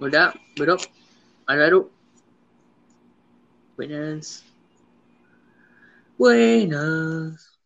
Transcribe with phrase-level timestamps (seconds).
[0.00, 0.76] Hola, bro.
[1.46, 1.90] Álvaro.
[3.76, 4.44] Buenas.
[6.16, 7.58] Buenas.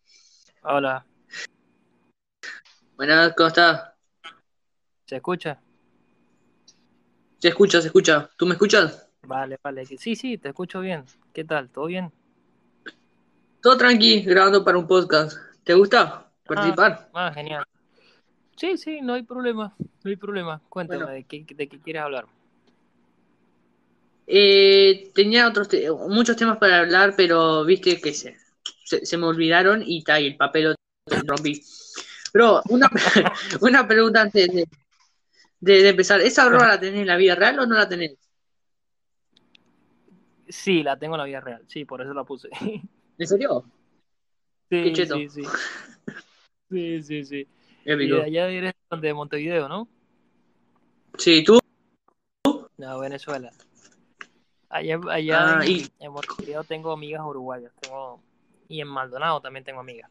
[0.62, 1.04] Hola,
[2.96, 3.92] Buenas, ¿cómo estás?
[5.04, 5.60] ¿se escucha?
[7.38, 8.30] Se escucha, se escucha.
[8.38, 9.10] ¿Tú me escuchas?
[9.26, 9.84] Vale, vale.
[9.84, 11.04] Sí, sí, te escucho bien.
[11.34, 11.68] ¿Qué tal?
[11.68, 12.12] ¿Todo bien?
[13.60, 15.36] Todo tranqui, grabando para un podcast.
[15.64, 17.10] ¿Te gusta participar?
[17.12, 17.61] Ah, genial.
[18.62, 19.74] Sí, sí, no hay problema.
[20.04, 20.62] No hay problema.
[20.68, 21.14] Cuéntame, Bueno.
[21.14, 22.26] ¿de, qué, ¿de qué quieres hablar?
[24.24, 28.36] Eh, tenía otros te- muchos temas para hablar, pero viste que se,
[28.84, 30.74] se, se me olvidaron y tal, y el papel lo
[31.26, 31.60] rompí.
[32.32, 32.88] Bro, una,
[33.62, 34.68] una pregunta antes de,
[35.58, 36.20] de- de empezar.
[36.20, 38.12] ¿Esa broma la tenés en la vida real o no la tenés?
[40.48, 41.64] Sí, la tengo en la vida real.
[41.66, 42.48] Sí, por eso la puse.
[43.18, 43.64] ¿En serio?
[44.70, 45.16] Qué Sí, cheto.
[45.16, 45.42] sí, sí.
[46.70, 47.46] Sí, sí, sí.
[47.98, 48.16] Y Épico.
[48.16, 49.88] de allá eres de Montevideo, ¿no?
[51.18, 51.58] Sí, tú.
[52.76, 53.54] No, Venezuela.
[54.68, 57.72] Allá, allá Ah, en, y- en Montevideo tengo amigas uruguayas.
[57.80, 58.20] Tengo,
[58.68, 60.10] y en Maldonado también tengo amigas.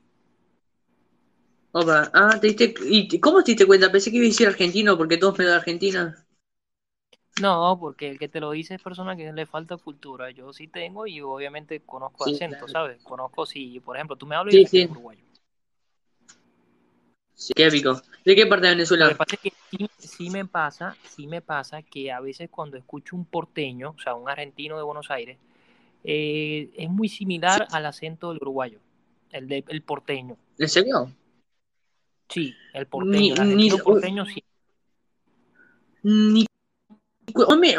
[1.73, 2.10] Opa.
[2.14, 3.92] Ah, ¿te diste, ¿y cómo te diste cuenta?
[3.92, 6.26] Pensé que iba a decir argentino porque todos me de Argentina.
[7.36, 10.32] No, porque el que te lo dice es persona que le falta cultura.
[10.32, 12.70] Yo sí tengo y obviamente conozco Sí, acento, claro.
[12.70, 13.02] ¿sabes?
[13.04, 14.88] Conozco si, por ejemplo, tú me hablas Sí, y sí.
[14.88, 15.26] uruguayo.
[17.42, 18.00] Sí, qué épico.
[18.23, 19.16] ¿De qué parte de Lo que Venezuela?
[19.17, 23.16] pasa es que sí, sí me pasa, sí me pasa que a veces cuando escucho
[23.16, 25.39] un porteño, o sea, un argentino de Buenos Aires,
[26.03, 28.78] eh, es muy similar al acento del uruguayo,
[29.31, 30.38] el de, el porteño.
[30.59, 31.11] ¿En serio?
[32.30, 34.44] Sí, el Ni, porteño, el ni, argentino porteño sí.
[36.03, 36.45] ni,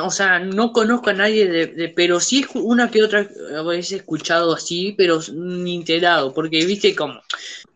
[0.01, 3.29] o sea, no conozco a nadie de, de- pero sí escu- una que otra
[3.65, 7.21] veces he escuchado así, pero ni enterado, porque viste como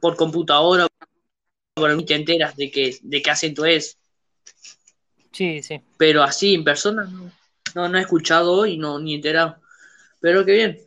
[0.01, 0.89] por computadora,
[1.77, 3.99] por mí te enteras de que, de qué acento es,
[5.31, 5.83] Sí, sí.
[5.99, 7.31] pero así en persona no,
[7.75, 9.57] no, no he escuchado y no, ni enterado.
[10.21, 10.81] Pero qué bien.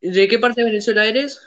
[0.00, 1.40] ¿De qué parte de Venezuela eres?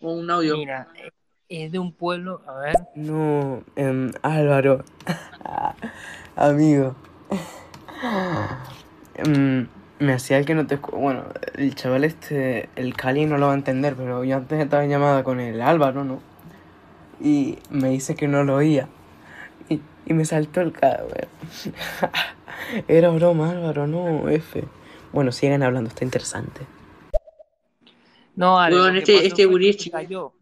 [0.00, 0.58] ¿O un audio?
[0.58, 1.10] Mira, eh,
[1.48, 4.84] es de un pueblo, a ver, No, em, Álvaro,
[6.36, 6.94] amigo,
[9.14, 9.68] Em,
[10.00, 13.52] me hacía el que no te Bueno, el chaval este, el Cali no lo va
[13.52, 16.31] a entender, pero yo antes estaba en llamada con el Álvaro, ¿no?
[17.22, 18.88] Y me dice que no lo oía.
[19.68, 21.28] Y, y me saltó el cadáver.
[22.88, 24.64] Era broma, Álvaro, no, F.
[25.12, 26.62] Bueno, sigan hablando, está interesante.
[28.34, 30.32] No, Ale, este- este es se cayó.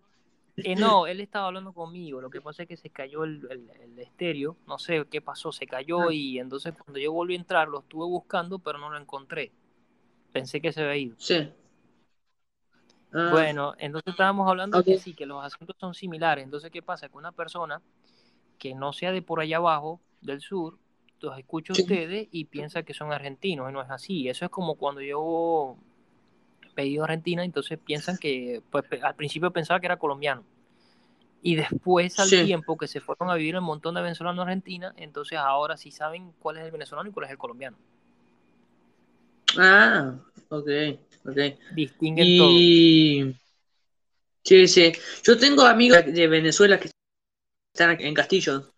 [0.57, 2.21] Eh, no, él estaba hablando conmigo.
[2.21, 4.57] Lo que pasa es que se cayó el, el, el estéreo.
[4.67, 6.12] No sé qué pasó, se cayó Ah.
[6.15, 9.53] y entonces cuando yo volví a entrar lo estuve buscando, pero no lo encontré.
[10.33, 11.15] Pensé que se había ido.
[11.19, 11.49] Sí.
[13.12, 15.00] Ah, Bueno, entonces estábamos hablando que Ok.
[15.00, 16.44] sí, que los acentos son similares.
[16.44, 17.09] Entonces, ¿qué pasa?
[17.09, 17.81] Que una persona
[18.59, 20.78] que no sea de por allá abajo, del sur,
[21.20, 21.82] los escucha a Sí.
[21.82, 24.28] ustedes y piensa que son argentinos, y no es así.
[24.28, 25.76] Eso es como cuando yo
[26.75, 30.44] pedido Argentina, entonces piensan que, pues al principio pensaba que era colombiano.
[31.43, 32.44] Y después, al Sí.
[32.44, 35.91] tiempo que se fueron a vivir un montón de venezolanos a Argentina, entonces ahora sí
[35.91, 37.76] saben cuál es el venezolano y cuál es el colombiano.
[39.59, 40.15] Ah,
[40.50, 40.69] ok,
[41.27, 41.38] ok.
[41.75, 42.50] Distinguen todo.
[42.53, 43.34] Y
[44.44, 44.93] sí, sí.
[45.25, 46.91] Yo tengo amigos de Venezuela que
[47.75, 48.71] están en Castillo.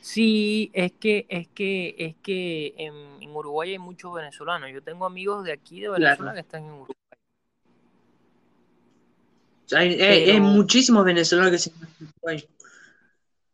[0.00, 4.70] Sí, es que, es que, es que en, en Uruguay hay muchos venezolanos.
[4.72, 6.34] Yo tengo amigos de aquí de Venezuela Claro.
[6.34, 6.94] que están en Uruguay.
[9.72, 12.44] Hay, Pero- muchísimos venezolanos que se Uruguay.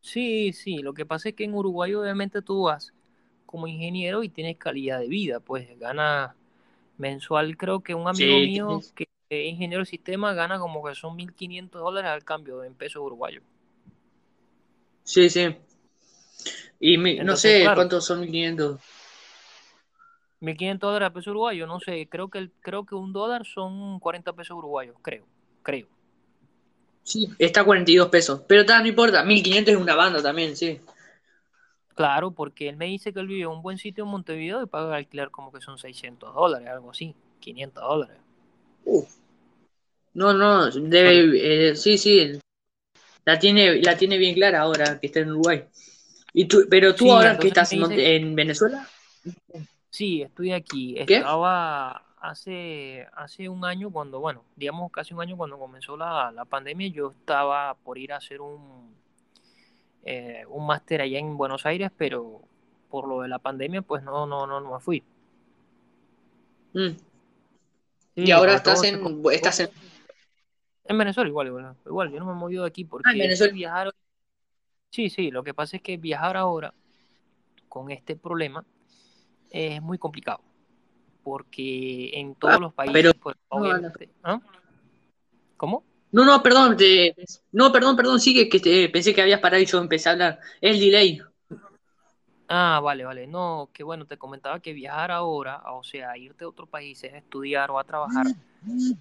[0.02, 2.92] Sí, sí, lo que pasa es que en Uruguay obviamente tú vas
[3.46, 6.34] como ingeniero y tienes calidad de vida, pues gana
[6.98, 10.94] mensual, creo que un amigo Sí, mío que es ingeniero de sistema gana como que
[10.94, 13.44] son 1.500 dólares al cambio en pesos uruguayos.
[15.04, 15.56] Sí, sí.
[16.80, 17.74] Y mi- no sé claro.
[17.74, 18.80] cuántos son 1500.
[20.40, 23.98] 1.500 dólares a pesos uruguayos, no sé, creo que, el- creo que un dólar son
[24.00, 25.26] 40 pesos uruguayos, creo,
[25.62, 25.88] creo.
[27.04, 28.40] Sí, está a 42 pesos.
[28.48, 30.80] Pero ta, no importa, 1500 es una banda también, sí.
[31.94, 34.66] Claro, porque él me dice que él vive en un buen sitio en Montevideo y
[34.66, 38.16] paga alquiler como que son 600 dólares, algo así, 500 dólares.
[38.84, 39.08] Uf.
[40.14, 42.38] No, no, debe, eh, sí, sí.
[43.24, 45.64] La tiene, la tiene bien clara ahora que está en Uruguay.
[46.34, 48.86] ¿Y tú, pero tú Sí, ahora que estás en, en Venezuela?
[49.90, 50.96] Sí, estoy aquí.
[51.06, 51.16] ¿Qué?
[51.16, 56.44] Estaba hace, hace un año cuando, bueno, digamos casi un año cuando comenzó la, la
[56.44, 58.94] pandemia, yo estaba por ir a hacer un,
[60.04, 62.42] eh, un máster allá en Buenos Aires, pero
[62.90, 65.02] por lo de la pandemia, pues no, no, no, no me fui.
[66.74, 66.88] Mm.
[68.14, 69.70] Sí, y ahora estás en, estás en,
[70.84, 73.22] En Venezuela igual, igual, igual, yo no me he movido de aquí porque es que
[73.22, 73.52] Venezuela.
[73.54, 73.94] viajar,
[74.90, 76.74] sí, sí, lo que pasa es que viajar ahora
[77.68, 78.64] con este problema
[79.50, 80.40] es muy complicado.
[81.22, 83.90] Porque en todos Ah, los países, pero- pues, no.
[84.24, 84.40] ¿Ah?
[85.56, 85.84] ¿Cómo?
[86.12, 87.14] No, no, perdón, te-
[87.52, 90.40] no, perdón, perdón, sigue que te, pensé que habías parado y yo empecé a hablar.
[90.60, 91.20] Es el delay.
[92.48, 93.26] Ah, vale, vale.
[93.26, 97.06] No, que bueno, te comentaba que viajar ahora, o sea, irte a otro país, a
[97.06, 98.26] estudiar o a trabajar,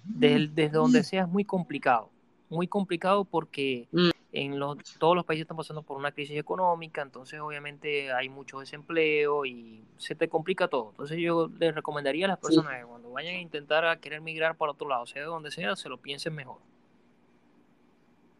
[0.04, 2.10] desde, desde donde sea es muy complicado.
[2.48, 4.10] Muy complicado porque Mm.
[4.32, 8.60] en los, todos los países están pasando por una crisis económica, entonces obviamente hay mucho
[8.60, 10.90] desempleo y se te complica todo.
[10.90, 12.46] Entonces yo les recomendaría a las Sí.
[12.46, 15.50] personas que cuando vayan a intentar a querer migrar para otro lado, sea de donde
[15.50, 16.58] sea, se lo piensen mejor.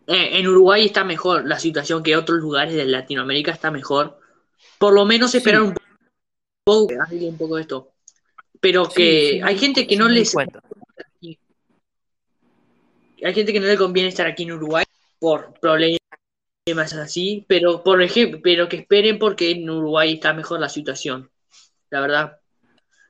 [0.07, 4.19] Eh, en Uruguay está mejor la situación que otros lugares de Latinoamérica está mejor.
[4.79, 5.39] Por lo menos Sí.
[5.39, 5.75] esperar un
[6.65, 7.93] poco, un poco esto.
[8.61, 10.35] Pero que sí hay gente que no les
[13.25, 14.85] hay gente que no le conviene estar aquí en Uruguay
[15.21, 15.99] por problemas
[16.69, 21.31] así, pero por ejemplo, pero que esperen porque en Uruguay está mejor la situación,
[21.91, 22.41] la verdad.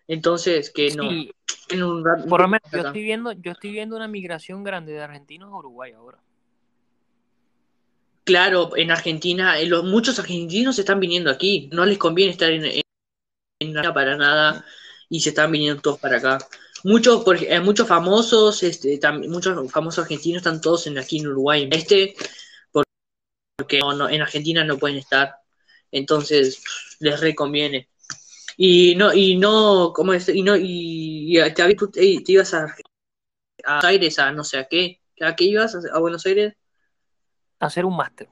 [0.09, 4.09] Entonces, que no, en un por lo menos yo estoy viendo, yo estoy viendo una
[4.09, 6.19] migración grande de argentinos a Uruguay ahora.
[8.24, 12.64] Claro, en Argentina, eh, los, muchos argentinos están viniendo aquí, no les conviene estar en,
[12.64, 12.82] en,
[13.94, 14.64] para nada
[15.08, 16.38] y se están viniendo todos para acá.
[16.84, 21.28] Muchos, por, eh, muchos famosos, este, tam- muchos famosos argentinos están todos en, aquí en
[21.28, 22.14] Uruguay, este,
[22.72, 22.84] por-
[23.56, 25.36] porque no, no, en Argentina no pueden estar,
[25.92, 26.62] entonces
[27.00, 27.88] les reconviene.
[28.56, 30.28] Y no, y no, ¿cómo es?
[30.28, 34.66] Y no, y, y te, te, ibas a, a Buenos Aires, a no sé a
[34.69, 35.76] qué, ¿a qué ibas?
[35.92, 36.54] ¿A Buenos Aires?
[37.62, 38.29] Hacer un máster.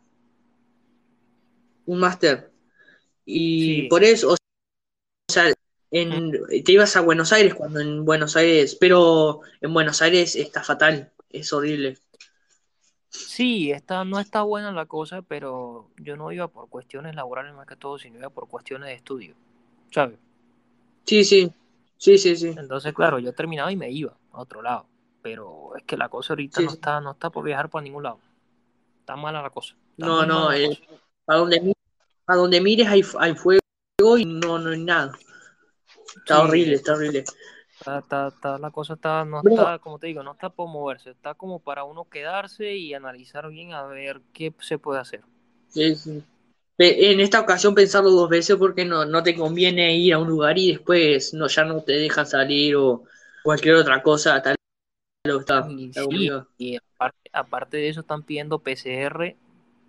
[1.87, 2.51] Un máster.
[3.25, 3.89] Y Sí.
[3.89, 4.37] por eso, o
[5.33, 5.53] sea,
[5.93, 6.33] en,
[6.65, 11.13] te ibas a Buenos Aires cuando en Buenos Aires, pero en Buenos Aires está fatal,
[11.29, 11.97] es horrible.
[13.09, 17.67] Sí, está, no está buena la cosa, pero yo no iba por cuestiones laborales más
[17.67, 19.35] que todo, sino iba por cuestiones de estudio,
[19.93, 20.19] ¿sabes?
[21.07, 21.53] Sí, sí,
[21.99, 22.55] sí, sí, sí.
[22.57, 24.87] Entonces, claro, yo terminaba y me iba a otro lado,
[25.23, 26.77] pero es que la cosa ahorita Sí, no sí.
[26.77, 28.21] está, no está por viajar para ningún lado.
[29.11, 29.75] Está mala la cosa.
[29.97, 30.79] No, no, la eh,
[31.27, 31.75] a donde,
[32.29, 33.61] a donde mires hay, hay fuego
[34.17, 35.19] y no, no hay nada.
[36.17, 37.25] Está Sí, horrible, está horrible.
[37.81, 41.11] Está, está- está- la cosa está, no está, como te digo, no está por moverse,
[41.11, 45.23] está como para uno quedarse y analizar bien a ver qué se puede hacer.
[45.69, 46.23] sí,
[46.79, 50.57] En esta ocasión pensarlo dos veces porque no, no te conviene ir a un lugar
[50.59, 53.05] y después no, ya no te dejan salir o
[53.43, 54.57] cualquier otra cosa, tal
[55.25, 59.37] está, está sí, y aparte, aparte de eso están pidiendo PCR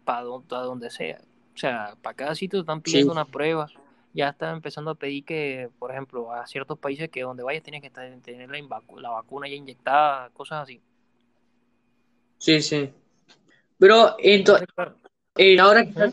[0.04, 1.22] para donde, sea.
[1.56, 3.68] O sea, para cada sitio están Sí, pidiendo una prueba.
[4.14, 7.82] Ya están empezando a pedir que, por ejemplo, a ciertos países que donde vayas tienes
[7.82, 10.82] que estar- tener la, vacuna ya inyectada, cosas así.
[12.38, 12.94] sí, sí.
[13.78, 14.68] Pero ento- Entonces,
[15.38, 16.12] eh, ahora que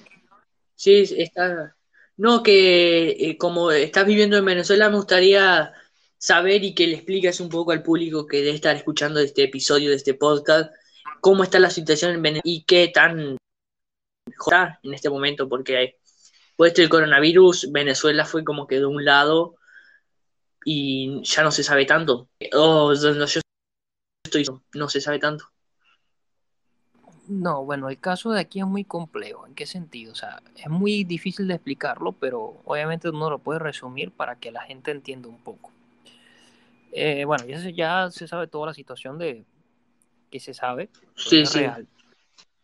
[0.77, 1.75] sí, está,
[2.17, 5.73] no, que eh, como estás viviendo en Venezuela, me gustaría
[6.19, 9.91] saber y que le expliques un poco al público que debe estar escuchando este episodio
[9.91, 10.71] de este podcast,
[11.21, 13.37] cómo está la situación en Venezuela y qué tan
[14.27, 15.99] está en este momento, porque
[16.57, 19.57] puesto el coronavirus, Venezuela fue como que de un lado
[20.65, 22.29] y ya no se sabe tanto.
[22.53, 23.41] O donde yo
[24.25, 24.45] estoy,
[24.75, 25.47] no se sabe tanto.
[27.29, 29.47] No, bueno, el caso de aquí es muy complejo.
[29.47, 30.13] ¿En qué sentido?
[30.13, 34.51] O sea, es muy difícil de explicarlo, pero obviamente uno lo puede resumir para que
[34.51, 35.71] la gente entienda un poco.
[36.93, 39.45] Eh, bueno, ya se, ya se sabe toda la situación de
[40.31, 41.89] que se sabe, Sí, sí, real.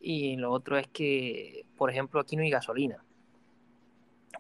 [0.01, 3.05] Y lo otro es que, por ejemplo, aquí no hay gasolina,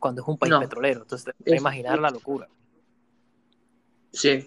[0.01, 1.03] cuando es un país no, petrolero.
[1.03, 2.49] Entonces, te puedes imaginar la locura.
[4.13, 4.47] sí,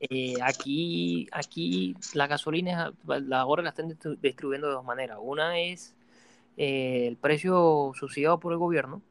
[0.00, 5.18] Eh, aquí, aquí la gasolina, la ahora la están distri- distribuyendo de dos maneras.
[5.20, 5.94] Una es
[6.56, 9.02] eh, el precio subsidiado por el gobierno,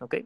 [0.00, 0.16] ¿ok?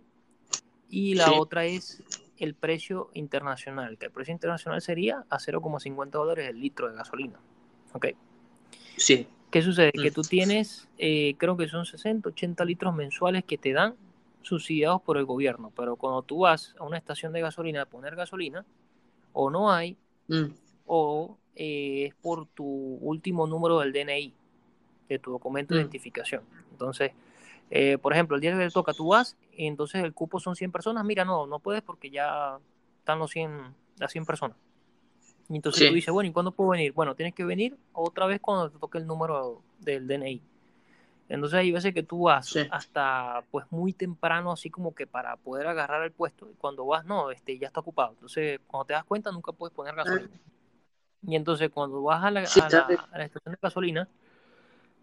[0.90, 2.02] Y la sí, otra es
[2.42, 7.38] el precio internacional, que el precio internacional sería a 0,50 dólares el litro de gasolina,
[7.92, 8.06] ¿ok?
[8.96, 9.92] sí, ¿Qué sucede?
[9.92, 13.94] Que mm, tú tienes, eh, creo que son 60, 80 litros mensuales que te dan
[14.40, 18.16] subsidiados por el gobierno, pero cuando tú vas a una estación de gasolina a poner
[18.16, 18.64] gasolina,
[19.34, 19.96] o no hay,
[20.28, 20.46] mm,
[20.87, 24.34] o eh, es por tu último número del DNI,
[25.08, 26.42] de tu documento de mm, identificación.
[26.70, 27.12] Entonces,
[27.71, 30.57] eh, por ejemplo, el día que te toca, tú vas, y entonces el cupo son
[30.57, 32.59] 100 personas, mira, no, no puedes porque ya
[32.99, 34.57] están los 100, las 100 personas.
[35.49, 36.92] Y entonces tú sí, dices, bueno, ¿y cuándo puedo venir?
[36.92, 40.42] Bueno, tienes que venir otra vez cuando te toque el número del DNI.
[41.28, 45.37] Entonces hay veces que tú vas sí, hasta pues muy temprano, así como que para
[45.37, 48.11] poder agarrar el puesto, y cuando vas, no, este ya está ocupado.
[48.12, 50.38] Entonces, cuando te das cuenta, nunca puedes poner ah, gasolina.
[51.26, 53.59] Y entonces cuando vas a la, sí, a está la, re- a la estación de
[53.62, 54.09] gasolina,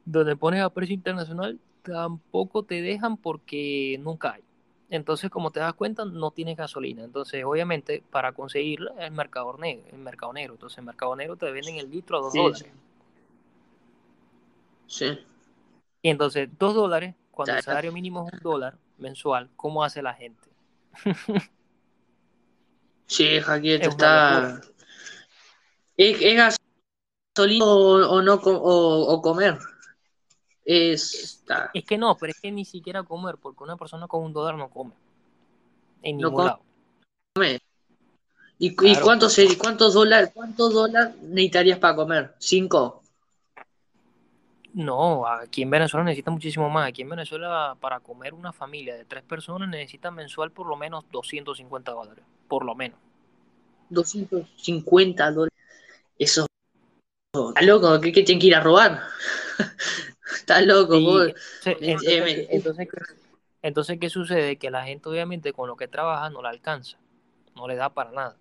[0.06, 4.44] donde pones a precio internacional, tampoco te dejan porque nunca hay.
[4.90, 7.04] Entonces, como te das cuenta, no tienes gasolina.
[7.04, 9.86] Entonces, obviamente, para conseguirla el mercado negro.
[9.92, 10.54] El mercado negro.
[10.56, 12.74] Entonces, el mercado negro te venden el litro a dos Sí, dólares.
[14.88, 15.20] Sí.
[16.02, 20.14] Y entonces, dos dólares, cuando el salario mínimo es un dólar mensual, ¿cómo hace la
[20.14, 20.50] gente?
[23.06, 24.62] Sí, Jaquiet Es está.
[25.98, 26.56] ¿Es, es
[27.36, 29.58] gasolina o, o no o comer?
[30.72, 31.44] Es.
[31.88, 34.70] que no, pero es que ni siquiera comer, porque una persona con un dólar no
[34.70, 34.92] come.
[36.04, 36.36] En No ningún
[37.36, 37.50] come.
[37.50, 37.60] lado.
[38.60, 42.36] ¿Y, cuántos, cuántos dólares cuántos dólares necesitarías para comer?
[42.38, 43.02] ¿Cinco?
[44.74, 46.90] No, aquí en Venezuela necesita muchísimo más.
[46.90, 51.04] Aquí en Venezuela, para comer una familia de tres personas, necesita mensual por lo menos
[51.12, 52.24] 250 dólares.
[52.48, 53.00] Por lo menos.
[53.90, 55.58] 250 dólares.
[56.20, 56.46] Eso.
[57.34, 58.00] ¿Está loco?
[58.00, 59.02] ¿Qué, qué tienen que ir a robar?
[60.36, 60.96] Está loco,
[61.64, 63.14] Sí, entonces, Eh, entonces, ¿qué- entonces, ¿qué-
[63.62, 64.58] entonces, ¿qué sucede?
[64.58, 66.98] Que la gente, obviamente, con lo que trabaja no la alcanza.
[67.56, 68.36] No le da para nada.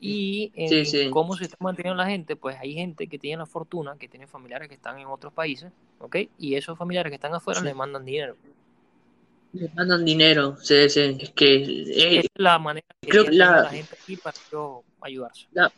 [0.00, 1.10] Y en Sí, sí.
[1.10, 4.26] cómo se está manteniendo la gente, pues hay gente que tiene la fortuna, que tiene
[4.28, 6.16] familiares que están en otros países, ¿ok?
[6.38, 7.66] Y esos familiares que están afuera Sí.
[7.66, 8.36] le mandan dinero.
[9.54, 10.56] Les mandan dinero.
[10.60, 11.16] Sí, sí.
[11.20, 11.54] Es que.
[11.64, 15.46] eh, es la manera que creo que la- la gente aquí para yo ayudarse.
[15.52, 15.72] la,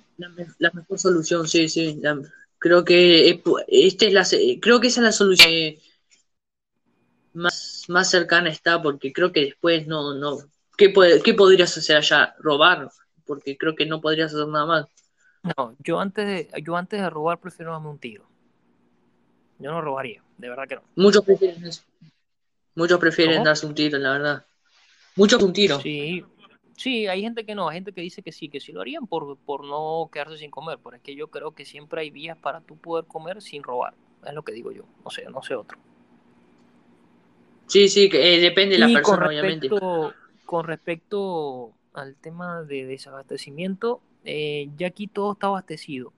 [0.58, 1.98] la mejor solución, sí, sí.
[2.60, 4.24] Creo que es pu- esta es la,
[4.60, 5.80] creo que esa es la solución que
[7.32, 10.38] más, más cercana está, porque creo que después no, no.
[10.76, 12.34] ¿Qué, puede, qué podrías hacer allá?
[12.38, 12.90] ¿Robar?
[13.26, 14.86] Porque creo que no podrías hacer nada más.
[15.56, 18.28] No, yo antes de, yo antes de robar prefiero darme un tiro.
[19.58, 20.82] Yo no robaría, de verdad que no.
[20.96, 21.82] Muchos prefieren eso.
[22.74, 23.44] Muchos prefieren ¿Cómo?
[23.46, 24.46] darse un tiro, la verdad.
[25.16, 25.80] Muchos un tiro.
[25.80, 26.24] Sí,
[26.80, 29.06] sí, hay gente que no, hay gente que dice que sí, que sí lo harían
[29.06, 32.38] por, por no quedarse sin comer, pero es que yo creo que siempre hay vías
[32.38, 33.94] para tú poder comer sin robar,
[34.26, 35.78] es lo que digo yo, no sé, no sé otro.
[37.66, 39.70] Sí, sí, que, eh, depende de la Y persona, con obviamente.
[39.70, 46.12] respecto, con respecto al tema de desabastecimiento, eh, ya aquí todo está abastecido,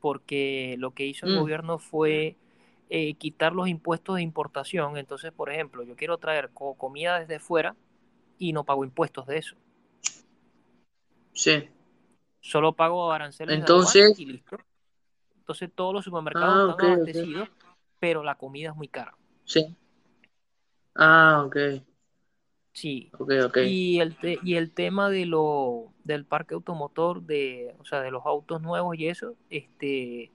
[0.00, 1.32] porque lo que hizo el Mm.
[1.32, 2.36] gobierno fue
[2.90, 4.96] eh, quitar los impuestos de importación.
[4.98, 7.74] Entonces, por ejemplo, yo quiero traer co- comida desde fuera
[8.38, 9.56] y no pago impuestos de eso.
[11.32, 11.68] Sí.
[12.40, 14.58] Solo pago aranceles Entonces- y listo.
[15.38, 17.48] Entonces todos los supermercados Ah, están abastecidos,
[18.00, 19.14] pero la comida es muy cara.
[19.44, 19.76] Sí.
[20.94, 21.56] Ah, ok.
[22.72, 23.10] Sí.
[23.18, 23.58] Ok, ok.
[23.66, 28.10] Y el, te- y el tema de lo, del parque automotor, de, o sea, de
[28.10, 30.32] los autos nuevos y eso, este,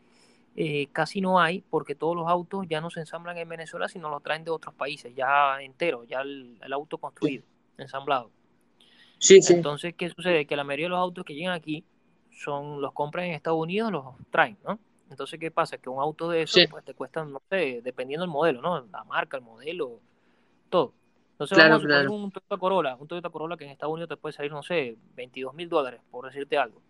[0.55, 4.09] eh, casi no hay, porque todos los autos ya no se ensamblan en Venezuela, sino
[4.09, 7.43] los traen de otros países, ya entero, ya el, el auto construido,
[7.81, 8.31] ensamblado.
[9.17, 9.53] Sí, sí.
[9.53, 10.45] Entonces, ¿qué sucede?
[10.45, 11.83] Que la mayoría de los autos que llegan aquí
[12.31, 14.79] son los compran en Estados Unidos, los traen, ¿no?
[15.09, 15.77] Entonces, ¿qué pasa?
[15.77, 16.67] Que un auto de esos, Sí.
[16.67, 18.79] pues te cuesta, no sé, dependiendo del modelo, ¿no?
[18.91, 19.99] La marca, el modelo,
[20.69, 20.93] todo.
[21.31, 22.11] Entonces, Claro, vamos a claro.
[22.13, 24.95] un Toyota Corolla, un Toyota Corolla que en Estados Unidos te puede salir, no sé,
[25.15, 26.81] 22 mil dólares, por decirte algo.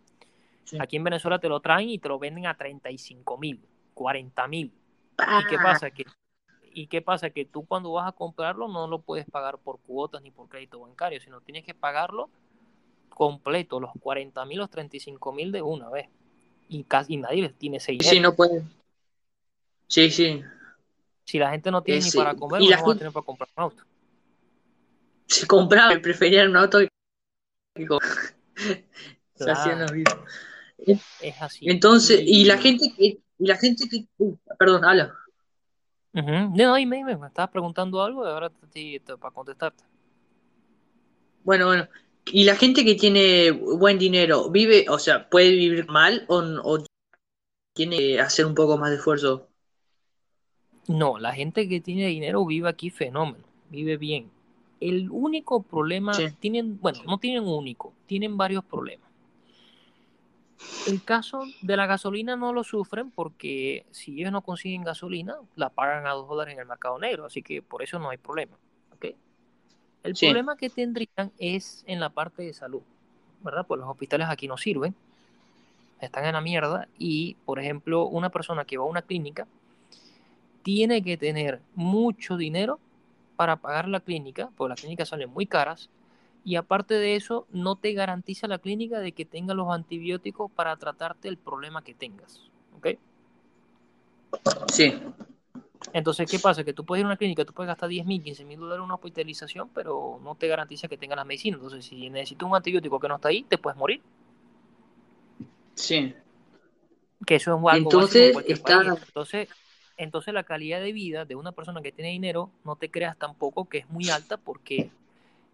[0.65, 0.77] Sí.
[0.79, 3.59] Aquí en Venezuela te lo traen y te lo venden a 35 mil,
[3.93, 4.67] 40 mil.
[4.67, 5.89] ¿Y qué Ah, pasa?
[5.91, 6.05] Que,
[6.73, 7.29] ¿Y qué pasa?
[7.29, 10.79] Que tú cuando vas a comprarlo no lo puedes pagar por cuotas ni por crédito
[10.79, 12.29] bancario, sino tienes que pagarlo
[13.09, 16.07] completo, los 40 mil, los 35 mil de una vez.
[16.69, 18.09] Y casi nadie les tiene ese dinero.
[18.09, 18.63] sí, no puede.
[19.87, 20.43] Sí, sí.
[21.25, 23.25] Si la gente no tiene ni para comer, Y no la va a tener para
[23.25, 23.83] comprar un auto.
[25.25, 26.89] Se compraba, preferían un auto que
[29.37, 29.95] Claro.
[30.85, 31.69] Es así.
[31.69, 35.15] Entonces, y la gente que, y la gente que, uh, perdón, habla.
[36.13, 39.83] No, dime, dime, me estabas preguntando algo y ahora te, para contestarte.
[41.43, 41.87] Bueno, bueno.
[42.31, 46.83] Y la gente que tiene buen dinero, vive, o sea, puede vivir mal o, o
[47.73, 49.47] tiene que hacer un poco más de esfuerzo.
[50.87, 54.29] No, la gente que tiene dinero vive aquí fenómeno, vive bien.
[54.79, 56.27] El único problema, Sí.
[56.39, 59.08] tienen, bueno, no tienen un único, tienen varios problemas.
[60.85, 65.69] El caso de la gasolina no lo sufren porque si ellos no consiguen gasolina, la
[65.69, 68.57] pagan a dos dólares en el mercado negro, así que por eso no hay problema.
[70.01, 70.27] El Sí.
[70.27, 72.81] problema que tendrían es en la parte de salud,
[73.43, 73.65] ¿verdad?
[73.67, 74.95] Pues los hospitales aquí no sirven,
[75.99, 79.45] están en la mierda y, por ejemplo, una persona que va a una clínica
[80.63, 82.79] tiene que tener mucho dinero
[83.35, 85.89] para pagar la clínica, porque las clínicas salen muy caras,
[86.43, 90.75] y aparte de eso, no te garantiza la clínica de que tenga los antibióticos para
[90.77, 92.51] tratarte el problema que tengas.
[92.77, 92.87] ¿ok?
[94.67, 94.93] Sí,
[95.93, 96.63] Entonces, ¿qué pasa?
[96.63, 98.79] Que tú puedes ir a una clínica, tú puedes gastar 10 mil, 15 mil dólares
[98.79, 101.59] en una hospitalización, pero no te garantiza que tengas las medicinas.
[101.59, 104.01] Entonces, si necesitas un antibiótico que no está ahí, te puedes morir.
[105.73, 106.13] sí.
[107.25, 108.81] Que eso es algo Entonces, en está-.
[109.07, 109.49] Entonces,
[109.97, 113.67] entonces la calidad de vida de una persona que tiene dinero, no te creas tampoco
[113.67, 114.91] que es muy alta porque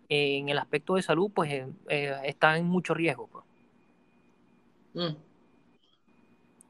[0.09, 3.27] en el aspecto de salud, pues eh, eh, está en mucho riesgo.
[3.27, 3.45] Pues.
[4.93, 5.15] Mm,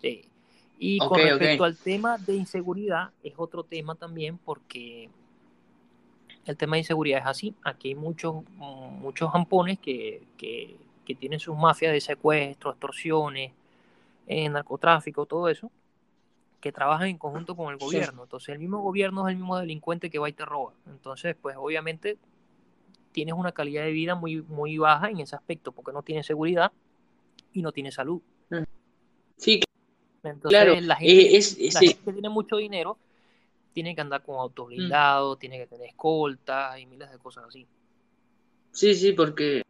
[0.02, 0.30] Sí.
[0.78, 5.10] Y con respecto al tema de inseguridad, es otro tema también porque
[6.46, 7.56] el tema de inseguridad es así.
[7.64, 10.76] Aquí hay muchos, muchos jampones que, que,
[11.06, 13.54] que tienen sus mafias de secuestro, extorsiones,
[14.28, 15.72] eh, narcotráfico, todo eso,
[16.60, 17.86] que trabajan en conjunto con el Sí.
[17.86, 18.24] gobierno.
[18.24, 20.74] Entonces el mismo gobierno es el mismo delincuente que va y te roba.
[20.88, 22.18] Entonces, pues obviamente
[23.16, 26.74] tienes una calidad de vida muy, muy baja en ese aspecto porque no tienes seguridad
[27.54, 28.22] y no tienes salud.
[29.38, 29.62] Sí,
[30.22, 30.82] Entonces claro.
[30.82, 32.98] la gente, eh, es, la sí, gente que tiene mucho dinero
[33.72, 37.46] tiene que andar con autos mm, blindados, tiene que tener escoltas y miles de cosas
[37.46, 37.66] así.
[38.72, 39.62] sí, sí, porque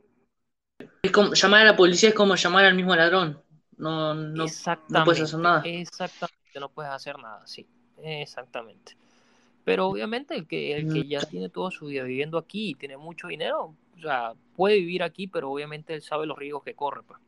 [1.03, 3.43] es como, llamar a la policía es como llamar al mismo ladrón.
[3.77, 4.45] No, no,
[4.89, 5.61] no puedes hacer nada.
[5.63, 7.67] exactamente, no puedes hacer nada, sí,
[8.01, 8.97] exactamente.
[9.65, 12.97] Pero obviamente el que, el que ya tiene toda su vida viviendo aquí y tiene
[12.97, 17.01] mucho dinero, o sea, puede vivir aquí, pero obviamente él sabe los riesgos que corre,
[17.03, 17.19] pues.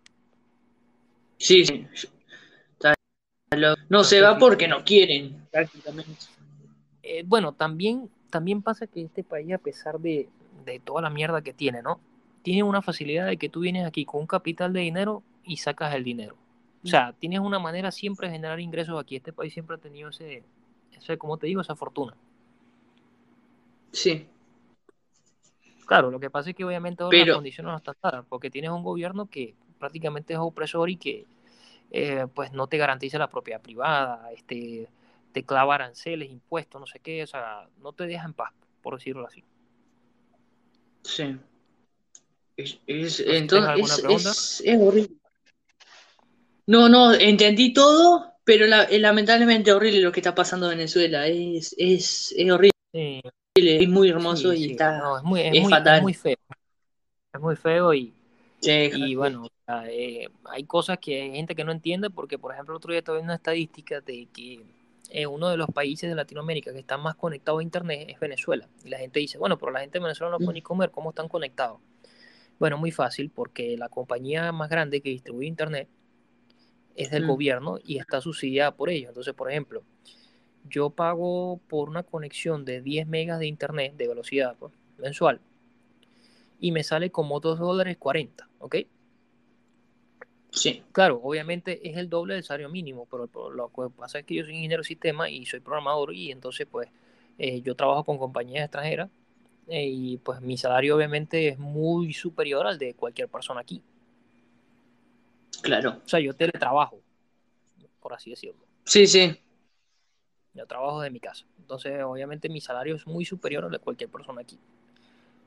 [1.37, 1.85] Sí, sí.
[3.89, 6.11] No se va porque no quieren, prácticamente.
[7.01, 10.29] eh, bueno, también, también pasa que este país, a pesar de,
[10.65, 11.99] de toda la mierda que tiene, ¿no?
[12.43, 15.95] Tiene una facilidad de que tú vienes aquí con un capital de dinero y sacas
[15.95, 16.35] el dinero.
[16.83, 19.15] O sea, tienes una manera siempre de generar ingresos aquí.
[19.15, 20.43] Este país siempre ha tenido ese,
[20.95, 22.15] ese, como te digo, esa fortuna.
[23.91, 24.27] Sí,
[25.87, 28.71] Claro, lo que pasa es que obviamente ahora las condiciones no están dadas, porque tienes
[28.71, 31.25] un gobierno que prácticamente es opresor y que
[31.91, 34.89] eh, pues no te garantiza la propiedad privada, este,
[35.31, 38.51] te clava aranceles, impuestos, no sé qué, o sea, no te deja en paz,
[38.81, 39.45] por decirlo así.
[41.03, 41.37] sí.
[42.57, 45.15] Es, entonces es, horrible.
[46.65, 51.27] No, no, entendí todo, pero la- es lamentablemente horrible lo que está pasando en Venezuela.
[51.27, 53.21] Es, es, es horrible, Sí,
[53.65, 56.13] es muy hermoso sí, y sí, está, no, es muy, es es muy, es muy
[56.13, 56.13] fatal.
[56.13, 56.35] feo,
[57.33, 58.13] es muy feo y,
[58.59, 62.39] Sí, y bueno, o sea, eh, hay cosas que hay gente que no entiende porque,
[62.39, 64.65] por ejemplo, el otro día estaba viendo una estadística de que
[65.09, 68.67] eh, uno de los países de Latinoamérica que está más conectado a Internet es Venezuela.
[68.83, 71.11] Y la gente dice, bueno, pero la gente de Venezuela no puede ni comer, ¿cómo
[71.11, 71.79] están conectados?
[72.59, 75.89] Bueno, muy fácil, porque la compañía más grande que distribuye Internet
[76.95, 79.09] es del Mm, gobierno y está subsidiada por ellos.
[79.09, 79.83] Entonces, por ejemplo,
[80.69, 85.39] yo pago por una conexión de 10 megas de Internet de velocidad pues, mensual
[86.59, 88.75] y me sale como 2 dólares 40, ¿ok?
[90.51, 94.25] sí, Claro, obviamente es el doble del salario mínimo, pero, pero lo que pasa es
[94.25, 96.89] que yo soy ingeniero de sistema y soy programador y entonces pues
[97.37, 99.09] eh, yo trabajo con compañías extranjeras
[99.67, 103.81] eh, y pues mi salario obviamente es muy superior al de cualquier persona aquí.
[105.61, 106.01] claro.
[106.03, 107.01] O sea, yo teletrabajo,
[107.99, 108.65] por así decirlo.
[108.85, 109.37] Sí, sí,
[110.57, 111.45] Yo trabajo de mi casa.
[111.59, 114.57] Entonces, obviamente mi salario es muy superior al de cualquier persona aquí.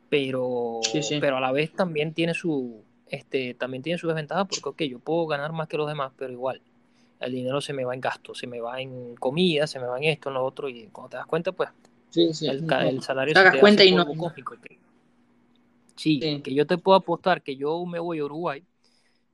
[0.08, 1.18] Pero, sí, sí.
[1.20, 4.98] pero a la vez también tiene su, este, también tiene su desventaja porque, ok, yo
[5.00, 6.60] puedo ganar más que los demás, pero igual,
[7.20, 9.98] el dinero se me va en gastos, se me va en comida, se me va
[9.98, 11.70] en esto, en lo otro, y cuando te das cuenta, pues,
[12.10, 14.04] Sí, el, salario se te cuenta y no.
[14.16, 14.56] cósmico.
[14.60, 14.78] que-
[15.96, 16.40] Sí, Sí.
[16.42, 18.64] que yo te puedo apostar que yo me voy a Uruguay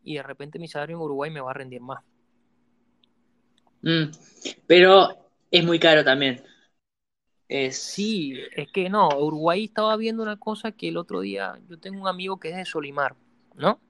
[0.04, 2.02] y de repente mi salario en Uruguay me va a rendir más.
[3.82, 4.10] Mm,
[4.66, 5.25] Pero
[5.58, 6.42] es muy caro también.
[7.48, 7.76] Es.
[7.78, 12.00] Sí, es que no, Uruguay estaba viendo una cosa que el otro día, yo tengo
[12.02, 13.14] un amigo que es de Solimar,
[13.54, 13.80] ¿no?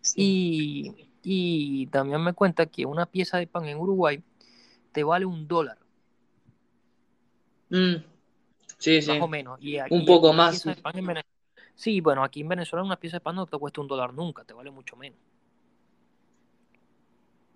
[0.00, 0.22] Sí.
[0.22, 4.22] Y, y también me cuenta que una pieza de pan en Uruguay
[4.92, 5.78] te vale un dólar,
[7.70, 7.96] Mm,
[8.78, 9.58] Sí, más o menos.
[9.62, 10.64] Y, a- Un poco aquí más.
[10.64, 11.24] Venezuela.
[11.74, 14.44] Sí, bueno, aquí en Venezuela una pieza de pan no te cuesta un dólar nunca,
[14.44, 15.18] te vale mucho menos.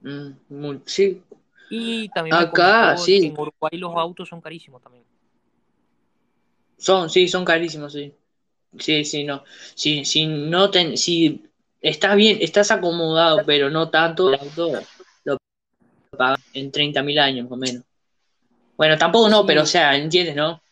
[0.03, 1.23] Mm, muy- Sí.
[1.69, 3.19] Y también Acá, sí.
[3.21, 5.05] en Uruguay los autos son carísimos también.
[6.79, 8.15] Son, sí, son carísimos, sí.
[8.79, 9.45] Sí, sí, no.
[9.75, 11.45] Si, si no ten, si
[11.81, 14.73] estás bien, estás acomodado, pero no tanto, el auto
[15.25, 15.39] lo
[16.19, 17.85] pagas en 30.000 años, más o menos.
[18.79, 20.63] Bueno, tampoco no, pero o Sí, sea, ¿entiendes, no?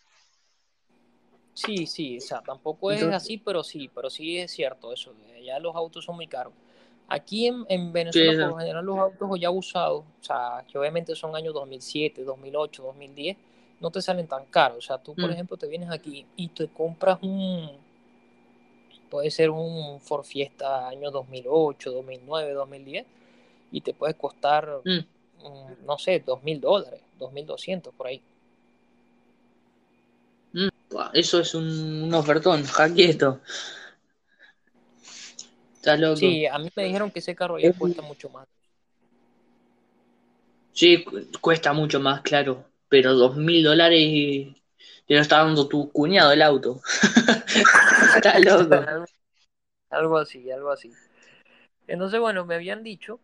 [1.52, 5.14] sí, sí, o sea, tampoco es Entonces, así, pero sí, pero sí es cierto eso,
[5.44, 6.52] ya los autos son muy caros.
[7.08, 8.48] Aquí en, en sí, Venezuela, por eso.
[8.48, 13.36] lo general, los autos ya usados, o sea, que obviamente son años 2007, 2008, 2010,
[13.80, 14.78] no te salen tan caros.
[14.78, 17.70] O sea, tú, por Mm, ejemplo, te vienes aquí y te compras un,
[19.10, 23.06] puede ser un Ford Fiesta año 2008, 2009, 2010,
[23.70, 25.00] y te puede costar, mm.
[25.42, 28.22] mm, no sé, dos mil dólares, dos mil doscientos por ahí.
[30.52, 30.68] Mm,
[31.12, 33.40] Eso es un, un ofertón, jaquieto.
[35.84, 36.20] Está loco.
[36.20, 38.46] Sí, a mí me dijeron que ese carro ya Es- cuesta mucho más.
[40.72, 42.64] Sí, cu- cuesta mucho más, claro.
[42.88, 44.56] Pero dos mil dólares y
[45.06, 46.80] te lo está dando tu cuñado el auto.
[48.16, 48.74] Está loco.
[48.86, 49.04] algo,
[49.90, 50.92] algo así, algo así.
[51.86, 53.20] Entonces, bueno, me habían dicho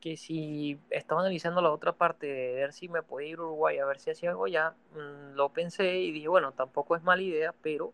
[0.00, 3.78] que si estaba analizando la otra parte de ver si me podía ir a Uruguay
[3.78, 7.22] a ver si hacía algo ya, mm, lo pensé y dije, bueno, tampoco es mala
[7.22, 7.92] idea, pero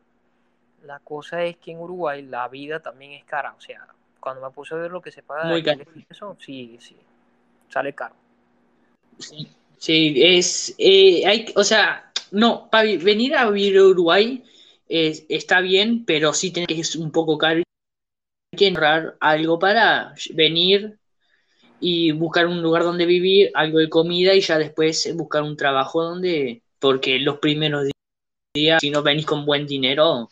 [0.85, 3.55] la cosa es que en Uruguay la vida también es cara.
[3.57, 3.87] O sea,
[4.21, 5.85] cuando me puse a ver lo que se paga Muy caro.
[6.09, 6.97] eso, sí, sí,
[7.69, 8.15] sale caro.
[9.19, 14.43] Sí, sí, es, eh, hay, o sea, no, para venir a vivir a Uruguay
[14.89, 17.63] es- está bien, pero sí tiene que es un poco caro.
[18.53, 20.99] Hay que ahorrar algo para venir
[21.81, 26.03] y buscar un lugar donde vivir, algo de comida y ya después buscar un trabajo
[26.03, 27.89] donde, porque los primeros
[28.55, 30.31] días, si no venís con buen dinero,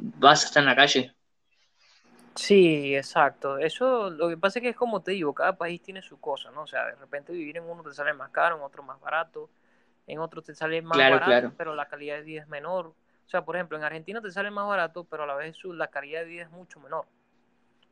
[0.00, 1.14] vas a estar en la calle.
[2.34, 3.58] Sí, exacto.
[3.58, 6.50] Eso, lo que pasa es que es como te digo, cada país tiene su cosa,
[6.50, 6.62] ¿no?
[6.62, 9.50] O sea, de repente vivir en uno te sale más caro, en otro más barato,
[10.06, 11.54] en otro te sale más Claro, barato, claro.
[11.56, 12.86] pero la calidad de vida es menor.
[12.88, 15.88] O sea, por ejemplo, en Argentina te sale más barato, pero a la vez la
[15.88, 17.06] calidad de vida es mucho menor.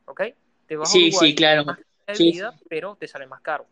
[0.06, 0.22] ¿Ok?
[0.66, 1.64] Te vas a Sí, Uruguay, sí, claro.
[2.06, 3.66] más de Sí, vida, pero te sale más caro.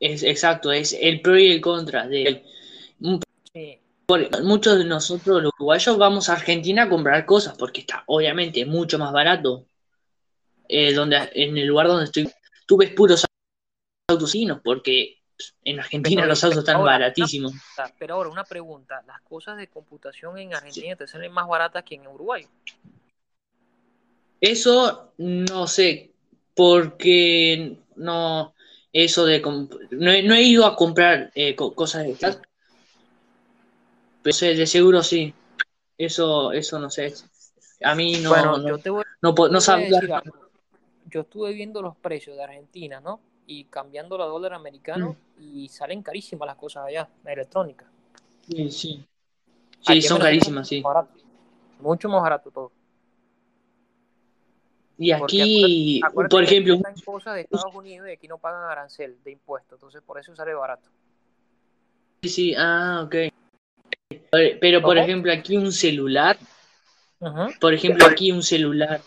[0.00, 2.42] Es exacto, es el pro y el contra de
[3.52, 3.80] Sí,
[4.42, 8.98] muchos de nosotros los uruguayos vamos a Argentina a comprar cosas porque está obviamente mucho
[8.98, 9.66] más barato.
[10.68, 12.30] Eh, donde en el lugar donde estoy,
[12.64, 13.24] tú ves puros
[14.08, 15.18] autos chinos porque
[15.64, 17.52] en Argentina Pero, los autos están ahora, baratísimos.
[17.98, 21.96] Pero ahora una pregunta, ¿las cosas de computación en Argentina te salen más baratas que
[21.96, 22.46] en Uruguay?
[24.40, 26.12] Eso no sé,
[26.54, 28.54] porque no,
[28.92, 29.40] eso de,
[29.90, 32.40] no he, no he ido a comprar eh, co- cosas de estas,
[34.22, 35.34] pero sé, de seguro sí.
[35.96, 37.14] Eso, eso no sé.
[37.82, 40.10] A mí no, bueno, no, yo te voy, no, no decir.
[41.06, 43.20] Yo estuve viendo los precios de Argentina, ¿no?
[43.46, 47.86] Y cambiando a dólar americano y salen carísimas las cosas allá, la electrónica.
[48.46, 49.04] Sí, sí.
[49.80, 50.82] Sí, son carísimas, sí.
[50.82, 51.06] más
[51.80, 52.72] mucho más barato todo.
[54.98, 59.16] Y aquí, Acuérdate por ejemplo, están cosas de Estados Unidos y aquí no pagan arancel
[59.24, 60.90] de impuestos, entonces por eso sale barato.
[62.22, 63.14] sí, sí, ah, ok.
[64.30, 65.04] Pero, por ¿Cómo?
[65.04, 66.38] ejemplo, aquí un celular,
[67.20, 67.48] Ujú.
[67.60, 69.02] por ejemplo, aquí un celular,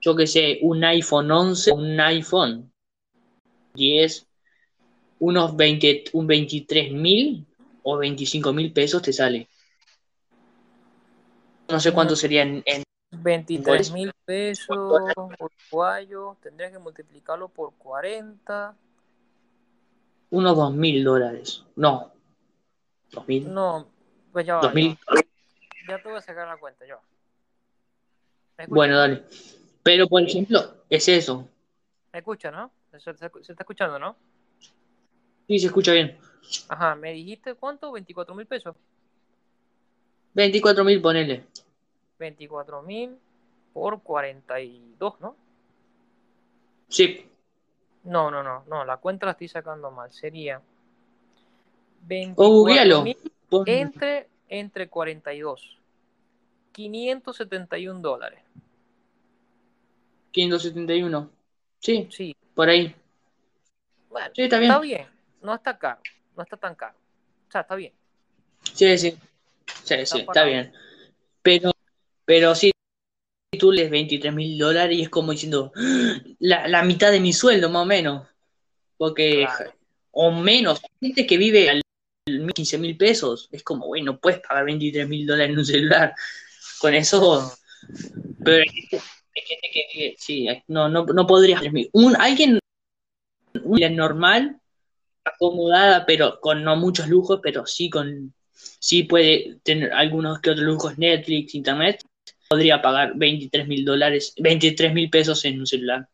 [0.00, 2.72] yo que sé, un iPhone 11, un iPhone
[3.74, 4.26] 10,
[5.20, 7.46] unos 20, un 23 mil
[7.82, 9.48] o 25 mil pesos te sale.
[11.68, 15.12] No sé cuánto serían en, 23 mil pesos
[15.70, 18.76] uruguayos, tendrías que multiplicarlo por 40.
[20.30, 21.64] unos 2 mil dólares.
[21.76, 22.12] No,
[23.14, 23.52] 2 mil.
[23.52, 23.88] No,
[24.32, 24.98] pues ya va, 2 ya.
[25.88, 27.02] Ya voy a sacar la cuenta, ya va.
[28.58, 29.00] ¿Me escuchas, Bueno, no?
[29.00, 29.24] dale.
[29.82, 31.48] Pero, por ejemplo, es eso.
[32.12, 32.70] ¿Me escuchas, no?
[32.92, 34.16] Se, se- se está escuchando, ¿no?
[35.46, 36.16] Sí, se escucha bien.
[36.68, 37.92] Ajá, ¿me dijiste cuánto?
[37.92, 38.76] 24 mil pesos.
[40.34, 41.44] 24 mil, ponele.
[42.18, 43.18] 24 mil
[43.72, 45.36] por 42, ¿no?
[46.88, 47.28] Sí.
[48.04, 50.12] No, no, no, no, la cuenta la estoy sacando mal.
[50.12, 50.60] Sería
[52.06, 53.02] 24 googlealo.
[53.02, 53.16] mil
[53.48, 55.78] Pon- entre, entre 42.
[56.72, 58.40] 571 dólares.
[60.32, 61.30] 571.
[61.78, 62.94] Sí, Sí, por ahí.
[64.08, 64.70] bueno, Sí, está bien.
[64.70, 65.06] está bien.
[65.42, 66.00] No está caro,
[66.36, 66.96] no está tan caro.
[67.48, 67.92] O sea, está bien.
[68.72, 69.10] Sí, sí.
[69.84, 70.46] Sí, sí, está parado.
[70.48, 70.72] bien.
[71.42, 71.70] Pero,
[72.24, 72.72] pero sí,
[73.58, 75.72] tú les 23 mil dólares y es como diciendo
[76.38, 78.26] la, la mitad de mi sueldo, más o menos.
[78.96, 79.74] Porque, Claro.
[80.12, 80.80] o menos.
[81.00, 81.82] Gente que vive al
[82.24, 83.48] 15 mil pesos.
[83.52, 86.14] Es como, güey, no puedes pagar 23 mil dólares en un celular.
[86.80, 87.52] Con eso.
[88.42, 91.60] Pero gente que, que- sí, no, no, no podría.
[91.92, 92.58] Un, alguien
[93.92, 94.58] normal,
[95.24, 100.64] acomodada, pero con no muchos lujos, pero sí con sí puede tener algunos que otros
[100.64, 102.02] lujos, Netflix, internet,
[102.48, 106.08] podría pagar 23 mil dólares, 23 mil pesos en un celular.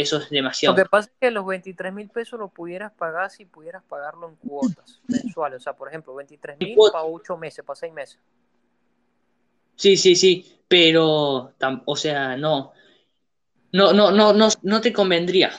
[0.00, 0.76] Eso es Lo demasiado.
[0.76, 4.36] que pasa es que los 23 mil pesos lo pudieras pagar si pudieras pagarlo en
[4.36, 5.56] cuotas mensuales.
[5.56, 8.20] O sea, por ejemplo, 23 mil para 8 meses, para 6 meses.
[9.74, 11.52] Sí, sí, sí, pero,
[11.84, 12.72] o sea, no,
[13.72, 15.50] no, no, no, no, no te convendría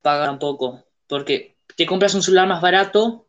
[0.00, 3.26] pagar tampoco, porque te compras un celular más barato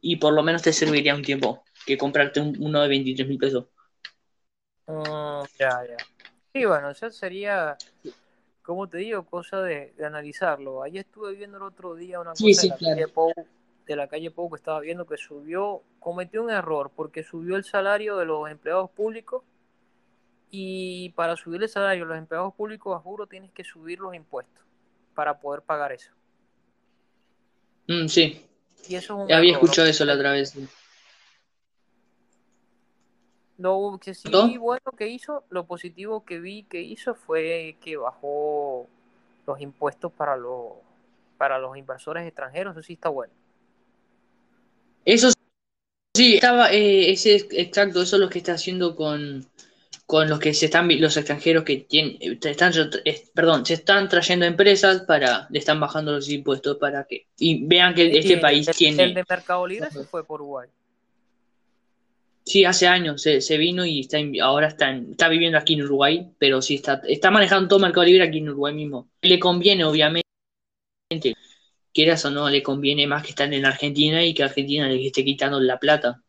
[0.00, 3.38] y por lo menos te serviría un tiempo que comprarte un- uno de 23 mil
[3.38, 3.66] pesos.
[4.86, 5.96] Mm, ya, ya.
[6.52, 7.76] Sí, bueno, eso sería,
[8.64, 10.82] como te digo, cosa de, de analizarlo.
[10.82, 12.94] Ahí estuve viendo el otro día una Sí, cosa sí, de la claro.
[12.96, 13.32] calle Pou,
[13.86, 17.64] de la calle Pou que estaba viendo que subió, cometió un error porque subió el
[17.64, 19.44] salario de los empleados públicos
[20.50, 24.14] y para subir el salario de los empleados públicos, a juro, tienes que subir los
[24.14, 24.64] impuestos
[25.14, 26.12] para poder pagar eso.
[27.88, 28.46] Mm, sí,
[28.88, 29.64] Y eso es un había error.
[29.64, 30.54] escuchado eso la otra vez.
[33.58, 34.58] Lo que sí ¿Todo?
[34.58, 38.88] bueno que hizo, lo positivo que vi que hizo fue que bajó
[39.46, 40.72] los impuestos para los
[41.38, 43.32] para los inversores extranjeros, eso sí está bueno.
[45.04, 45.30] Eso
[46.16, 49.44] sí, estaba, eh, ese es exacto, eso es lo que está haciendo con,
[50.06, 52.72] con los que se están, los extranjeros que tienen, eh, están,
[53.34, 57.94] perdón, se están trayendo empresas para, le están bajando los impuestos para que, y vean
[57.94, 60.68] que este país el- tiene, el de Mercado Libre se fue por Uruguay.
[62.44, 65.82] Sí, hace años se, se vino y está, ahora está, en- está viviendo aquí en
[65.82, 69.08] Uruguay, pero sí está, está manejando todo Mercado Libre aquí en Uruguay mismo.
[69.22, 70.24] Le conviene, obviamente,
[71.92, 75.24] quieras o no, le conviene más que estar en Argentina y que Argentina le esté
[75.24, 76.22] quitando la plata.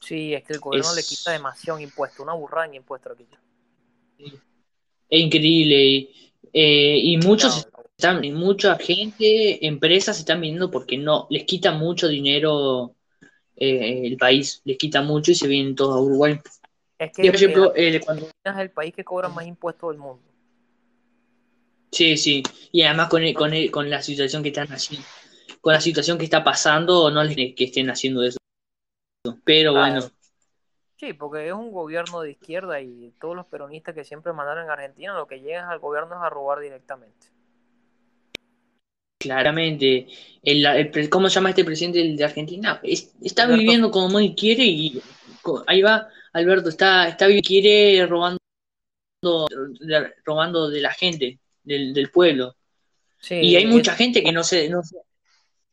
[0.00, 3.40] Sí, es que el gobierno le quita demasiado impuesto, una burrada en impuesto le quita.
[4.18, 5.84] es increíble.
[5.84, 6.10] Y,
[6.52, 7.84] eh, y muchos Demasiado.
[7.96, 12.94] están, y mucha gente, empresas se están viniendo porque no, les quita mucho dinero
[13.56, 16.40] eh, el país, les quita mucho y se vienen todos a Uruguay.
[16.98, 19.98] Es Y, que por ejemplo, eh, cuando, es el país que cobra más impuestos del
[20.00, 20.24] mundo.
[21.90, 25.06] sí, sí, y además con, el- con, el- con la situación que están haciendo,
[25.60, 28.38] con la situación que está pasando, no les que estén haciendo eso.
[29.44, 30.00] Pero bueno.
[30.96, 34.70] Sí, porque es un gobierno de izquierda y todos los peronistas que siempre mandaron en
[34.70, 37.28] Argentina, lo que llegan al gobierno es a robar directamente.
[39.24, 40.06] Claramente,
[40.42, 42.78] el, el pre- ¿cómo se llama este presidente de Argentina?
[42.82, 45.00] Es- está Alberto, viviendo como él quiere y
[45.66, 48.38] ahí va, Alberto, está, está quiere robando,
[50.24, 52.54] robando de la gente, del, del pueblo.
[53.18, 54.98] sí, Y hay es- mucha gente que no se, no se-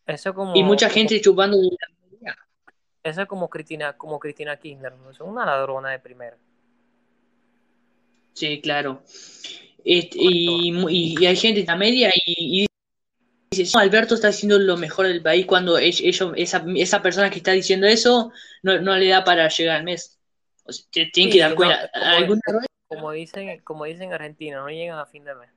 [0.07, 1.69] eso y como, mucha como, gente chupando de
[2.23, 2.35] la
[3.03, 5.09] eso es como Cristina, como Cristina Kirchner, ¿no?
[5.09, 6.37] Es una ladrona de primera.
[8.33, 9.01] Sí, claro.
[9.83, 12.65] Este, y, y, y hay gente en la media y, y
[13.51, 17.29] dice, "No, Alberto está haciendo lo mejor del país cuando ell- ellos, esa, esa persona
[17.29, 18.31] que está diciendo eso
[18.63, 20.17] no, no le da para llegar al mes.
[20.63, 21.91] O sea, te- tienen que dar no, cuenta.
[22.87, 25.49] como, dicen, como dicen en Argentina, no llegan a fin de mes.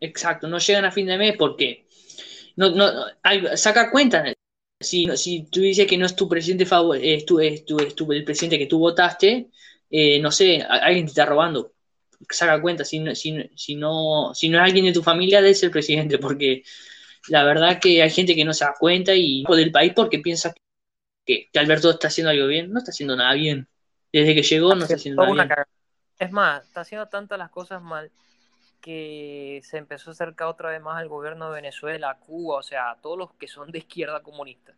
[0.00, 1.86] Exacto, no llegan a fin de mes porque
[2.56, 2.90] no, no,
[3.56, 4.24] saca cuenta.
[4.80, 7.94] Si, si tú dices que no es tu presidente favor, es, tu, es, tu, es
[7.94, 9.50] tu- el presidente que tú votaste,
[9.88, 11.73] eh, no sé, alguien te está robando.
[12.30, 15.40] Saca cuenta, si no, si, no- si no, si no es alguien de tu familia,
[15.42, 16.62] debe ser el presidente, porque
[17.28, 20.52] la verdad que hay gente que no se da cuenta y del país porque piensa
[21.24, 23.68] que, que Alberto está haciendo algo bien, no está haciendo nada bien.
[24.12, 25.48] Desde que llegó no está haciendo nada bien.
[26.18, 28.10] Es más, está haciendo tantas las cosas mal
[28.80, 32.90] que se empezó a acercar otra vez más al gobierno de Venezuela, Cuba, o sea,
[32.90, 34.74] a todos los que son de izquierda comunista.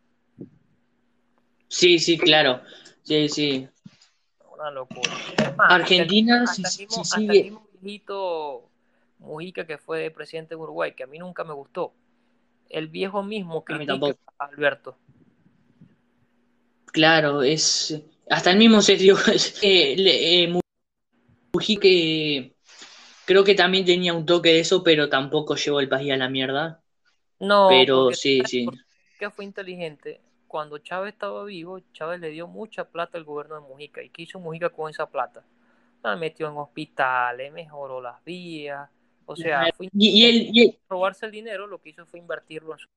[1.67, 2.61] Sí, sí, claro.
[3.03, 3.67] Sí, sí.
[4.57, 5.11] Una locura.
[5.37, 8.69] Hasta Argentina, hasta si, el mismo, hasta el sigue, mismo viejito
[9.19, 11.93] Mujica que fue presidente de Uruguay, que a mí nunca me gustó.
[12.69, 14.97] El viejo mismo critica a Alberto.
[16.87, 19.15] Claro, es hasta el mismo Sergio
[19.61, 20.59] eh, eh,
[21.53, 21.87] Mujica
[23.25, 26.29] creo que también tenía un toque de eso, pero tampoco llevó el país a la
[26.29, 26.81] mierda.
[27.39, 28.65] No, Pero sí, sí.
[28.65, 30.21] Mujica fue inteligente.
[30.47, 34.01] Cuando Chávez estaba vivo, Chávez le dio mucha plata al gobierno de Mujica.
[34.01, 35.43] ¿Y qué hizo Mujica con esa plata?
[36.03, 38.89] La metió en hospitales, mejoró las vías.
[39.25, 42.73] O sea, fue Y, él, y él- robarse el dinero, lo que hizo fue invertirlo
[42.73, 42.87] en su...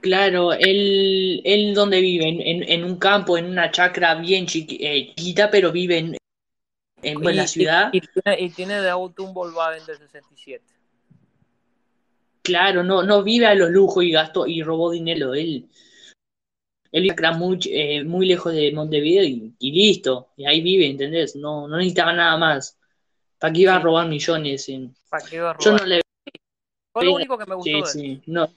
[0.00, 5.12] claro, él, él donde vive, en, en, en un campo, en una chacra bien eh,
[5.14, 6.16] chiquita, pero vive en,
[7.02, 7.90] en Y, y- ciudad.
[7.92, 10.64] y tiene, y tiene de auto un Volkswagen del 67.
[12.42, 15.32] Claro, no, no vive a los lujos y gastó y robó dinero.
[15.34, 15.68] Él,
[16.90, 20.28] él vive muy, eh, muy lejos de Montevideo y, y listo.
[20.36, 21.36] Y ahí vive, ¿entendés?
[21.36, 22.78] No, no necesitaba nada más.
[23.38, 24.68] ¿Para qué iba a robar millones?
[24.68, 24.94] En...
[25.08, 25.88] ¿para qué iba a Yo no robar?
[25.88, 26.00] le
[26.92, 28.52] Fue lo único que me gustó Sí, sí, no.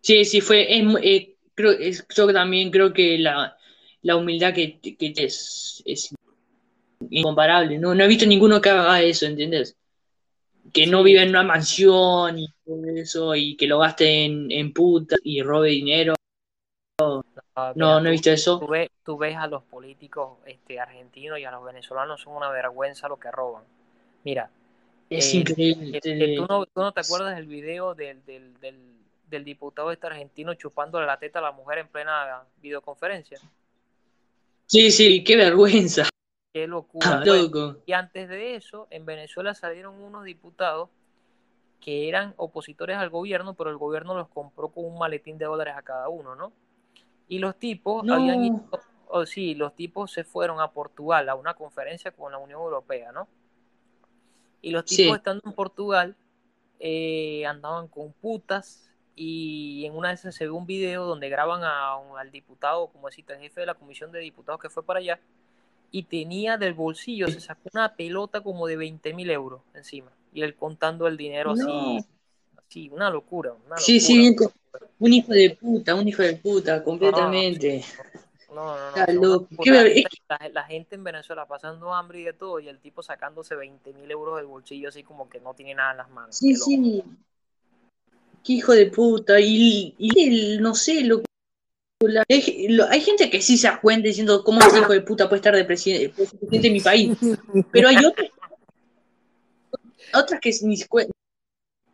[0.00, 0.66] Sí, sí, fue.
[0.76, 3.56] Es, eh, creo, es- yo también creo que la,
[4.02, 6.12] la humildad que, que es, es
[7.08, 7.78] incomparable.
[7.78, 9.76] No, no he visto ninguno que haga eso, ¿entendés?
[10.72, 14.72] Que no vive en una mansión y todo eso y que lo gaste en, en
[14.72, 16.14] putas y robe dinero.
[17.00, 17.22] No,
[17.74, 18.58] mira, no he visto eso.
[18.58, 22.48] tú ves, tú ves a los políticos este, argentinos y a los venezolanos son una
[22.50, 23.64] vergüenza lo que roban.
[24.24, 24.50] Mira,
[25.10, 25.98] Es eh, increíble.
[25.98, 28.78] eh, eh, ¿tú, no, tú no te acuerdas del video del, del, del,
[29.28, 33.38] del diputado este argentino chupándole la teta a la mujer en plena videoconferencia?
[34.66, 36.08] Sí, sí, qué vergüenza.
[36.52, 37.22] Qué locura.
[37.24, 40.90] Bueno, y antes de eso, en Venezuela salieron unos diputados
[41.80, 45.74] que eran opositores al gobierno, pero el gobierno los compró con un maletín de dólares
[45.76, 46.52] a cada uno, ¿no?
[47.26, 48.78] Y los tipos habían ido, No.
[49.08, 53.12] o sí, los tipos se fueron a Portugal a una conferencia con la Unión Europea,
[53.12, 53.26] ¿no?
[54.60, 55.10] Y los tipos Sí.
[55.16, 56.16] estando en Portugal
[56.78, 61.62] eh, andaban con putas y en una de esas se ve un video donde graban
[61.64, 64.98] a al diputado, como deciste, el jefe de la comisión de diputados que fue para
[65.00, 65.18] allá,
[65.92, 70.42] y tenía del bolsillo, se sacó una pelota como de 20 mil euros encima, y
[70.42, 72.04] él contando el dinero así,
[72.56, 73.52] así, una locura.
[73.66, 74.34] Una sí, sí,
[74.98, 77.84] un hijo de puta, un hijo de puta, completamente.
[78.54, 79.46] No, no, no.
[80.52, 84.10] La, gente en Venezuela pasando hambre y de todo, y el tipo sacándose 20 mil
[84.10, 86.36] euros del bolsillo, así como que no tiene nada en las manos.
[86.36, 87.02] Sí, sí.
[88.42, 89.38] Qué hijo de puta.
[89.40, 91.22] Y, y no sé, lo,
[92.28, 95.54] hay gente que sí se da cuenta diciendo cómo ese hijo de puta puede estar
[95.54, 97.16] de presidente, presidente de mi país.
[97.72, 98.28] Pero hay otras,
[100.14, 101.12] otras que ni cuentan.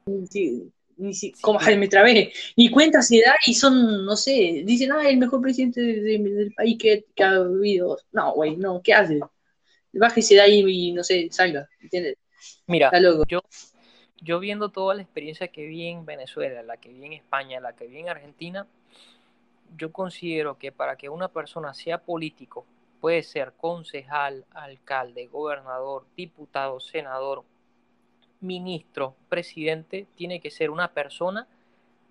[0.07, 5.19] Ni, como me trabé, ni cuenta se da y son, no sé, dicen, ah, el
[5.19, 7.99] mejor presidente del país que, ha habido.
[8.11, 9.21] No, güey, no, ¿qué hace?
[9.93, 12.17] Bájese de ahí y, no sé, salga, ¿entiendes?
[12.67, 12.91] Mira,
[13.29, 13.41] yo
[14.21, 17.75] yo viendo toda la experiencia que vi en Venezuela, la que vi en España, la
[17.75, 18.67] que vi en Argentina,
[19.77, 22.67] yo considero que para que una persona sea político,
[23.01, 27.45] puede ser concejal, alcalde, gobernador, diputado, senador,
[28.41, 31.47] ministro, presidente, tiene que ser una persona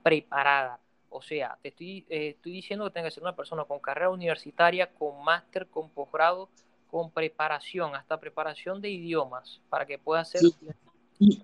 [0.03, 0.79] preparada.
[1.09, 4.09] O sea, te estoy, eh, estoy diciendo que tenga que ser una persona con carrera
[4.09, 6.49] universitaria, con máster, con posgrado,
[6.89, 10.41] con preparación, hasta preparación de idiomas, para que pueda ser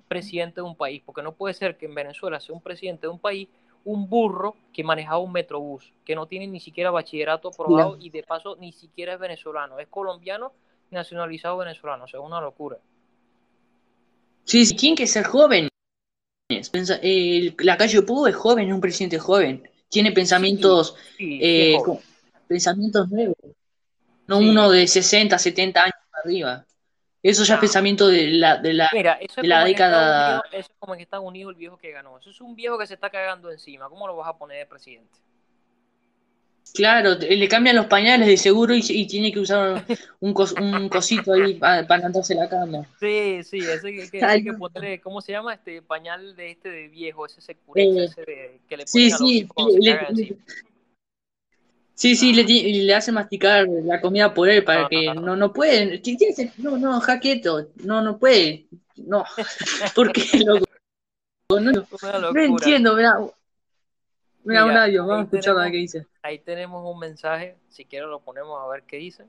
[0.07, 3.09] presidente de un país, porque no puede ser que en Venezuela sea un presidente de
[3.09, 3.49] un país
[3.85, 8.23] un burro que manejaba un metrobús, que no tiene ni siquiera bachillerato aprobado y de
[8.23, 10.53] paso ni siquiera es venezolano, es colombiano
[10.91, 12.77] nacionalizado venezolano, o sea, una locura.
[14.45, 15.69] Sí, sí, tiene que ser joven.
[16.49, 21.77] la calle Pudo es joven, es un presidente joven, tiene pensamientos, eh,
[22.47, 23.37] pensamientos nuevos,
[24.27, 26.65] no uno de 60, 70 años arriba.
[27.23, 28.89] Eso ya es pensamiento de la, de la,
[29.37, 30.43] la década.
[30.51, 32.17] eso es como en Estados Unidos el viejo que ganó.
[32.17, 33.87] Eso es un viejo que se está cagando encima.
[33.87, 35.17] ¿Cómo lo vas a poner de presidente?
[36.73, 39.85] Claro, le cambian los pañales de seguro y, tiene que usar
[40.19, 42.87] un, un cosito ahí para, para levantarse la cama.
[42.99, 45.53] Sí, sí, eso hay que, hay que ponerle, ¿cómo se llama?
[45.53, 49.07] Este pañal de este de viejo, ese securito, eh, ese de, que le ponen sí,
[49.07, 49.47] a los sí,
[49.81, 50.37] le,
[51.95, 56.01] Sí, sí, le, le hace masticar la comida por él para que no, no puede.
[56.57, 58.65] No, no, jaqueto, no, no puede.
[58.97, 59.23] No,
[59.95, 60.65] porque loco.
[61.49, 63.17] No, no, entiendo, mira.
[64.45, 66.07] Mira, un audio, vamos a escuchar a ver qué dice.
[66.21, 69.25] Ahí tenemos un mensaje, si quiero lo ponemos a ver qué dice.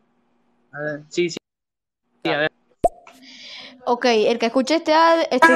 [0.72, 1.36] A ver, sí, sí.
[2.24, 2.52] sí a ver.
[3.86, 4.92] Ok, el que escuche este,
[5.30, 5.46] este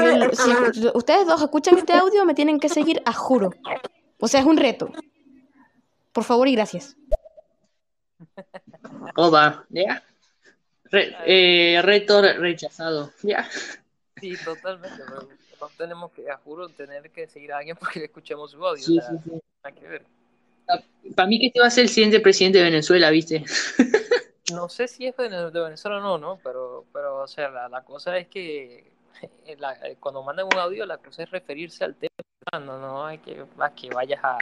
[0.73, 3.51] si ustedes dos escuchan este audio, me tienen que seguir a juro.
[4.21, 4.93] O sea, es un reto.
[6.19, 6.97] Por favor y gracias.
[9.15, 10.03] Oba, ¿ya?
[10.91, 13.49] eh, reto rechazado, ¿ya?
[14.21, 15.01] Sí, totalmente.
[15.61, 18.83] no tenemos que, a juro, tener que seguir a alguien porque le escuchemos su audio.
[18.83, 19.73] Sí, sí, sí.
[19.79, 20.07] que ver.
[21.15, 23.45] Para mí que este va a ser el siguiente presidente de Venezuela, ¿viste?
[24.53, 26.41] no sé si es de Venezuela o no, ¿no?
[26.43, 28.91] Pero, pero o sea, la, la cosa es que
[30.01, 32.11] cuando mandan un audio, la cosa es referirse al tema.
[32.55, 34.39] No, no hay que, a que vayas a,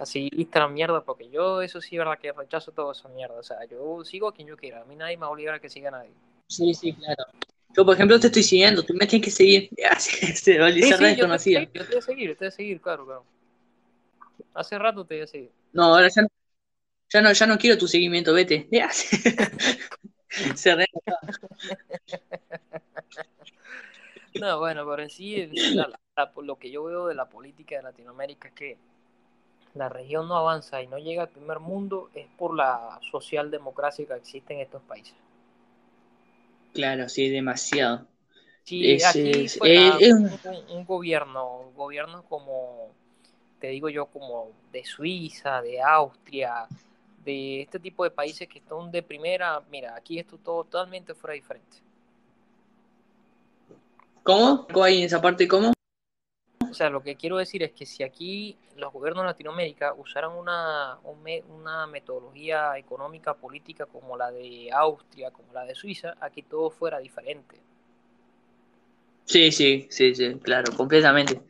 [0.00, 3.38] así la mierda, porque yo eso sí verdad que rechazo todo esa mierda.
[3.38, 4.82] O sea, yo sigo a quien yo quiera.
[4.82, 6.10] A mí nadie me va a que siga a nadie.
[6.48, 7.24] Sí, sí, claro.
[7.76, 9.70] Yo, por ejemplo, te estoy siguiendo, tú me tienes que seguir.
[9.98, 11.84] sí, sí, yo, te, yo te voy a seguir, yo
[12.36, 13.24] te voy a seguir, claro, claro.
[14.54, 15.50] Hace rato te voy a seguir.
[15.72, 16.28] No, ahora ya no,
[17.08, 18.68] ya no, ya no quiero tu seguimiento, vete.
[20.54, 20.76] Se
[24.40, 25.50] No, bueno, pero en sí,
[26.42, 28.78] lo que yo veo de la política de Latinoamérica es que
[29.74, 34.14] la región no avanza y no llega al primer mundo es por la socialdemocracia que
[34.14, 35.14] existe en estos países.
[36.72, 38.06] Claro, sí, demasiado.
[38.64, 40.12] Sí, aquí fue
[40.68, 42.90] un, gobierno, gobiernos como,
[43.58, 46.66] te digo yo, como de Suiza, de Austria,
[47.24, 51.78] de este tipo de países que están de primera, mira, aquí esto totalmente fuera diferente.
[54.22, 54.66] ¿Cómo?
[54.66, 55.48] ¿Cómo hay en esa parte?
[55.48, 55.72] ¿Cómo?
[56.70, 60.30] O sea, lo que quiero decir es que si aquí los gobiernos de Latinoamérica usaran
[60.30, 60.98] una,
[61.48, 67.00] una metodología económica, política como la de Austria, como la de Suiza, aquí todo fuera
[67.00, 67.56] diferente.
[69.24, 71.42] Sí, sí, sí, sí, claro, completamente.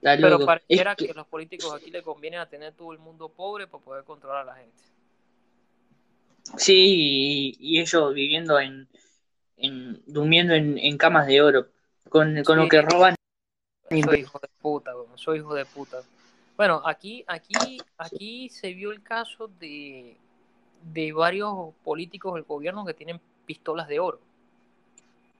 [0.00, 1.12] Pero pareciera que...
[1.14, 4.44] los políticos aquí le conviene a tener todo el mundo pobre para poder controlar a
[4.44, 4.82] la gente.
[6.56, 8.88] Sí, y, ellos viviendo en,
[9.56, 11.68] en durmiendo en, camas de oro,
[12.08, 13.14] con, con lo que roban
[14.00, 16.02] soy hijo de puta, soy hijo de puta.
[16.56, 20.16] Bueno, aquí, aquí, aquí se vio el caso de,
[20.92, 24.20] de varios políticos del gobierno que tienen pistolas de oro.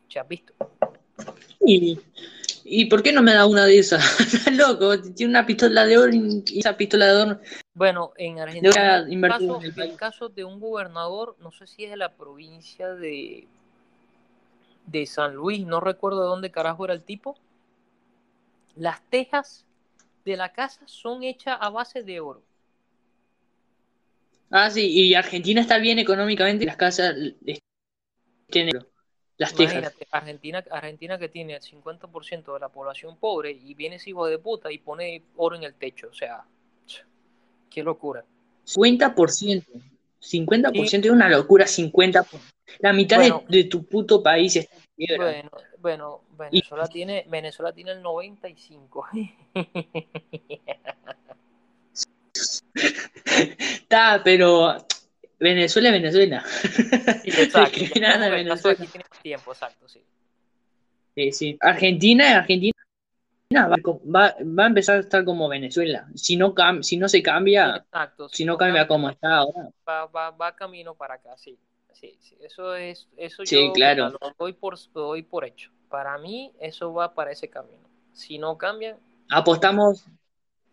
[0.08, 0.52] ¿Se has visto?
[2.64, 4.20] ¿Y por qué no me da una de esas?
[4.34, 7.40] Estás loco, tiene una pistola de oro y esa pistola de oro.
[7.74, 11.84] Bueno, en Argentina invertir caso, en el el caso de un gobernador, no sé si
[11.84, 13.46] es de la provincia de,
[14.86, 17.36] de San Luis, no recuerdo de dónde carajo era el tipo.
[18.76, 19.64] Las tejas
[20.24, 22.42] de la casa son hechas a base de oro.
[24.50, 27.14] Ah, sí, y Argentina está bien económicamente, las casas
[28.50, 28.86] tienen oro,
[29.38, 29.94] las tejas.
[30.10, 34.38] Argentina, Argentina que tiene el 50% de la población pobre y viene ese hijo de
[34.38, 36.08] puta y pone oro en el techo.
[36.08, 36.44] O sea,
[37.70, 38.24] qué locura.
[38.64, 39.64] 50%.
[40.20, 42.26] 50% es una locura, 50%.
[42.78, 44.76] La mitad de- de, tu puto país está
[45.16, 49.06] Bueno, bueno, Venezuela tiene, Venezuela tiene el 95.
[53.54, 54.86] Está, pero
[55.38, 56.44] Venezuela es Venezuela.
[57.22, 57.78] Sí, exacto.
[57.92, 58.78] que nada, Venezuela.
[58.82, 60.02] aquí tiempo, exacto, sí.
[61.14, 61.58] Sí, sí.
[61.60, 62.72] Argentina, Argentina
[63.54, 66.06] va, va, va a empezar a estar como Venezuela.
[66.14, 68.28] Si no, cam- si no se cambia, Exacto.
[68.28, 69.68] si no cambia como está ahora.
[69.86, 71.58] va, va, va camino para acá, sí.
[71.92, 72.36] Sí, sí.
[72.40, 74.16] Eso es, eso Sí, yo claro.
[74.18, 75.70] lo doy por, lo doy por hecho.
[75.88, 77.88] Para mí, eso va para ese camino.
[78.12, 78.98] Si no cambian,
[79.30, 80.04] Apostamos,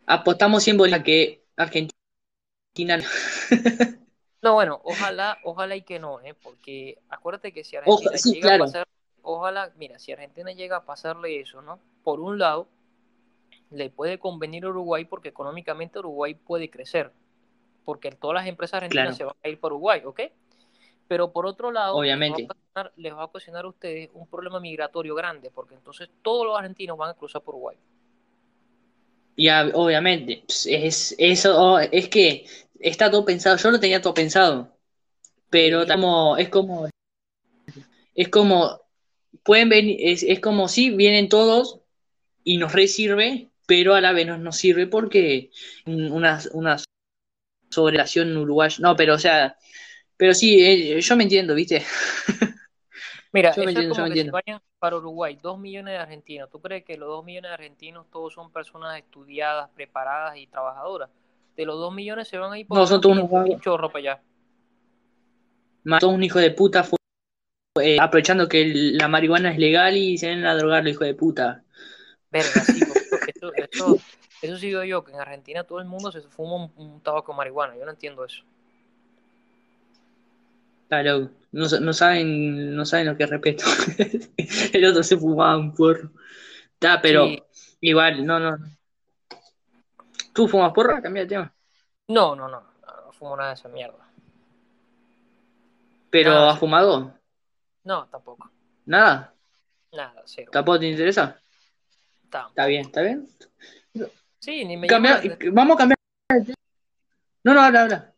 [0.08, 3.00] apostamos 100 bolívares a que Argentina.
[4.42, 6.34] no, bueno, ojalá, ojalá y que no, ¿eh?
[6.34, 8.48] Porque acuérdate que si Argentina Oja- sí, llega claro.
[8.50, 8.88] a pasar,
[9.22, 11.80] ojalá, mira, si Argentina llega a pasarle eso, ¿no?
[12.04, 12.68] Por un lado,
[13.72, 17.12] le puede convenir a Uruguay porque económicamente Uruguay puede crecer,
[17.86, 19.18] porque todas las empresas argentinas Claro.
[19.18, 20.22] se van a ir por Uruguay, ¿ok?
[21.10, 22.44] Pero por otro lado, Obviamente.
[22.44, 25.74] Les, va a ocasionar, les va a ocasionar a ustedes un problema migratorio grande, porque
[25.74, 27.78] entonces todos los argentinos van a cruzar por Uruguay.
[29.36, 32.46] Ya, obviamente, pues, es eso, es que
[32.80, 34.78] está todo pensado, yo lo tenía todo pensado,
[35.50, 35.88] pero Sí.
[35.88, 36.90] como, es como,
[38.14, 38.82] es como,
[39.42, 41.80] pueden venir, es, es como si vienen todos
[42.44, 45.50] y nos re sirve, pero a la vez no nos sirve porque
[45.88, 46.78] una, una
[47.72, 49.58] sobrelación uruguaya, no, pero o sea,
[50.20, 51.84] pero sí, eh, yo me entiendo, ¿viste?
[53.32, 54.32] Mira, Yo me es entiendo, yo me si entiendo.
[54.32, 56.50] vayan para Uruguay dos millones de argentinos.
[56.50, 61.10] ¿Tú crees que los dos millones de argentinos todos son personas estudiadas, preparadas y trabajadoras?
[61.56, 63.62] De los dos millones se van a ir por No, son todos unos 500 vagos.
[63.62, 64.24] chorro para allá.
[65.92, 66.98] A un hijo de puta fue,
[67.82, 71.64] eh, aprovechando que la marihuana es legal y se ven a drogarlo, hijo de puta.
[72.32, 72.84] Verga, sí,
[73.26, 74.02] eso, eso,
[74.42, 77.32] eso sí digo yo, que en Argentina todo el mundo se fuma un, un tabaco
[77.32, 77.76] de marihuana.
[77.78, 78.44] Yo no entiendo eso.
[80.90, 83.64] Claro, no, no saben, no saben lo que es respeto.
[84.74, 86.12] El otro se fumaba un porro.
[86.74, 87.44] Está, pero Sí.
[87.82, 88.58] igual, no, no.
[90.34, 91.02] ¿Tú fumas porro?
[91.02, 91.54] Cambia de tema.
[92.08, 93.98] No, no, no, no, no fumo nada de esa mierda.
[96.10, 96.60] ¿Pero Nada, has sí.
[96.62, 97.14] fumado?
[97.84, 98.50] No, tampoco.
[98.86, 99.34] ¿Nada?
[99.92, 100.50] Nada, cero.
[100.52, 101.40] ¿Tampoco te interesa?
[102.30, 102.50] Tampoco.
[102.52, 103.28] Está bien, está bien.
[104.40, 105.22] Sí, ni me Cambia-
[105.52, 105.98] vamos a cambiar.
[107.44, 108.14] No, no, habla, habla.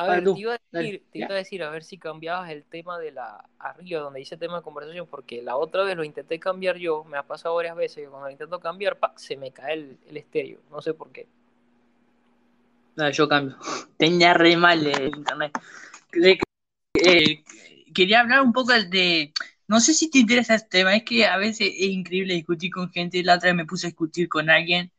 [0.00, 1.98] A ver, tú, te iba a dale, decir, te iba a decir, a ver si
[1.98, 5.94] cambiabas el tema de la arriba, donde dice tema de conversación, porque la otra vez
[5.94, 9.18] lo intenté cambiar yo, me ha pasado varias veces que cuando lo intento cambiar, ¡pac!
[9.18, 11.26] se me cae el, el estéreo, no sé por qué.
[12.96, 13.56] Dale, yo cambio.
[13.98, 15.52] Tenía re mal el internet.
[16.94, 17.44] Eh,
[17.94, 19.32] quería hablar un poco de.
[19.68, 22.90] No sé si te interesa este tema, es que a veces es increíble discutir con
[22.90, 23.22] gente.
[23.22, 24.90] La otra vez me puse a discutir con alguien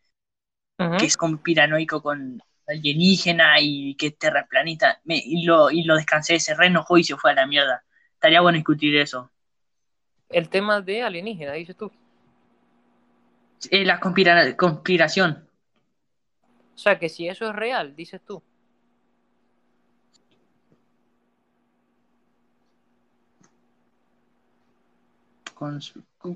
[0.97, 2.41] que es conspiranoico con
[2.71, 4.99] alienígena y que terraplanista.
[5.03, 7.83] Me- y, lo, y lo descansé, se re enojó y se fue a la mierda.
[8.13, 9.31] Estaría bueno discutir eso.
[10.29, 11.91] El tema de alienígena, dices tú.
[13.69, 15.47] Eh, la conspira- conspiración.
[16.73, 18.41] O sea, que si eso es real, dices tú.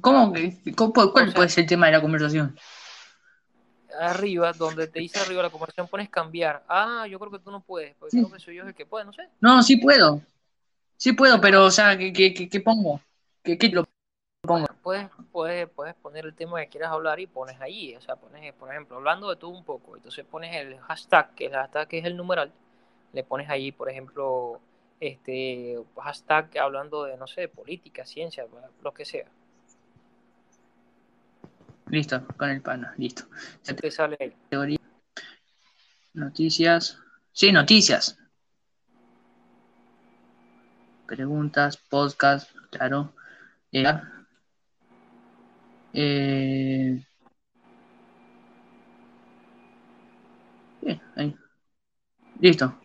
[0.01, 2.55] ¿Cómo, que- cómo- cuál O sea- puede ser el tema de la conversación?
[3.99, 6.63] Arriba, donde te dice arriba la conversación, pones cambiar.
[6.67, 8.17] Ah, yo creo que tú no puedes, porque Sí.
[8.23, 9.27] creo que soy yo el que puede, no sé.
[9.39, 10.21] No, sí puedo.
[10.97, 13.01] Sí puedo, pero, o sea, ¿qué, qué, qué- qué pongo?
[13.43, 13.85] ¿Qué, qué lo
[14.41, 14.65] pongo?
[14.81, 17.95] Puedes, puedes, puedes poner el tema que quieras hablar y pones ahí.
[17.95, 19.95] O sea, pones, por ejemplo, hablando de todo un poco.
[19.97, 22.51] Entonces pones el hashtag, que el hashtag es el numeral.
[23.13, 24.59] Le pones ahí, por ejemplo,
[24.99, 28.45] este hashtag hablando de, no sé, política, ciencia,
[28.81, 29.25] lo que sea.
[31.95, 33.23] Listo, con el pana, listo.
[33.63, 34.31] Te sale ahí.
[34.31, 34.79] Categoría.
[36.13, 36.99] Noticias.
[37.31, 38.19] Sí, noticias.
[41.07, 43.13] Preguntas, podcast, claro.
[43.71, 43.85] Eh,
[45.93, 47.05] eh,
[50.81, 51.35] bien, ahí.
[52.41, 52.77] Listo.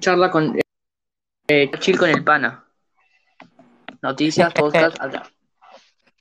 [0.00, 0.58] Charla con.
[1.48, 2.64] Eh, chill con el pana.
[4.00, 5.33] Noticias, podcast, acá.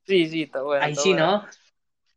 [0.06, 0.86] Sí, sí, está bueno.
[0.86, 1.26] Ahí está sí, bueno.
[1.26, 1.48] ¿no?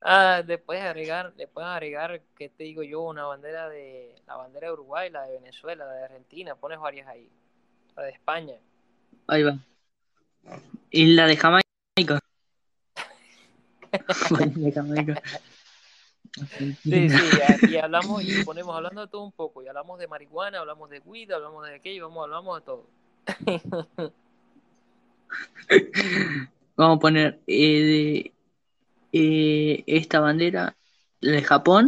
[0.01, 3.03] Ah, le puedes agregar, puedes agregar, ¿qué te digo yo?
[3.03, 7.09] Una bandera de, la bandera de Uruguay, la de Venezuela, la de Argentina, pones varias
[7.09, 7.28] ahí.
[7.97, 8.55] La de España.
[9.26, 9.59] Ahí va.
[10.91, 11.66] Y la de Jamaica.
[14.55, 15.22] de Jamaica.
[16.82, 17.09] Sí, sí,
[17.70, 21.01] y hablamos y ponemos hablando de todo un poco, y hablamos de marihuana, hablamos de
[21.01, 22.87] weed, hablamos de aquello, vamos, hablamos de todo.
[26.77, 28.33] Vamos a poner eh, de-
[29.12, 30.77] eh, esta bandera,
[31.20, 31.87] la de Japón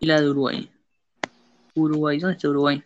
[0.00, 0.70] y la de Uruguay.
[1.74, 2.82] Uruguay, ¿dónde está Uruguay?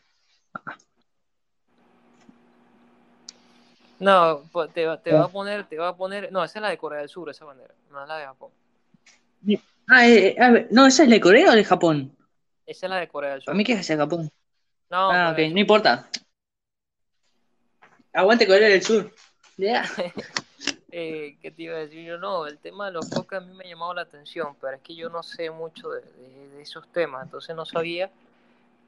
[4.01, 5.21] No, pues, te, va- te Ah.
[5.21, 7.29] va a poner, te va a poner, no, esa es la de Corea del Sur,
[7.31, 8.51] esa bandera, no es la de Japón.
[9.89, 12.17] Ah, eh, a ver, no, ¿esa es la de Corea o de Japón?
[12.67, 13.47] Esa es la de Corea del Sur.
[13.47, 14.31] Para mí que es de Japón.
[14.91, 16.09] No, Ah, ok, no importa.
[18.13, 19.13] Aguante Corea del Sur.
[19.57, 19.85] Ya.
[20.91, 22.19] Eh, ¿qué te iba a decir yo?
[22.19, 24.83] No, el tema de los podcasts a mí me ha llamado la atención, pero es
[24.83, 28.11] que yo no sé mucho de, de- de esos temas, entonces no sabía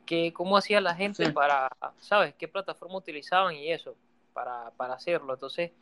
[0.07, 1.33] que cómo hacía la gente Sí.
[1.33, 1.69] para,
[2.01, 2.35] ¿sabes?
[2.37, 3.97] ¿Qué plataforma utilizaban y eso
[4.35, 5.35] para, para hacerlo?
[5.35, 5.73] Entonces,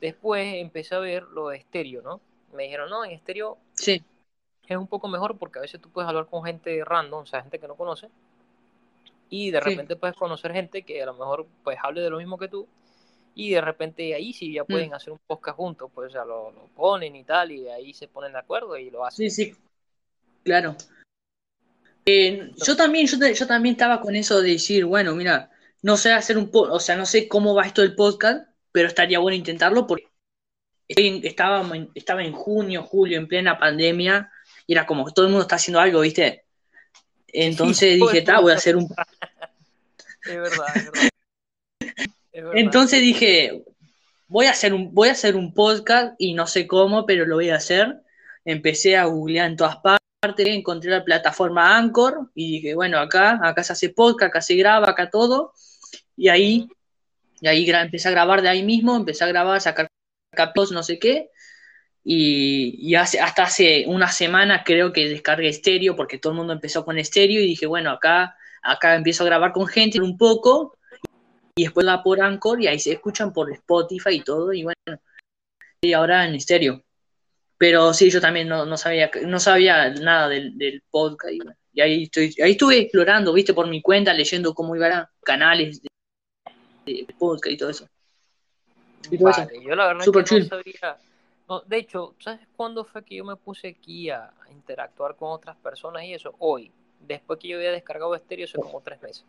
[0.00, 2.20] después empecé a ver lo de estéreo, ¿no?
[2.54, 4.02] Me dijeron, no, en estéreo Sí,
[4.68, 7.40] es un poco mejor porque a veces tú puedes hablar con gente random, o sea,
[7.40, 8.10] gente que no conoce,
[9.28, 9.70] y de Sí.
[9.70, 12.66] repente puedes conocer gente que a lo mejor pues hable de lo mismo que tú,
[13.38, 16.68] y de repente ahí sí ya pueden hacer un podcast juntos, pues sea, lo, lo
[16.74, 19.30] ponen y tal, y ahí se ponen de acuerdo y lo hacen.
[19.30, 19.54] sí, sí.
[20.42, 20.74] Claro.
[22.06, 25.50] Eh, yo también, yo, yo también estaba con eso de decir, bueno, mira,
[25.82, 28.88] no sé hacer un podcast, o sea, no sé cómo va esto del podcast, pero
[28.88, 30.08] estaría bueno intentarlo porque
[30.88, 34.32] estaba, en- estaba en junio, julio, en plena pandemia,
[34.66, 36.46] y era como que todo el mundo está haciendo algo, ¿viste?
[37.28, 38.88] Entonces dije, el ta, voy a hacer un
[40.26, 41.08] Es verdad, es verdad.
[42.54, 43.64] Entonces dije,
[44.28, 47.36] voy a hacer un, voy a hacer un podcast y no sé cómo, pero lo
[47.36, 48.02] voy a hacer.
[48.44, 53.62] Empecé a googlear en todas partes, encontré la plataforma Anchor y dije, bueno, acá, acá
[53.64, 55.52] se hace podcast, acá se graba, acá todo.
[56.16, 56.68] Y ahí,
[57.40, 59.88] y ahí empecé a grabar de ahí mismo, empecé a grabar, sacar
[60.30, 61.30] capítulos, no sé qué.
[62.04, 66.52] Y, y hace, hasta hace una semana creo que descargué estéreo, porque todo el mundo
[66.52, 70.76] empezó con estéreo y dije, bueno, acá, acá empiezo a grabar con gente un poco
[71.56, 74.76] y después la por Anchor y ahí se escuchan por Spotify y todo y bueno
[75.80, 76.82] y ahora en estéreo
[77.58, 81.56] pero sí yo también no, no sabía no sabía nada del, del podcast y, bueno,
[81.72, 85.88] y ahí estoy ahí estuve explorando viste por mi cuenta leyendo cómo iban canales de,
[87.06, 87.88] de podcast y todo eso
[89.10, 89.46] y todo eso.
[89.62, 90.96] Yo la verdad Super que no sabía.
[91.48, 95.30] No, de hecho, ¿sabes cuándo fue que yo me puse aquí a, a interactuar con
[95.30, 96.34] otras personas y eso?
[96.38, 96.72] Hoy.
[96.98, 99.24] Después que yo había descargado estéreo, hace como tres meses.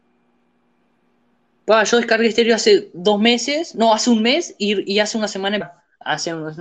[1.67, 5.83] Yo descargué estéreo hace dos meses no hace un mes y, y hace una semana
[5.99, 6.57] hace una,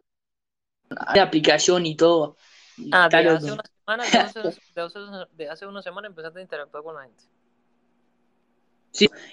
[1.14, 2.36] aplicación y todo
[2.76, 3.36] Y Ah, está loco.
[3.36, 4.98] hace una semana, hace, de hace-
[5.36, 7.22] de hace una semana empezaste a interactuar con la gente.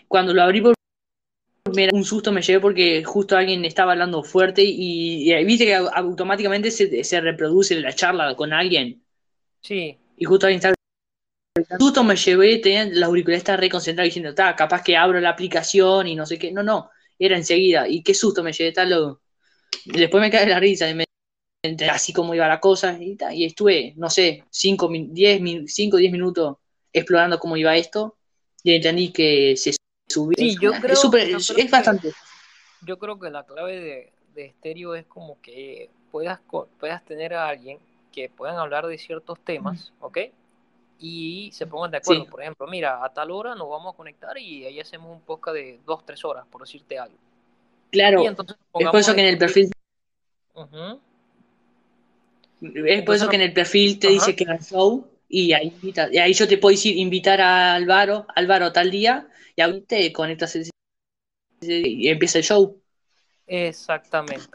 [0.07, 0.74] cuando lo abrí por
[1.93, 5.89] un susto me llevé porque justo alguien estaba hablando fuerte y, y viste que au-
[5.93, 9.01] automáticamente se, se reproduce la charla con alguien
[9.61, 10.76] Sí, y justo alguien estaba
[11.70, 15.30] un susto me llevé, tenía la auricular estaba reconcentrada diciendo, está, capaz que abro la
[15.30, 16.89] aplicación y no sé qué, no, no,
[17.20, 19.22] era enseguida, y qué susto me llevé, tal loco.
[19.86, 21.05] Después me cae la risa y me
[21.64, 26.11] enteré así como iba la cosa y, ta, y estuve, no sé, 5 10 10
[26.11, 26.57] minutos
[26.91, 28.18] explorando cómo iba esto
[28.64, 29.76] y entendí que se
[30.07, 30.36] subía.
[30.38, 32.11] Sí, yo es creo- súper- yo es, creo es bastante.
[32.82, 37.34] yo creo que la clave de, de estéreo es como que puedas, co- puedas tener
[37.34, 37.80] a alguien
[38.11, 40.20] que puedan hablar de ciertos temas, ¿ok?
[41.05, 42.23] Y se pongan de acuerdo.
[42.23, 42.31] Sí.
[42.31, 45.55] Por ejemplo, mira, a tal hora nos vamos a conectar y ahí hacemos un podcast
[45.55, 47.17] de dos, tres horas, por decirte algo.
[47.91, 49.69] Claro, entonces es por eso que en el perfil,
[52.61, 55.73] es por eso que en el perfil te dice que era show y ahí,
[56.11, 59.27] y ahí yo te puedo decir, invitar a Álvaro, Álvaro tal día
[59.57, 60.71] y ahí te conectas ese-
[61.61, 62.77] y empieza el show.
[63.45, 64.47] Exactamente.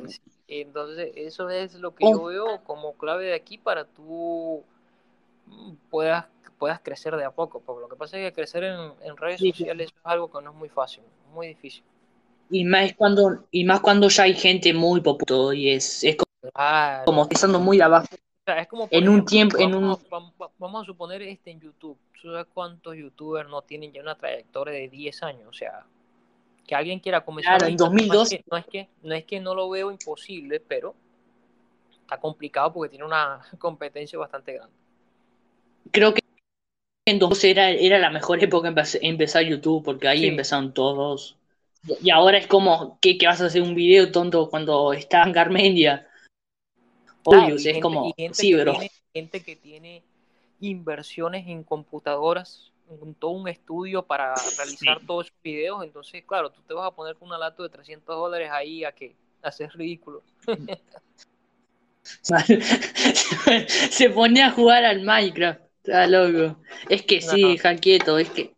[0.48, 2.12] Entonces, eso es lo que Oh.
[2.12, 4.64] yo veo como clave de aquí para tú
[5.90, 6.26] puedas,
[6.58, 7.60] puedas crecer de a poco.
[7.60, 10.42] Porque lo que pasa es que crecer en, en redes Sí, sociales es algo que
[10.42, 11.02] no es muy fácil,
[11.32, 11.82] muy difícil.
[12.50, 16.16] Y más cuando, y más cuando ya hay gente muy popular y es, es
[16.54, 17.04] Claro.
[17.04, 18.06] como empezando muy abajo.
[18.12, 21.50] O sea, es como por en un tiempo- en vamos, vamos- vamos a suponer este
[21.50, 21.98] en YouTube.
[22.20, 25.46] ¿Tú sabes cuántos youtubers no tienen ya una trayectoria de 10 años?
[25.48, 25.84] O sea,
[26.66, 28.28] que alguien quiera comenzar Claro, en ahorita, no es 2002.
[28.30, 30.94] que- No es, que, no es que no lo veo imposible, pero
[32.00, 34.74] está complicado porque tiene una competencia bastante grande.
[35.90, 36.22] Creo que
[37.16, 40.26] 2012 era, era la mejor época empezar YouTube porque ahí Sí.
[40.26, 41.36] empezaron todos.
[42.02, 45.32] Y ahora es como que, que vas a hacer un video tonto cuando está en
[45.32, 46.06] Garmendia.
[47.24, 48.72] Obvio, es gente, como, sí, bro.
[48.72, 50.02] tiene, gente que tiene
[50.60, 55.06] inversiones en computadoras, un- todo un estudio para realizar Sí.
[55.06, 58.16] todos esos videos, entonces, claro, tú te vas a poner con una lata de 300
[58.16, 60.22] dólares ahí a que hacer ridículo.
[63.90, 65.60] Se ponía a jugar al Minecraft.
[65.88, 66.56] Está loco.
[66.90, 68.18] Es que sí, No.
[68.18, 68.54] es que.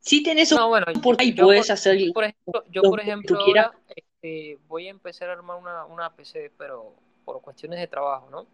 [0.00, 3.00] Si tenés un No, bueno, por ahí yo puedes hacer yo por ejemplo, yo por
[3.00, 6.94] ejemplo ahora este, voy a empezar a armar una, una PC, pero
[7.24, 8.46] por cuestiones de trabajo, ¿no?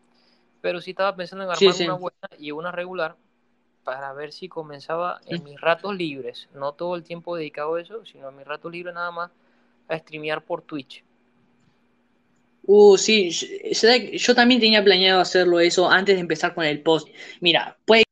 [0.61, 1.85] Pero sí estaba pensando en Sí, armar sí.
[1.85, 3.17] una buena y una regular
[3.85, 8.05] para ver si comenzaba en mis ratos libres, no todo el tiempo dedicado a eso,
[8.05, 9.31] sino en mis ratos libres nada más
[9.89, 11.05] a streamear por Twitch.
[12.63, 17.09] Uh, sí, yo, yo también tenía planeado hacerlo eso antes de empezar con el post.
[17.41, 18.05] Mira, puede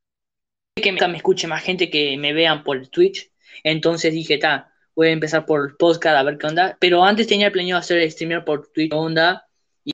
[0.83, 3.31] que me, me escuche más gente que me vean por Twitch.
[3.63, 6.77] Entonces dije, ta, voy a empezar por podcast a ver qué onda.
[6.81, 9.47] Pero antes tenía planeado hacer streamer por Twitch, onda.
[9.85, 9.93] Y,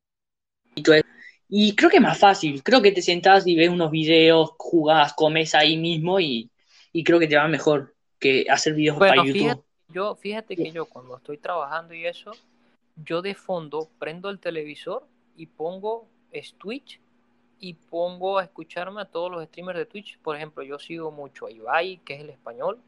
[0.75, 1.05] y todo eso.
[1.49, 2.63] Y creo que es más fácil.
[2.63, 6.51] Creo que te sentás y ves unos videos, jugás, comes ahí mismo y,
[6.93, 9.65] y creo que te va mejor que hacer videos Bueno, para fíjate, YouTube.
[9.89, 12.33] yo, fíjate que yo cuando estoy trabajando y eso,
[12.97, 16.07] yo de fondo prendo el televisor y pongo
[16.59, 17.01] Twitch
[17.61, 20.19] y pongo a escucharme a todos los streamers de Twitch.
[20.19, 22.81] Por ejemplo, yo sigo mucho a Ibai, que es el español.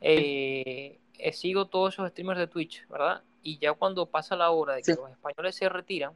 [0.00, 3.22] Eh, eh, sigo todos esos streamers de Twitch, ¿verdad?
[3.42, 5.00] Y ya cuando pasa la hora de que Sí.
[5.00, 6.12] los españoles se retiran,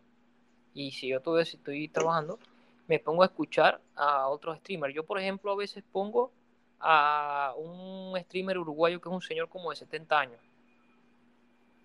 [0.74, 2.38] y si yo todavía estoy trabajando,
[2.86, 4.94] me pongo a escuchar a otros streamers.
[4.94, 6.32] Yo, por ejemplo, a veces pongo
[6.78, 10.40] a un streamer uruguayo que es un señor como de 70 años.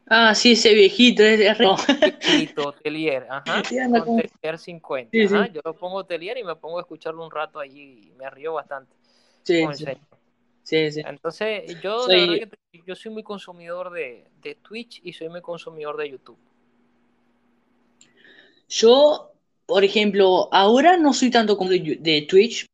[0.07, 1.57] Ah, sí, ese viejito, es, es
[2.23, 5.35] Tito Telier, ajá, con Telier 50, Sí, sí.
[5.35, 8.29] ajá, yo lo pongo Telier y me pongo a escucharlo un rato allí y me
[8.29, 8.95] río bastante
[9.43, 9.85] Sí, con sí,
[10.63, 11.03] sí, sí.
[11.03, 12.37] Entonces, yo Soy- la verdad
[12.71, 16.37] que yo soy muy consumidor de, de Twitch y soy muy consumidor de YouTube.
[18.67, 19.31] Yo,
[19.65, 22.65] por ejemplo, ahora no soy tanto como de, de Twitch,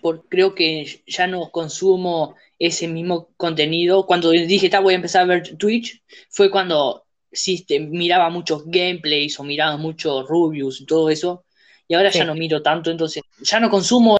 [0.00, 4.06] porque creo que ya no consumo ese mismo contenido.
[4.06, 8.64] Cuando dije, "Ta, voy a empezar a ver Twitch, fue cuando sí, te- miraba muchos
[8.66, 11.44] gameplays o miraba muchos Rubius y todo eso,
[11.86, 12.18] y ahora Sí.
[12.18, 14.16] ya no miro tanto, entonces ya no consumo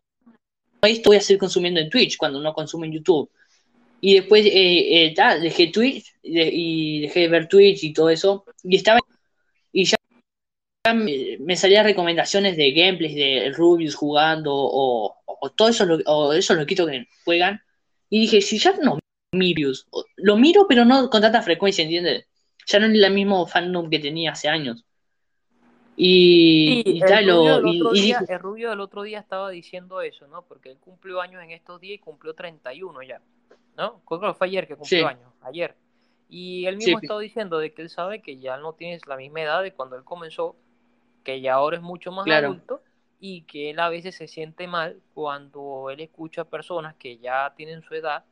[0.83, 3.31] esto, voy a seguir consumiendo en Twitch cuando no consumo en YouTube.
[4.01, 7.93] Y después eh, eh, ta, dejé Twitch y de- y dejé de ver Twitch y
[7.93, 9.01] todo eso, y estaba
[9.73, 9.97] y ya
[10.95, 16.57] me, salían recomendaciones de gameplays de Rubius jugando o, o todo eso lo- o esos
[16.57, 17.61] loquitos que juegan
[18.11, 18.99] y dije si ya no
[19.33, 19.71] miro
[20.17, 22.27] lo miro pero no con tanta frecuencia ¿entiendes?
[22.67, 24.85] ya no es el mismo fandom que tenía hace años
[25.97, 29.19] y, Sí, y el rubio, lo- del otro y día, el rubio del otro día
[29.19, 30.43] estaba diciendo eso, ¿no?
[30.43, 33.21] Porque él cumplió años en estos días y cumplió 31 ya,
[33.77, 34.01] ¿no?
[34.07, 35.07] Creo que fue ayer que cumplió Sí.
[35.07, 35.77] años, ayer.
[36.29, 36.85] Y él Sí.
[36.85, 39.73] mismo estaba diciendo de que él sabe que ya no tienes la misma edad de
[39.73, 40.57] cuando él comenzó,
[41.25, 42.49] que ya ahora es mucho más Claro.
[42.49, 42.83] adulto
[43.21, 47.83] y que él a veces se siente mal cuando él escucha personas que ya tienen
[47.83, 48.25] su edad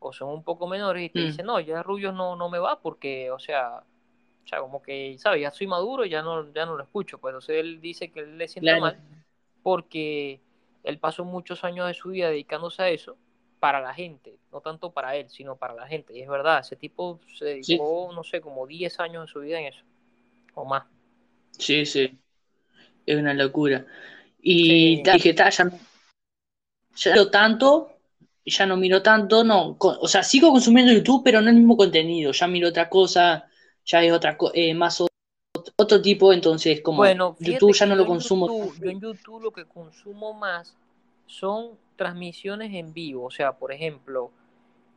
[0.00, 1.22] o son un poco menores y te Mm.
[1.22, 3.78] dicen, no, ya Rubio no, no me va porque, o sea,
[4.44, 5.42] o sea, como que, ¿sabes?
[5.42, 7.18] Ya soy maduro y ya no, ya no lo escucho.
[7.18, 8.76] Pues entonces él dice que él le siente Claro.
[8.76, 8.98] mal
[9.62, 10.40] porque
[10.84, 13.16] él pasó muchos años de su vida dedicándose a eso
[13.60, 16.14] para la gente, no tanto para él, sino para la gente.
[16.16, 17.76] Y es verdad, ese tipo se Sí.
[17.76, 19.84] dedicó, no sé, como 10 años de su vida en eso,
[20.54, 20.84] o más.
[21.58, 22.18] sí sí
[23.06, 23.86] es una locura
[24.48, 25.02] y Sí.
[25.12, 25.72] dije ya no
[26.94, 27.90] ya no miro tanto
[28.44, 32.30] ya no miro tanto no o sea sigo consumiendo YouTube pero no el mismo contenido
[32.30, 33.48] ya miro otra cosa
[33.84, 35.02] ya es otra eh, más
[35.76, 39.50] otro tipo entonces como Bueno, YouTube ya no lo consumo YouTube, yo en YouTube lo
[39.50, 40.76] que consumo más
[41.26, 43.24] son transmisiones en vivo.
[43.24, 44.30] O sea, por ejemplo,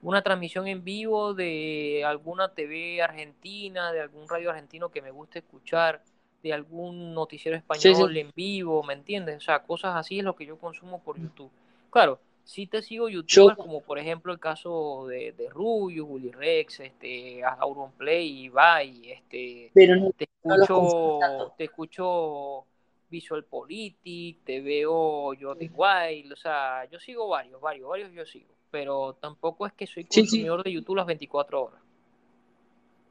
[0.02, 5.39] una transmisión en vivo de alguna TV argentina, de algún radio argentino que me guste
[5.39, 6.04] escuchar,
[6.43, 8.19] de algún noticiero español sí.
[8.19, 9.37] en vivo, ¿me entiendes?
[9.37, 11.51] O sea, cosas así es lo que yo consumo por YouTube.
[11.89, 16.31] Claro, sí te sigo Yo- youtubers como por ejemplo el caso de, de Rubius, Willy
[16.31, 22.65] Rex, este, Auronplay, Ibai, este, pero no te escucho, te escucho
[23.09, 28.53] Visual Politic, te veo Jordi Wild, o sea, yo sigo varios, varios, varios yo sigo,
[28.71, 30.21] pero tampoco es que soy Sí, sí.
[30.21, 31.81] consumidor de YouTube las 24 horas.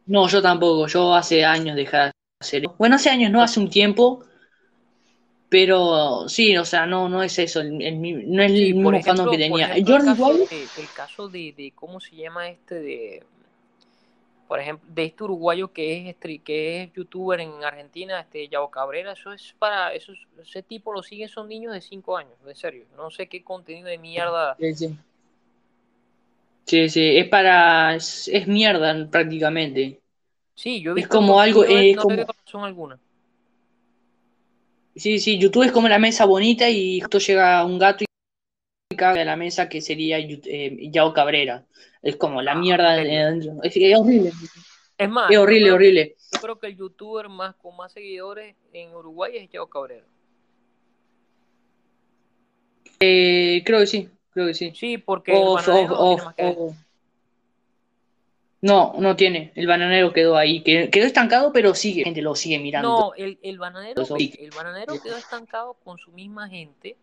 [0.06, 2.10] no yo tampoco yo hace años dejé
[2.78, 4.24] bueno hace años no hace un tiempo
[5.48, 8.74] pero sí o sea no no es eso el- el mi- no es el Sí,
[8.74, 12.16] mismo fandom ejemplo, que tenía ejemplo, el caso, de, el caso de, de, ¿cómo se
[12.16, 12.74] llama este?
[12.80, 13.24] De,
[14.46, 19.12] por ejemplo, de este uruguayo que es, que es youtuber en Argentina, este Yao Cabrera,
[19.12, 22.54] eso es para, eso es- ese tipo lo siguen son niños de 5 años, de
[22.54, 24.98] serio, no sé qué contenido de mierda Sí, sí.
[26.66, 27.94] Sí, sí, es para.
[27.96, 30.02] Es, es mierda prácticamente.
[30.58, 32.98] Sí, yo he Es visto como algo, eh, no como- razón alguna.
[34.96, 38.04] Sí, sí, YouTube es como la mesa bonita y justo llega un gato
[38.90, 41.64] y caga a la mesa que sería eh, Yao Cabrera.
[42.02, 43.52] Es como la Ah, mierda ¿en de.
[43.62, 44.32] Es, es horrible.
[44.98, 46.16] Es más, Es yo horrible, creo, horrible.
[46.32, 50.06] yo creo que el youtuber más con más seguidores en Uruguay es Yao Cabrera.
[52.98, 54.72] Eh, creo que sí, creo que sí.
[54.74, 56.52] Sí, porque el tiene más que
[58.60, 59.52] No, no tiene.
[59.54, 60.62] El bananero quedó ahí.
[60.62, 62.00] que- Quedó estancado, pero sigue.
[62.02, 62.88] La gente lo sigue mirando.
[62.88, 66.96] No, el, el bananero, el bananero quedó estancado con su misma gente,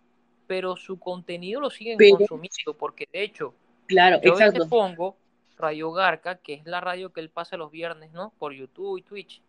[0.48, 3.54] pero su contenido lo siguen Pero- consumiendo, porque de hecho,
[3.88, 4.68] Claro, yo exacto.
[4.68, 5.16] pongo
[5.58, 8.34] Radio Garca, que es la radio que él pasa los viernes, ¿no?
[8.38, 9.42] Por YouTube y Twitch.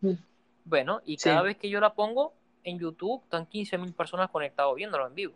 [0.00, 0.12] Mm.
[0.64, 1.28] Bueno, y Sí.
[1.28, 2.34] cada vez que yo la pongo
[2.64, 5.34] en YouTube, están 15.000 personas conectadas viéndolo en vivo.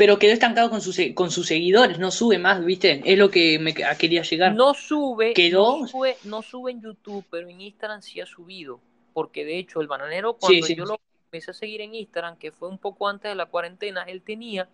[0.00, 3.02] Pero quedó estancado con sus, con sus seguidores, no sube más, ¿viste?
[3.04, 4.54] Es lo que me quería llegar.
[4.54, 8.80] No sube, Quedó- no sube, no sube en YouTube, pero en Instagram sí ha subido.
[9.12, 10.92] Porque de hecho, el bananero, cuando sí, yo sí.
[10.92, 14.22] lo empecé a seguir en Instagram, que fue un poco antes de la cuarentena, él
[14.22, 14.70] tenía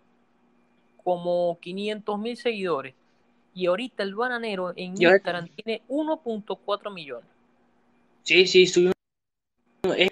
[1.03, 2.95] como 500 mil seguidores.
[3.53, 7.29] Y ahorita el bananero en Y ahora- Instagram tiene 1.4 millones.
[8.23, 8.93] Sí, sí, subió.
[9.97, 10.09] Es,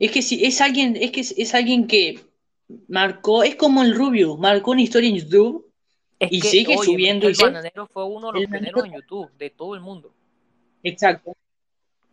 [0.00, 2.18] es que sí, es alguien, es que es, es alguien que
[2.88, 5.66] marcó, es como el Rubio, marcó una historia en YouTube.
[6.18, 8.94] Es Y que, sigue oye, subiendo el y bananero fue uno de los primeros en
[8.94, 10.12] YouTube, de todo el mundo.
[10.82, 11.36] Exacto.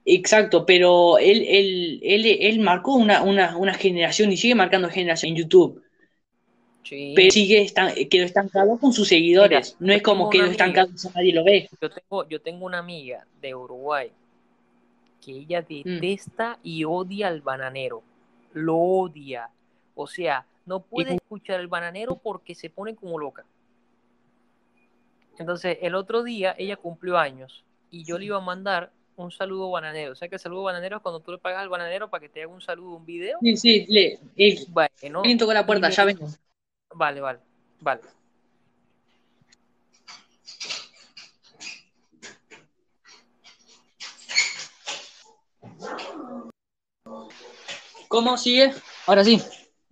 [0.06, 5.30] Exacto, pero él, él, él, él marcó una, una, una generación y sigue marcando generación
[5.32, 5.82] en YouTube.
[6.84, 7.14] Sí.
[7.16, 7.66] Pero sigue
[8.10, 9.78] quedó estancado con sus seguidores.
[9.80, 11.70] Mira, no es como quedó estancado si nadie lo ve.
[11.82, 14.12] Yo tengo, yo tengo una amiga de Uruguay
[15.24, 15.84] que ella Mm.
[16.02, 18.04] detesta y odia al bananero.
[18.52, 19.50] Lo odia.
[19.96, 23.46] O sea, no puede escuchar el bananero porque se pone como loca.
[25.38, 29.70] Entonces, el otro día ella cumplió años y yo le iba a mandar un saludo
[29.72, 30.14] bananero.
[30.14, 32.30] O sea que el saludo bananero es cuando tú le pagas al bananero para que
[32.30, 33.40] te haga un saludo, un video.
[33.42, 36.28] Sí, sí, le, él- Bueno, alguien tocó la puerta, ya vengo.
[36.96, 37.40] Vale, vale,
[37.82, 38.02] vale.
[48.08, 48.72] ¿Cómo sigue?
[49.08, 49.42] Ahora sí.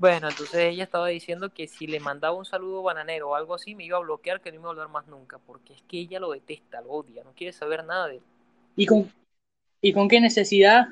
[0.01, 3.75] Bueno, entonces ella estaba diciendo que si le mandaba un saludo bananero o algo así,
[3.75, 5.99] me iba a bloquear, que no me iba a hablar más nunca, porque es que
[5.99, 8.21] ella lo detesta, lo odia, no quiere saber nada de él.
[8.75, 9.11] ¿Y con,
[9.79, 10.87] ¿y con qué necesidad?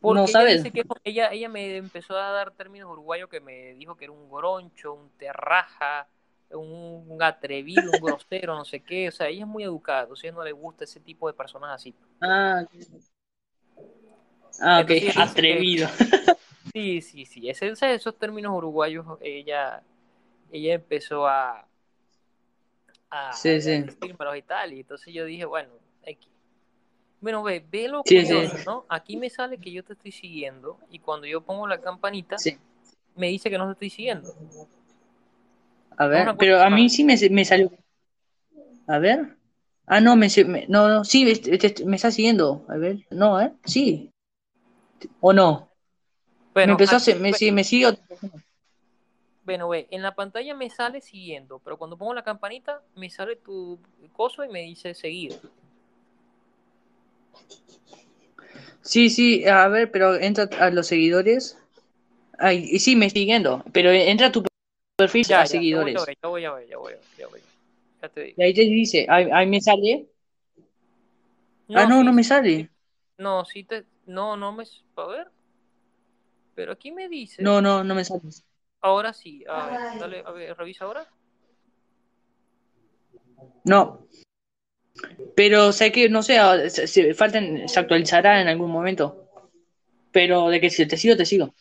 [0.00, 0.62] Porque no ella sabes.
[0.62, 4.30] que ella, ella me empezó a dar términos uruguayos que me dijo que era un
[4.30, 6.08] goroncho, un terraja,
[6.52, 9.08] un, un atrevido, un grosero, no sé qué.
[9.08, 11.94] O sea, ella es muy educada, entonces no le gusta ese tipo de personas así.
[12.22, 12.64] Ah,
[14.62, 15.86] ah ok, Entonces que- atrevido.
[16.74, 17.48] Sí, sí, sí.
[17.48, 19.80] Ese, esos términos uruguayos, ella,
[20.50, 21.68] ella empezó a,
[23.10, 23.80] a, Sí, a sí.
[23.82, 24.72] decírmelos y tal.
[24.72, 25.70] Y entonces yo dije, bueno,
[26.02, 26.28] X.
[27.20, 28.62] Bueno, ve, ve lo curioso, sí.
[28.66, 28.84] ¿no?
[28.88, 32.36] Aquí me sale que yo te estoy siguiendo y cuando yo pongo la campanita,
[33.14, 34.34] me dice que no te estoy siguiendo.
[35.96, 37.70] A ver, pero a mí sí me, me salió.
[38.88, 39.38] A ver.
[39.86, 42.66] Ah, no, me, me- no, no, sí, este- este- me está siguiendo.
[42.68, 43.52] A ver, no, ¿eh?
[43.64, 44.10] Sí.
[45.20, 45.73] ¿O no?
[46.54, 47.98] Bueno, me empezó a aquí- hacer- me, me sigue.
[49.44, 53.36] bueno, ve, en la pantalla me sale siguiendo, pero cuando pongo la campanita, me sale
[53.36, 53.78] tu
[54.12, 55.38] coso y me dice seguido.
[58.82, 61.58] Sí, sí, a ver, pero entra a los seguidores.
[62.38, 64.44] Ay, y sí, me siguiendo, pero entra a tu
[64.96, 65.96] perfil Ya, a ya, ya voy seguidores.
[65.96, 67.42] a ya voy a ya voy a ya voy a ver.
[68.02, 68.38] Ya te digo.
[68.38, 70.08] Y ahí te dice, ahí, ahí me sale.
[71.74, 72.70] ah, no, sí, no me sale.
[73.18, 74.64] No, sí te, no, no me,
[74.96, 75.30] a ver,
[76.54, 78.22] pero aquí me dice, No, no, no me sale.
[78.80, 81.08] ahora sí, a ver, dale, a ver, revisa ahora.
[83.64, 84.06] No.
[85.34, 89.28] Pero sé que, no sé, ah, se, se- faltan, se actualizará en algún momento.
[90.12, 91.52] Pero de que si te sigo, te sigo.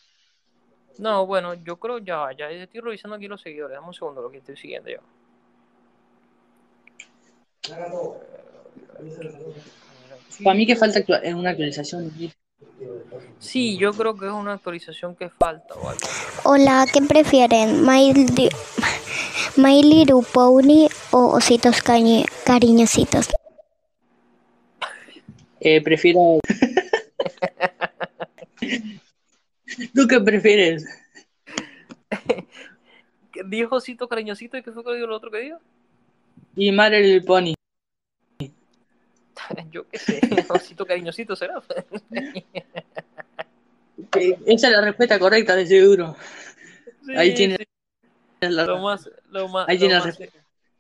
[0.99, 4.29] No, bueno, yo creo ya, ya estoy revisando aquí los seguidores, dame un segundo lo
[4.29, 4.99] que estoy siguiendo ya.
[10.43, 10.99] Para mí que falta
[11.35, 12.11] una actualización.
[13.39, 16.01] Sí, yo creo que es una actualización que falta o algo.
[16.43, 17.85] Hola, ¿qué prefieren?
[17.85, 18.13] My,
[19.57, 23.27] My Little Pony o ositos cañi- cariñositos?
[25.59, 26.39] Eh, prefiero.
[29.93, 30.85] ¿Tú qué prefieres?
[33.31, 35.57] ¿Qué Dijo Osito cariñosito y qué fue que dijo lo otro que dijo?
[36.55, 37.53] Y Mar el Pony.
[39.71, 41.61] Yo qué sé, Osito cariñosito será.
[44.45, 46.15] Esa es la respuesta correcta, de seguro.
[47.15, 47.63] Ahí tiene sí.
[48.41, 50.19] la- Lo más, lo más, Ahí lo tiene más,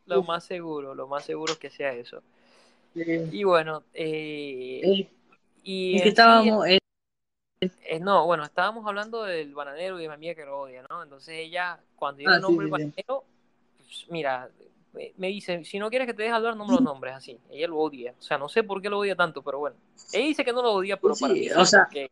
[0.05, 2.23] lo más seguro, lo más seguro es que sea eso.
[2.95, 5.09] Eh, Y bueno, eh, eh,
[5.63, 6.65] y en que estábamos.
[7.85, 11.03] eh, no, bueno, estábamos hablando del bananero y de mi amiga que lo odia, ¿no?
[11.03, 13.23] Entonces ella, cuando yo Ah, nombro el bananero,
[13.77, 14.49] pues, mira,
[15.17, 17.39] me- dice, si no quieres que te deje hablar, no me lo nombres así.
[17.49, 18.13] Ella lo odia.
[18.19, 19.75] O sea, no sé por qué lo odia tanto, pero bueno.
[20.11, 22.11] Ella dice que no lo odia, pero Sí, para mí o sea, porque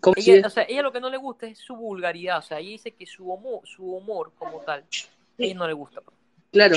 [0.00, 2.38] ¿Cómo ella, o sea, ella lo que no le gusta es su vulgaridad.
[2.38, 4.84] O sea, ella dice que su humor, su humor como tal, a
[5.38, 6.02] ella no le gusta.
[6.52, 6.76] Claro.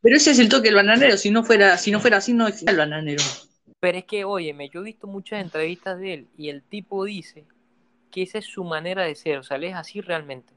[0.00, 1.16] Pero ese es el toque del bananero.
[1.16, 3.22] Si no fuera, si no fuera así, no existía el bananero.
[3.80, 7.44] Pero es que, óyeme, yo he visto muchas entrevistas de él y el tipo dice
[8.10, 9.38] que esa es su manera de ser.
[9.38, 10.52] O sea, él es así realmente.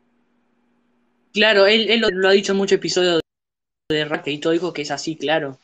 [1.37, 3.21] Claro, él, él lo, lo ha dicho en muchos episodios
[3.89, 5.59] de Rack y todo, dijo que es así, claro.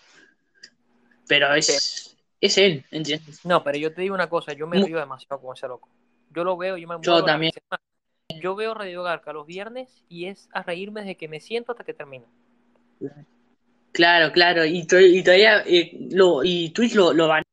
[1.27, 3.43] Pero es, es él, ¿entiendes?
[3.43, 5.89] No, pero yo te digo una cosa, yo me río demasiado con ese loco.
[6.29, 7.53] Yo lo veo, yo me Yo también.
[8.39, 11.83] Yo veo Radio Garca los viernes y es a reírme desde que me siento hasta
[11.83, 12.25] que termina.
[13.93, 14.65] Claro, claro.
[14.65, 17.43] Y, y todavía eh, lo, y Twitch lo, lo banea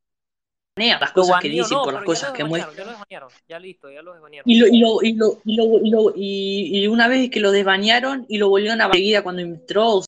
[0.77, 2.71] las Lo cosas que baneó, dice no, por las cosas lo que muestra.
[2.71, 3.31] desbanearon, ya lo desbanearon.
[3.49, 4.51] Ya listo, ya lo desbanearon.
[4.51, 7.51] Y lo, y lo, y lo, y lo, y lo- y- una vez que lo
[7.51, 10.05] desbanearon y lo volvieron a seguida cuando entró, o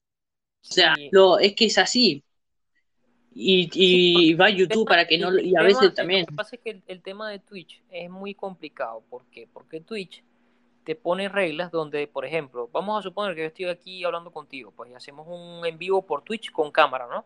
[0.63, 1.09] sea, Sí.
[1.13, 2.23] lo, es que es así.
[3.35, 6.27] Y, y va a YouTube para que no, y a tema- veces Lo también.
[6.27, 9.03] que pasa es que el, el tema de Twitch es muy complicado.
[9.09, 9.49] ¿Por qué?
[9.53, 10.23] Porque Twitch
[10.85, 14.73] te pone reglas donde, por ejemplo, vamos a suponer que yo estoy aquí hablando contigo,
[14.77, 17.25] pues y hacemos un en vivo por Twitch con cámara, ¿no?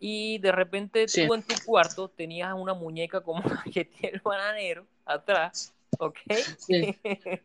[0.00, 1.26] Y de repente Sí.
[1.26, 3.42] tú en tu cuarto tenías una muñeca como
[3.74, 6.18] que tiene el bananero atrás, ¿ok?
[6.56, 6.98] Sí.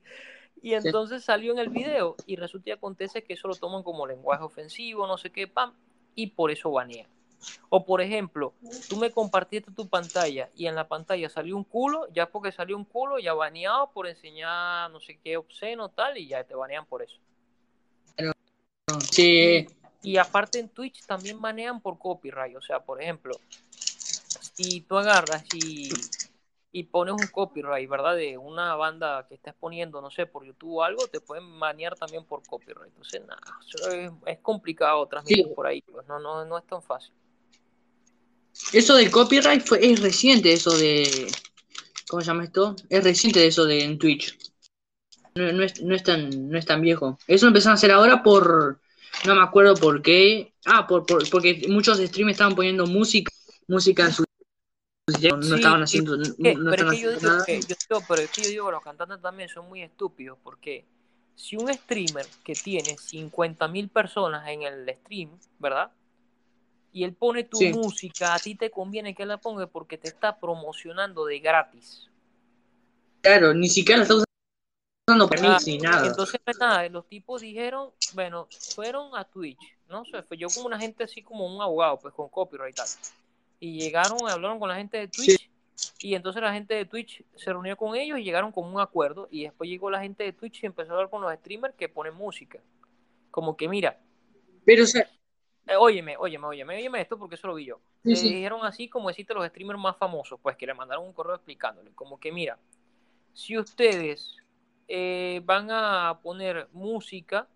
[0.61, 4.07] y entonces salió en el video y resulta y acontece que eso lo toman como
[4.07, 5.73] lenguaje ofensivo, no sé qué, pam,
[6.15, 7.07] y por eso banean.
[7.69, 8.53] O por ejemplo,
[8.87, 12.77] tú me compartiste tu pantalla y en la pantalla salió un culo, ya porque salió
[12.77, 16.85] un culo, ya baneado por enseñar no sé qué obsceno tal y ya te banean
[16.85, 17.17] por eso.
[19.11, 19.67] Sí,
[20.05, 23.35] Y aparte en Twitch también banean por copyright, o sea, por ejemplo,
[24.55, 25.89] si tú agarras y,
[26.71, 28.15] y pones un copyright, ¿verdad?
[28.15, 31.95] De una banda que estés poniendo, no sé, por YouTube o algo, te pueden banear
[31.95, 32.87] también por copyright.
[32.89, 33.41] Entonces, nada,
[33.91, 35.53] es, es complicado transmitir Sí.
[35.55, 37.13] por ahí, pues no, no, no es tan fácil.
[38.71, 41.27] Eso del copyright fue, es reciente, eso de.
[42.07, 42.75] ¿Cómo se llama esto?
[42.89, 44.37] Es reciente eso de en Twitch.
[45.35, 47.17] No, no es, no, es tan, no es tan viejo.
[47.27, 48.79] Eso lo empezaron a hacer ahora por.
[49.25, 50.53] No me acuerdo por qué.
[50.65, 53.31] Ah, por, por- porque muchos streamers estaban poniendo música,
[53.67, 54.23] música en su.
[55.07, 57.45] No estaban haciendo, no, no pero es que yo haciendo digo nada.
[57.45, 60.37] que, yo digo, pero es que yo digo que los cantantes también son muy estúpidos
[60.43, 60.83] porque
[61.35, 65.91] si un streamer que tiene 50 mil personas en el stream, ¿verdad?
[66.91, 67.71] Y él pone tu Sí.
[67.71, 72.09] música, a ti te conviene que la ponga porque te está promocionando de gratis.
[73.21, 74.24] Claro, ni siquiera lo está usando
[75.07, 76.07] mí ni nada.
[76.07, 80.03] Entonces, pues, nada, los tipos dijeron, bueno, fueron a Twitch, ¿no?
[80.05, 82.87] sé, fue yo como una gente así como un abogado, pues con copyright y tal.
[83.59, 85.49] Y llegaron, hablaron con la gente de Twitch,
[85.99, 89.27] y entonces la gente de Twitch se reunió con ellos y llegaron con un acuerdo,
[89.29, 91.87] y después llegó la gente de Twitch y empezó a hablar con los streamers que
[91.87, 92.59] ponen música.
[93.29, 93.99] Como que, mira,
[94.65, 95.07] Pero, o sea,
[95.67, 97.79] eh, óyeme, óyeme, óyeme, óyeme esto porque eso lo vi yo.
[98.03, 98.33] Sí, Le sí.
[98.33, 101.91] dijeron así como decirte los streamers más famosos, pues que le mandaron un correo explicándole,
[101.93, 102.57] como que mira,
[103.33, 104.37] si ustedes
[104.87, 107.47] eh, van a poner música,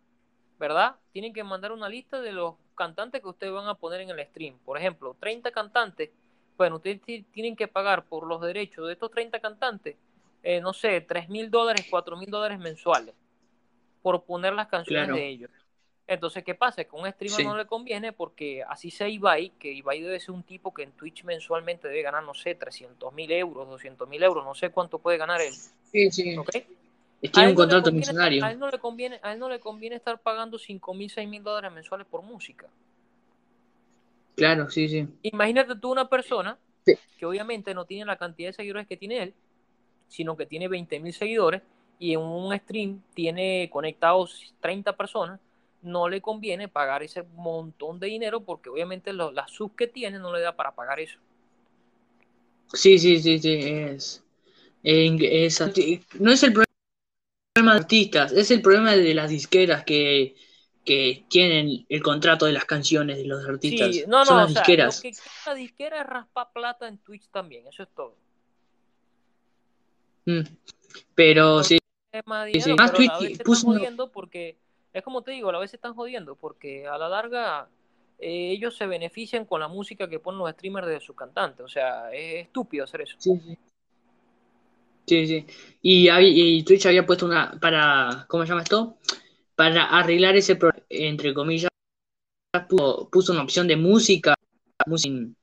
[0.57, 0.95] ¿verdad?
[1.11, 4.25] Tienen que mandar una lista de los cantantes que ustedes van a poner en el
[4.27, 4.57] stream.
[4.59, 6.09] Por ejemplo, 30 cantantes,
[6.57, 9.95] bueno, ustedes ti- tienen que pagar por los derechos de estos 30 cantantes,
[10.43, 13.15] eh, no sé, 3 mil dólares, 4 mil dólares mensuales
[14.01, 15.15] por poner las canciones Claro.
[15.17, 15.51] de ellos.
[16.07, 16.83] Entonces, ¿qué pasa?
[16.83, 17.43] Que un streamer Sí.
[17.43, 20.91] no le conviene porque así sea Ibai, que Ibai debe ser un tipo que en
[20.93, 24.97] Twitch mensualmente debe ganar, no sé, 300 mil euros, 200 mil euros, no sé cuánto
[24.99, 25.53] puede ganar él.
[25.91, 26.35] sí, sí.
[27.19, 28.45] A Tiene él un no contrato estar- millonario.
[28.45, 31.27] a él no le conviene, a él no le conviene estar pagando 5 mil, 6
[31.27, 32.67] mil dólares mensuales por música.
[34.35, 35.07] Claro, sí, sí.
[35.23, 36.93] Imagínate tú una persona Sí.
[37.17, 39.33] que obviamente no tiene la cantidad de seguidores que tiene él,
[40.07, 41.61] sino que tiene 20 mil seguidores
[41.99, 45.41] y en un stream tiene conectados 30 personas,
[45.81, 50.19] no le conviene pagar ese montón de dinero porque obviamente lo- la sub que tiene
[50.19, 51.19] no le da para pagar eso.
[52.73, 54.23] Sí, sí, sí, sí, es,
[54.83, 55.63] es-
[56.19, 56.68] no es el problema
[57.55, 60.35] de los artistas, es el problema de las disqueras que,
[60.85, 63.95] que tienen el contrato de las canciones de los artistas.
[63.95, 64.95] Sí, no, Son no, las o sea, disqueras.
[64.97, 68.15] lo que la disquera es raspar plata en Twitch también, eso es todo.
[70.25, 70.41] Mm.
[71.15, 71.79] Pero sí,
[72.11, 72.73] dinero, sí.
[72.73, 74.57] Más pero Twitch puso jodiendo porque,
[74.93, 77.69] es como te digo, a veces están jodiendo porque a la larga
[78.19, 81.65] eh, ellos se benefician con la música que ponen los streamers de sus cantantes.
[81.65, 83.15] O sea, es estúpido hacer eso.
[83.19, 83.57] sí, sí.
[85.09, 85.47] Sí, sí.
[85.81, 88.97] Y, Twitch había puesto una, para, ¿cómo se llama esto?
[89.55, 91.71] Para arreglar ese problema, entre comillas,
[92.69, 94.35] puso, puso una opción de música,
[94.85, 95.33] música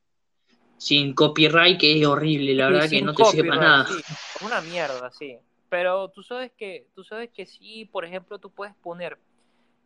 [0.79, 3.87] sin copyright, que es horrible, la verdad que sin no te sirve para nada.
[3.89, 5.37] sí, una mierda, sí.
[5.69, 9.19] Pero tú sabes que, tú sabes que sí, por ejemplo, tú puedes poner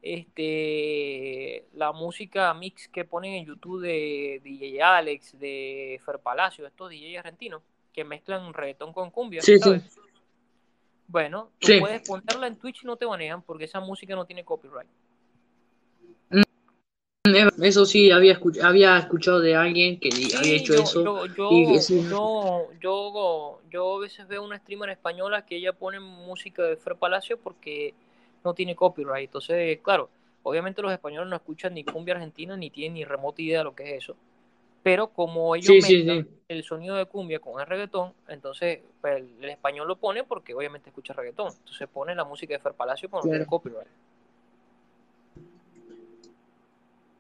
[0.03, 6.91] este la música mix que ponen en YouTube de DJ Alex, de Fer Palacio, estos
[6.91, 7.63] DJ argentinos
[7.93, 9.65] que mezclan reggaetón con cumbia, Sí, sí.
[9.65, 9.99] ¿sabes?
[11.09, 11.81] Bueno, tú Sí.
[11.81, 14.89] puedes ponerla en Twitch y no te manejan porque esa música no tiene copyright.
[17.63, 21.05] Eso sí, había, escuch- había escuchado de alguien que había Sí, hecho yo, eso.
[21.05, 22.09] yo, yo, y sí.
[22.09, 26.97] yo, yo, yo a veces veo una streamer española que ella pone música de Fer
[26.97, 27.93] Palacio porque
[28.43, 29.29] no tiene copyright.
[29.29, 30.09] Entonces, claro,
[30.43, 33.75] obviamente los españoles no escuchan ni cumbia argentina ni tienen ni remota idea de lo
[33.75, 34.17] que es eso.
[34.83, 36.31] Pero como ellos Sí, sí, mezclan sí.
[36.49, 40.55] el sonido de cumbia con el reggaetón, entonces pues, el, el español lo pone porque
[40.55, 41.53] obviamente escucha reggaetón.
[41.59, 43.47] Entonces pone la música de Fer Palacio tiene Claro.
[43.47, 43.89] copyright.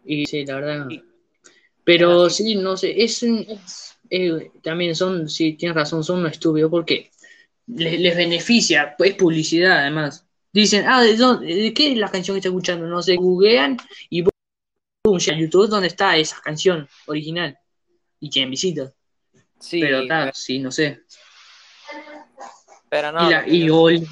[0.05, 0.89] Y sí, la verdad.
[1.85, 2.45] Pero así.
[2.45, 7.11] sí, no sé, es, es- eh, también son, sí, tienes razón, son unos estúpidos porque
[7.67, 10.27] les, les beneficia, es publicidad además.
[10.53, 12.87] Dicen, ah, ¿de, dónde, ¿de qué es la canción que está escuchando?
[12.87, 13.77] No sé, googlean
[14.09, 14.25] y
[15.21, 17.59] pum, llega a YouTube donde está esa canción original
[18.21, 18.93] y tienen visitas.
[19.59, 21.01] Sí, pero tal, pero, sí, no sé.
[22.89, 24.07] pero no, Y, la- y yo- el,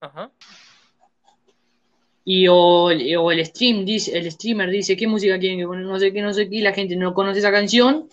[0.00, 0.30] Ajá.
[2.24, 5.98] y o, o el stream dice, el streamer dice qué música quieren que poner, no
[5.98, 8.08] sé qué, no sé qué, y la gente no conoce esa canción,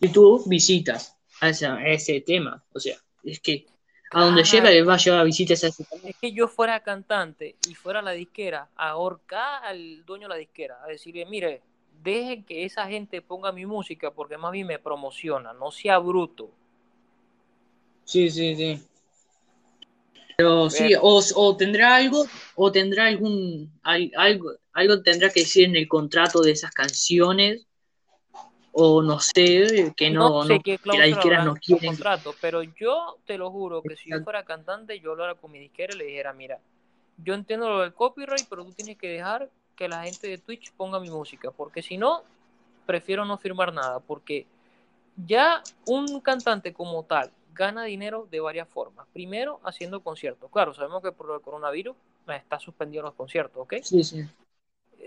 [0.00, 2.64] y tú visitas a, esa- a ese tema.
[2.72, 3.66] O sea, es que
[4.10, 5.88] a donde llega le va a llevar visitas a tema.
[6.04, 10.36] Es que yo fuera cantante y fuera la disquera, a ahorcar al dueño de la
[10.36, 11.62] disquera, a decirle, mire,
[12.02, 16.50] dejen que esa gente ponga mi música porque más bien me promociona, no sea bruto.
[18.04, 18.82] Sí, sí, sí.
[20.36, 25.64] Pero sí, o, o tendrá algo, o tendrá algún, al- algo, algo tendrá que decir
[25.64, 27.66] en el contrato de esas canciones,
[28.80, 31.88] o no sé, que no, sé no, qué que disqueras habrá no quieren.
[31.88, 35.58] contrato, pero yo te lo juro que si yo fuera cantante, yo hablara con mi
[35.58, 36.60] disquera y le dijera, mira,
[37.16, 40.72] yo entiendo lo del copyright, pero tú tienes que dejar que la gente de Twitch
[40.76, 42.22] ponga mi música, porque si no,
[42.86, 44.46] prefiero no firmar nada, porque
[45.26, 49.08] ya un cantante como tal gana dinero de varias formas.
[49.12, 50.48] Primero, haciendo conciertos.
[50.52, 51.96] Claro, sabemos que por el coronavirus
[52.28, 53.74] está suspendido los conciertos, ¿ok?
[53.82, 54.24] Sí, sí.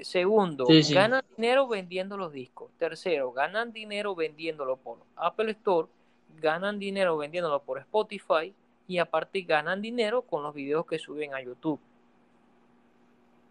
[0.01, 0.93] Segundo, Sí, sí.
[0.93, 2.71] ganan dinero vendiendo los discos.
[2.77, 5.87] Tercero, ganan dinero vendiéndolo por Apple Store,
[6.39, 8.53] ganan dinero vendiéndolo por Spotify
[8.87, 11.79] y aparte ganan dinero con los videos que suben a YouTube.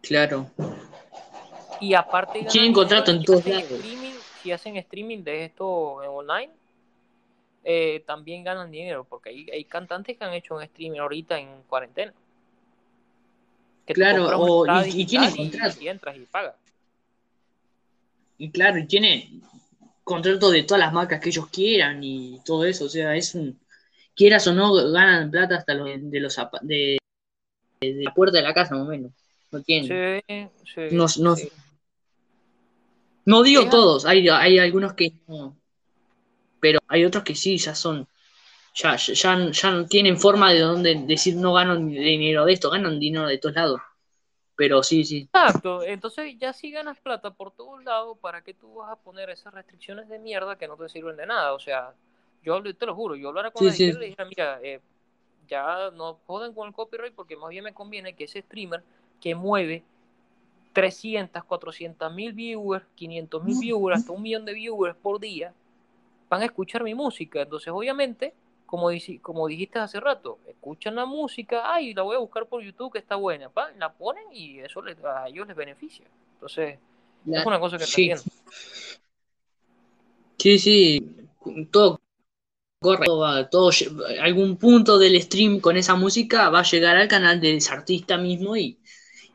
[0.01, 0.47] Claro.
[1.79, 3.71] Y aparte Tienen contrato en si todos hacen lados.
[3.71, 6.51] streaming, si hacen streaming de esto en online,
[7.63, 11.61] eh, también ganan dinero, porque hay, hay cantantes que han hecho un streaming ahorita en
[11.67, 12.13] cuarentena.
[13.93, 15.77] Que Claro, o- y- y tienen contrato.
[15.81, 16.55] y entras y pagas.
[18.37, 19.29] Y claro, y tiene
[20.03, 22.85] contrato de todas las marcas que ellos quieran y todo eso.
[22.85, 23.59] O sea, es un.
[24.15, 26.97] Quieras o no, ganan plata hasta los, de los de,
[27.81, 29.11] de la puerta de la casa, más o menos.
[29.51, 30.21] No tienen.
[30.27, 31.49] Sí, sí, No, no, sí.
[33.25, 35.55] no digo todos, hay, hay algunos que no.
[36.59, 38.07] Pero hay otros que sí, ya son.
[38.73, 43.27] Ya, ya, ya, tienen forma de donde decir no ganan dinero de esto, ganan dinero
[43.27, 43.81] de todos lados.
[44.55, 45.29] Pero sí, sí.
[45.33, 49.29] Exacto, entonces ya si ganas plata por todos lados, ¿para qué tú vas a poner
[49.29, 51.53] esas restricciones de mierda que no te sirven de nada?
[51.53, 51.93] O sea,
[52.43, 53.83] yo te lo juro, yo hablara con Sí, la sí.
[53.85, 54.81] y le dijera, mira, eh,
[55.47, 58.83] ya no joden con el copyright porque más bien me conviene que ese streamer
[59.21, 59.83] que mueve
[60.73, 65.53] 300, 400 mil viewers, 500 mil viewers, hasta un millón de viewers por día,
[66.29, 67.41] van a escuchar mi música.
[67.41, 68.33] Entonces, obviamente,
[68.71, 68.87] como,
[69.21, 72.99] como dijiste hace rato, escuchan la música, ay, la voy a buscar por YouTube que
[72.99, 76.05] está buena, pa, la ponen y eso les- a ellos les beneficia.
[76.35, 76.79] Entonces,
[77.27, 78.09] es una cosa que Sí.
[80.37, 81.15] Sí, sí,
[81.69, 81.99] todo
[82.79, 86.95] corre, todo va- todo lle- algún punto del stream con esa música va a llegar
[86.95, 88.79] al canal de ese artista mismo y,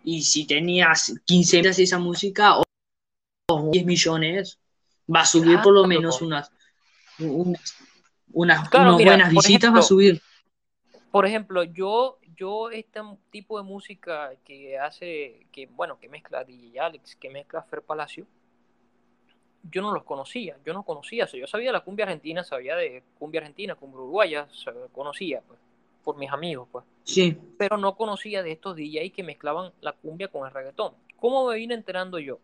[0.02, 2.62] y si tenías 15 millones de esa música o,
[3.50, 4.58] o 10 millones,
[5.14, 6.50] va a subir por lo menos unas,
[7.18, 7.76] unas,
[8.36, 10.20] unas, Claro, unas mira, buenas visitas, va a subir.
[11.10, 16.84] Por ejemplo, yo, yo este tipo de música que hace, que bueno, que mezcla DJ
[16.84, 18.26] Alex, que mezcla Fer Palacio,
[19.70, 22.44] yo no los conocía, yo no conocía, o sea, yo sabía de la cumbia argentina,
[22.44, 24.48] sabía de cumbia argentina, cumbia uruguaya,
[24.92, 25.58] conocía, pues,
[26.04, 30.28] por mis amigos, pues, Sí, pero no conocía de estos DJs que mezclaban la cumbia
[30.28, 30.92] con el reggaetón.
[31.18, 32.38] ¿Cómo me vine enterando yo?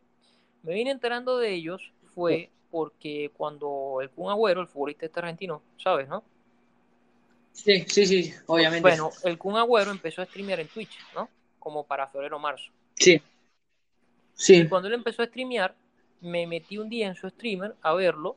[0.62, 5.62] Me vine enterando de ellos fue porque cuando el Kun Agüero, el futbolista este argentino,
[5.76, 6.24] ¿sabes, no?
[7.52, 8.80] sí, sí, sí, obviamente.
[8.80, 11.28] Bueno, el Kun Agüero empezó a streamear en Twitch, ¿no?
[11.60, 12.72] Como para febrero o marzo.
[12.96, 13.22] Sí,
[14.54, 15.74] Y sí, cuando él empezó a streamear,
[16.22, 18.36] me metí un día en su streamer a verlo.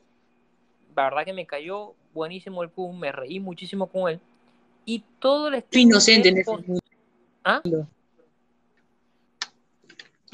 [0.94, 4.20] la verdad que me cayó buenísimo el Kun, me reí muchísimo con él.
[4.84, 6.80] Y todo el Fue stream inocente en ese mundo.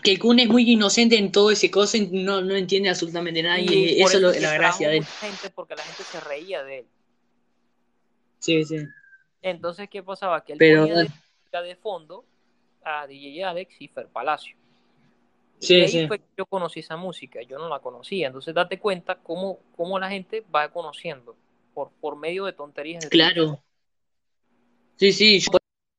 [0.03, 3.61] Que Kun es muy inocente en todo ese cosa, y no, no entiende absolutamente nada.
[3.61, 5.05] Y, eso es lo- la gracia de él.
[5.05, 6.87] gente porque la gente se reía de él.
[8.39, 8.77] Sí, sí.
[9.43, 10.45] Entonces, ¿qué pasaba?
[10.45, 12.25] Que él Pero- ponía de, música de fondo
[12.85, 14.57] a DJ Alex y Fer Palacio.
[15.61, 16.07] Y Sí, ahí sí.
[16.09, 18.27] fue que yo conocí esa música, yo no la conocía.
[18.27, 21.37] Entonces, date cuenta cómo, cómo la gente va conociendo
[21.75, 23.05] por, por medio de tonterías.
[23.05, 23.63] de Claro.
[24.97, 25.51] Sí, sí, yo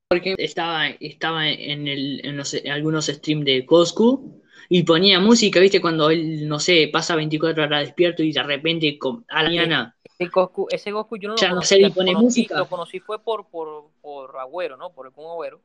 [0.08, 5.60] porque estaba, estaba en, el, en, los- en algunos streams de Coscu y ponía música,
[5.60, 5.80] ¿viste?
[5.80, 9.96] Cuando él, no sé, pasa 24 horas despierto y de repente com- a la mañana.
[10.18, 12.58] Ese Goku, ese Goku yo no lo Ya no conocía, sé, pone conocí, música.
[12.58, 14.90] lo conocí fue por, por, por Agüero, ¿no?
[14.90, 15.60] Por el Kun Agüero.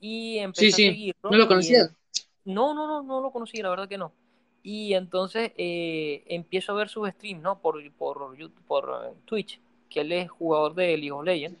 [0.00, 0.86] Y empecé Sí, sí.
[0.88, 1.30] a seguirlo.
[1.30, 1.48] ¿No lo él-
[2.44, 4.12] No, no, no, no lo conocí, la verdad que no.
[4.62, 7.60] Y entonces eh, empiezo a ver sus streams, ¿no?
[7.60, 8.36] Por, por,
[8.66, 11.58] por eh, Twitch, que él es jugador de League of Legends.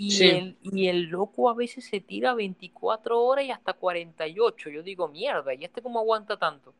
[0.00, 0.26] Y, Sí.
[0.28, 4.70] el, y el loco a veces se tira 24 horas y hasta 48.
[4.70, 6.72] Yo digo, mierda, ¿y este cómo aguanta tanto?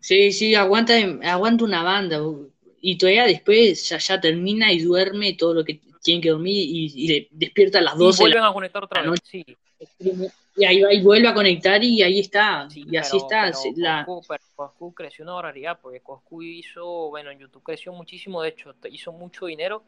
[0.00, 2.20] Sí, sí, aguanta, aguanta una banda.
[2.80, 6.92] Y todavía después ya, ya termina y duerme todo lo que tiene que dormir y,
[6.94, 9.20] y le- despierta a las Y 12 de la vuelven a conectar otra la vez.
[9.22, 9.44] Sí,
[10.56, 12.68] Y ahí va y vuelve a conectar y ahí está.
[12.70, 13.58] Sí, y así pero- está.
[13.62, 17.92] pero la- Coscu, pero Coscu creció una barbaridad, porque Coscu hizo, bueno, en YouTube creció
[17.92, 19.84] muchísimo, de hecho, hizo mucho dinero.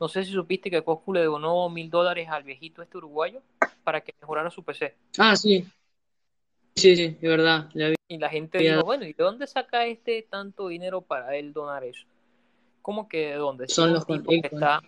[0.00, 3.40] No sé si supiste que Coscu le donó mil dólares al viejito este uruguayo
[3.84, 4.94] para que mejorara su PC.
[5.18, 5.64] Ah, sí.
[6.76, 7.68] Sí, sí, es verdad.
[7.74, 7.94] la.
[8.08, 11.84] Y la gente dijo, bueno, ¿y de dónde saca este tanto dinero para él donar
[11.84, 12.06] eso?
[12.80, 13.68] ¿Cómo que de dónde?
[13.68, 14.82] Son los un tipo que está,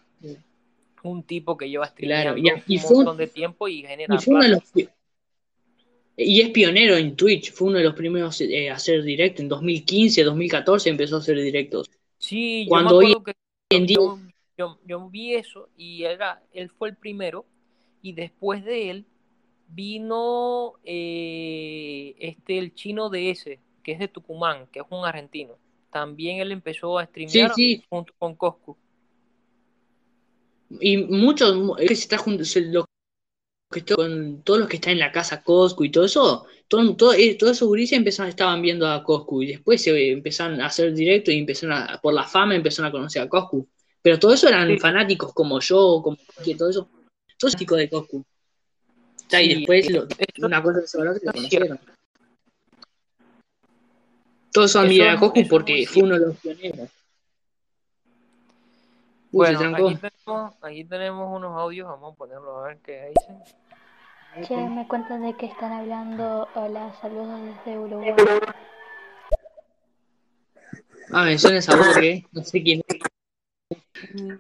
[1.03, 4.19] un tipo que lleva Claro, y- y un fue montón de tiempo y genera Y
[4.19, 4.65] fue uno de plata.
[4.65, 4.73] los.
[4.73, 4.89] pi-
[6.17, 7.53] Y es pionero en Twitch.
[7.53, 9.43] Fue uno de los primeros eh, a hacer directo.
[9.43, 11.91] En 2015, 2014 empezó a hacer directos.
[12.19, 13.33] Sí, yo Cuando me hoy que
[13.71, 14.19] en día- yo,
[14.61, 17.47] yo- yo vi eso y era, él fue el primero
[18.03, 19.07] y después de él
[19.69, 25.55] vino eh, este el chino de ese, que es de Tucumán, que es un argentino.
[25.91, 27.83] También él empezó a streamear sí.
[27.89, 28.77] junto con Coscu.
[30.81, 31.77] Y muchos.
[31.79, 32.45] que se está junto.
[33.73, 36.47] que con todos los que están en la casa Coscu y todo eso.
[36.69, 39.43] Todo, todo, eh, todos esos gurises empezaron, estaban viendo a Coscu.
[39.43, 42.01] Y después se empezaron a hacer directo y empezaron a.
[42.03, 43.67] Por la fama empezaron a conocer a Coscu.
[44.03, 44.79] Pero todo eso eran Sí.
[44.79, 46.89] fanáticos como yo, como que todo eso.
[47.39, 48.17] Todos fanáticos de Coscu.
[48.19, 48.25] O
[49.31, 51.33] sea, y después lo- eso- una cosa que se es cierto.
[51.33, 51.81] conocieron.
[54.53, 56.89] Todos son Eso mirar a es- Coscu porque fue uno de los pioneros.
[59.33, 63.41] Uy, Bueno, aquí tenemos, aquí tenemos unos audios, vamos a ponerlos a ver qué dicen.
[64.47, 66.49] Che, me cuentan de que están hablando.
[66.55, 68.15] Hola, saludos desde Uruguay.
[71.13, 72.99] Ah, me suena esa voz que no sé quién es.
[74.15, 74.35] Mm,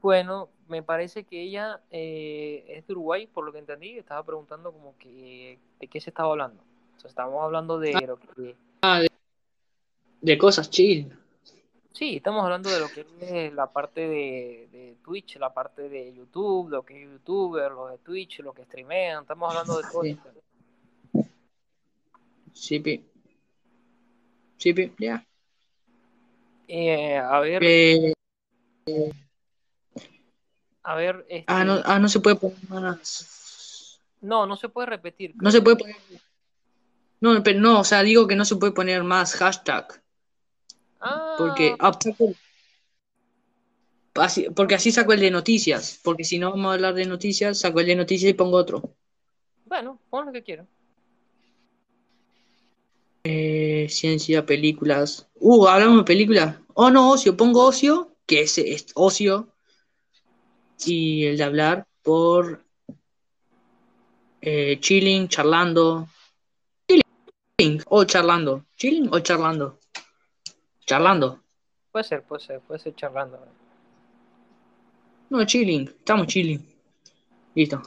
[0.00, 4.72] Bueno, me parece que ella eh, es de Uruguay, por lo que entendí, estaba preguntando
[4.72, 6.62] como que de qué se estaba hablando.
[6.86, 8.56] Entonces, estábamos hablando de lo que
[10.20, 11.12] De cosas chill.
[11.92, 16.14] sí, estamos hablando de lo que es la parte de, de Twitch, la parte de
[16.14, 20.02] YouTube, lo que es YouTuber, lo de Twitch, lo que streamean, estamos hablando de todo
[20.02, 20.10] Sí.
[20.10, 21.22] eso.
[22.52, 23.04] Sí, pi.
[24.58, 25.24] Sí, pi, ya.
[26.68, 28.12] Eh, a ver, Eh,
[30.82, 34.00] a ver, este, ah, no, ah, no se puede poner más.
[34.20, 35.34] no, no se puede repetir.
[35.36, 35.96] No se puede poner.
[37.20, 40.02] No, pero no, o sea, digo que no se puede poner más hashtag.
[41.00, 41.76] Ah, Porque,
[44.14, 46.00] así, porque así saco el de noticias.
[46.02, 48.96] Porque si no vamos a hablar de noticias, saco el de noticias y pongo otro.
[49.66, 50.66] bueno, pon lo que quieras.
[53.24, 55.28] Eh, ciencia, películas.
[55.36, 56.56] Uh, hablamos de películas.
[56.74, 57.36] Oh, no, ocio.
[57.36, 59.48] Pongo ocio, que es, es ocio.
[60.84, 62.64] Y el de hablar por
[64.40, 66.08] eh, chilling, charlando.
[66.88, 68.66] Chilling o charlando.
[68.76, 69.78] Chilling o charlando.
[70.84, 71.42] Charlando.
[71.92, 73.38] Puede ser, puede ser, puede ser charlando.
[75.30, 75.88] No, chilling.
[75.88, 76.66] Estamos chilling.
[77.54, 77.82] Listo.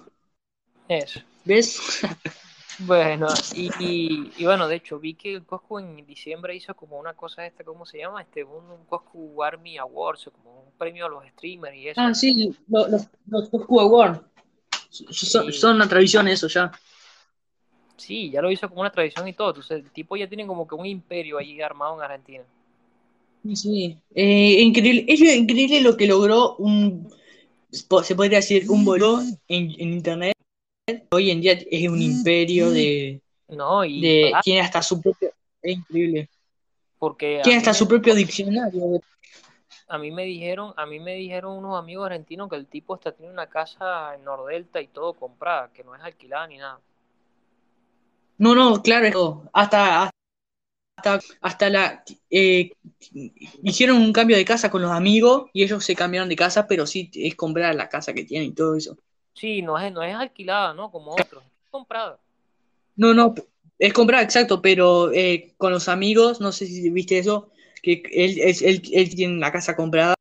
[0.88, 1.20] Eso.
[1.44, 2.02] ¿Ves?
[2.80, 7.00] Bueno, y, y, y bueno, de hecho, vi que el Coscu en diciembre hizo como
[7.00, 8.22] una cosa esta, ¿cómo se llama?
[8.22, 12.02] Este, un, un Coscu Army Awards, o como un premio a los streamers y eso.
[12.02, 14.22] Ah, sí, los, los, los Coscu Award.
[14.90, 15.52] Son, Sí.
[15.54, 16.72] son una tradición eso ya.
[17.98, 19.50] Sí, ya lo hizo como una tradición y todo.
[19.50, 22.44] Entonces, el tipo ya tiene como que un imperio ahí armado en Argentina.
[23.54, 23.98] Sí.
[24.14, 27.10] Eh, increíble, es increíble lo que logró un,
[27.72, 30.35] se podría decir, un boludo en, en internet.
[31.12, 35.32] Hoy en día es un imperio de, No, y de tiene hasta su propio,
[35.62, 36.30] es increíble.
[37.00, 39.02] Porque a Tiene mí, hasta me, su propio diccionario.
[39.88, 43.12] a mí me dijeron, a mí me dijeron unos amigos argentinos que el tipo está
[43.14, 46.80] tiene una casa en Nordelta y todo comprada, que no es alquilada ni nada.
[48.38, 50.10] No, no, claro, hasta,
[50.98, 52.72] hasta, hasta la eh,
[53.64, 56.86] hicieron un cambio de casa con los amigos y ellos se cambiaron de casa, pero
[56.86, 58.98] sí es comprar la casa que tienen y todo eso.
[59.36, 60.90] Sí, no es, no es alquilada, ¿no?
[60.92, 62.18] Como otros, es comprada.
[62.96, 63.36] No, no,
[63.78, 67.50] es comprar, exacto, pero eh, con los amigos, no sé si viste eso,
[67.84, 70.16] que él, él, él, él tiene la casa comprada,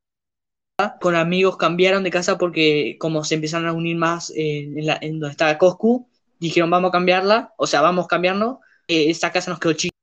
[1.01, 5.21] con amigos cambiaron de casa porque como se empezaron a unir más en, la, en
[5.21, 6.09] donde estaba Coscu,
[6.41, 8.59] dijeron vamos a cambiarla, o sea, vamos a cambiarnos,
[8.89, 9.95] eh, esta casa nos quedó chica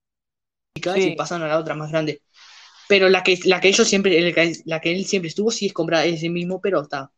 [0.96, 1.10] Sí.
[1.10, 2.22] y pasaron a la otra más grande.
[2.88, 5.68] Pero la que, la que ellos siempre, el que- la que él siempre estuvo, sí
[5.68, 7.12] es comprada, es el mismo, pero está.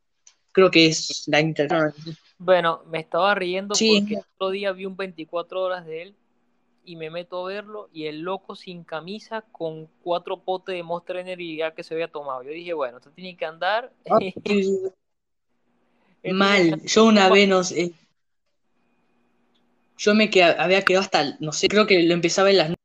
[0.53, 1.69] Creo que es la inter.
[2.37, 3.99] Bueno, me estaba riendo Sí.
[4.01, 6.15] porque el otro día vi un 24 horas de él
[6.85, 11.17] y me meto a verlo y el loco sin camisa con cuatro potes de Monster
[11.17, 12.43] Energy ya que se había tomado.
[12.43, 13.91] Yo dije, bueno, esto tiene que andar.
[16.25, 17.91] Ah, Mal, yo una vez no sé.
[19.97, 22.77] Yo me queda- había quedado hasta, no sé, creo que lo empezaba en las nueve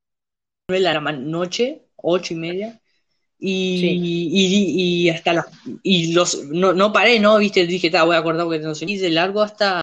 [0.68, 2.80] de la noche, ocho y media,
[3.38, 3.98] y, Sí.
[4.02, 5.46] y, y hasta las,
[5.82, 7.38] y los, no, no paré, ¿no?
[7.38, 9.80] Viste, dije, "Ta, voy a acordar porque no sé, y de largo hasta,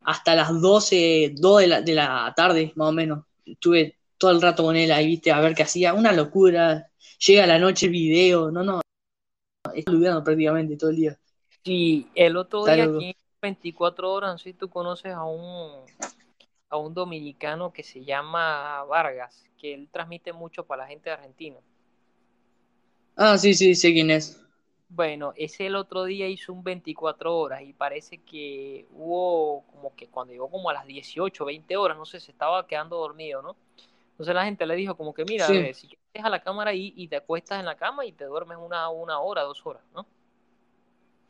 [0.00, 3.24] hasta las 12, 2 de la, de la tarde, más o menos.
[3.44, 6.88] Estuve todo el rato con él ahí, viste, a ver qué hacía, una locura.
[7.26, 8.80] Llega la noche el video, no, no,
[9.86, 11.18] olvidando prácticamente todo el día.
[11.64, 12.98] Sí, el otro Está día loco.
[12.98, 15.84] aquí en 24 horas, no sé si tú conoces a un,
[16.70, 21.14] a un dominicano que se llama Vargas, que él transmite mucho para la gente de
[21.14, 21.56] Argentina.
[23.16, 24.38] Ah, sí, sí, sé quién es.
[24.88, 30.08] Bueno, ese el otro día hizo un 24 horas y parece que hubo como que
[30.08, 33.56] cuando llegó como a las 18, 20 horas, no sé, se estaba quedando dormido, ¿no?
[34.12, 35.56] Entonces la gente le dijo como que mira, Sí.
[35.56, 38.24] eh, si quieres deja la cámara ahí y te acuestas en la cama y te
[38.26, 40.06] duermes una, una hora, dos horas, ¿no?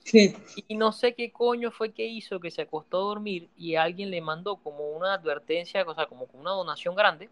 [0.04, 0.34] Sí.
[0.54, 4.10] Y no sé qué coño fue que hizo que se acostó a dormir y alguien
[4.10, 7.28] le mandó como una advertencia, o sea, como una donación grande.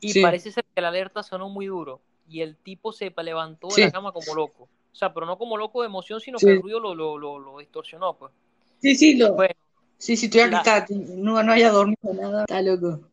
[0.00, 0.22] Y Sí.
[0.22, 3.90] parece ser que la alerta sonó muy duro y el tipo se levantó de la
[3.90, 4.64] cama como loco.
[4.92, 6.46] O sea, pero no como loco de emoción, sino Sí.
[6.46, 8.32] que el ruido lo, lo, lo, lo distorsionó, pues.
[8.80, 9.54] Sí, sí, lo, Bueno,
[9.98, 13.10] sí, sí, todavía la- está, no, no haya dormido nada, está loco.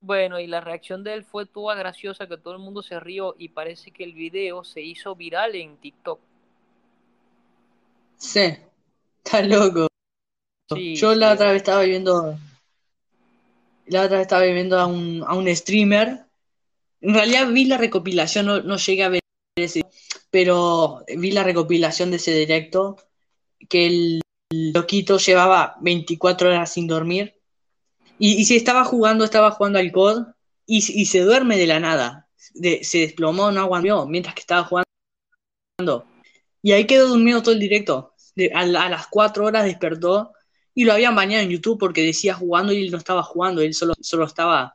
[0.00, 3.34] bueno, y la reacción de él fue toda graciosa, que todo el mundo se rió
[3.38, 6.18] y parece que el video se hizo viral en TikTok.
[8.18, 8.58] Sí,
[9.24, 9.88] está loco.
[10.66, 12.36] Sí, Yo sí, la otra vez estaba viendo,
[13.86, 16.25] la otra vez estaba viendo a un, a un streamer.
[17.06, 19.20] En realidad vi la recopilación, no, no llegué a ver
[19.56, 19.86] ese,
[20.28, 22.96] pero vi la recopilación de ese directo
[23.68, 24.20] que el
[24.50, 27.40] loquito llevaba 24 horas sin dormir
[28.18, 30.26] y, y se estaba jugando, estaba jugando al COD
[30.66, 32.28] y, y se duerme de la nada.
[32.36, 36.06] Se desplomó, no aguantó mientras que estaba jugando.
[36.60, 38.14] Y ahí quedó durmiendo todo el directo.
[38.52, 40.32] A las 4 horas despertó
[40.74, 43.74] y lo habían bañado en YouTube porque decía jugando y él no estaba jugando, él
[43.74, 44.74] solo, solo estaba,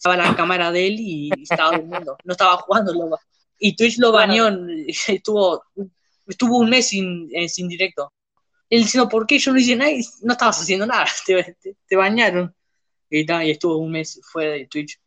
[0.00, 3.18] estaba la cámara de él y estaba durmiendo, no estaba jugando.
[3.58, 4.48] y Twitch lo bañó,
[5.08, 5.62] estuvo,
[6.26, 8.10] estuvo un mes sin, eh, sin directo.
[8.70, 9.90] Él diciendo, ¿por qué yo no hice nada?
[9.90, 12.54] Y no estabas haciendo nada, te, te- te bañaron.
[13.10, 14.98] Y, y estuvo un mes fuera de Twitch.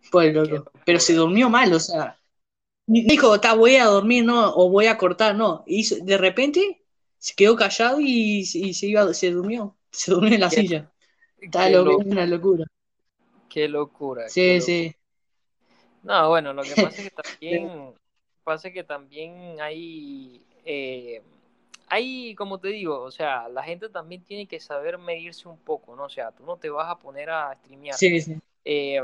[0.00, 0.70] Fue loco.
[0.86, 2.18] Pero se durmió mal, o sea.
[2.86, 5.62] Dijo, "Ta, voy a dormir, no, o voy a cortar, no.
[5.66, 6.84] Y hizo- de repente
[7.18, 9.76] se quedó callado y, y se iba, se durmió.
[9.90, 10.90] Se durmió en la Qué- silla.
[11.38, 12.64] Está loco, una locura.
[13.48, 14.32] Qué locura.
[14.40, 14.90] qué Sí, locura.
[14.90, 14.96] sí.
[16.02, 17.94] No, bueno, lo que pasa es que también,
[18.44, 21.22] pasa que también hay, eh,
[21.88, 25.96] hay, como te digo, o sea, la gente también tiene que saber medirse un poco,
[25.96, 26.04] ¿no?
[26.04, 28.36] O sea, tú no te vas a poner a streamear Sí, sí.
[28.64, 29.00] eh,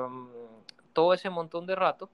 [0.93, 2.11] todo ese montón de rato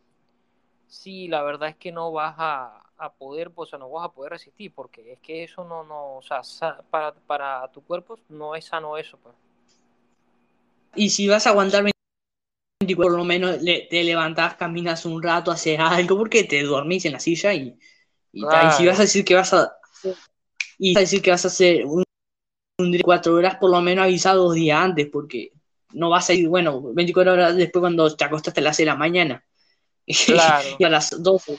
[0.88, 4.06] si la verdad es que no vas a, a poder, pues, o sea, no vas
[4.06, 6.42] a poder resistir, porque es que eso no, no, o sea,
[6.90, 9.34] para, para tu cuerpo no es sano eso, pues.
[10.94, 11.97] Y si vas a aguantar 24,
[12.96, 17.12] por lo menos le- te levantás, caminas un rato, haces algo, porque te dormís en
[17.12, 17.76] la silla y,
[18.32, 19.72] y, ta, y si vas a decir que vas a
[20.78, 22.04] y vas a decir que vas a hacer un,
[22.78, 25.50] un día de cuatro horas, por lo menos avisa dos días antes, porque
[25.92, 28.92] no vas a ir, bueno, 24 horas después cuando te acostaste a las 6 de
[28.92, 29.44] la mañana.
[30.26, 30.68] Claro.
[30.78, 31.58] y a las 12.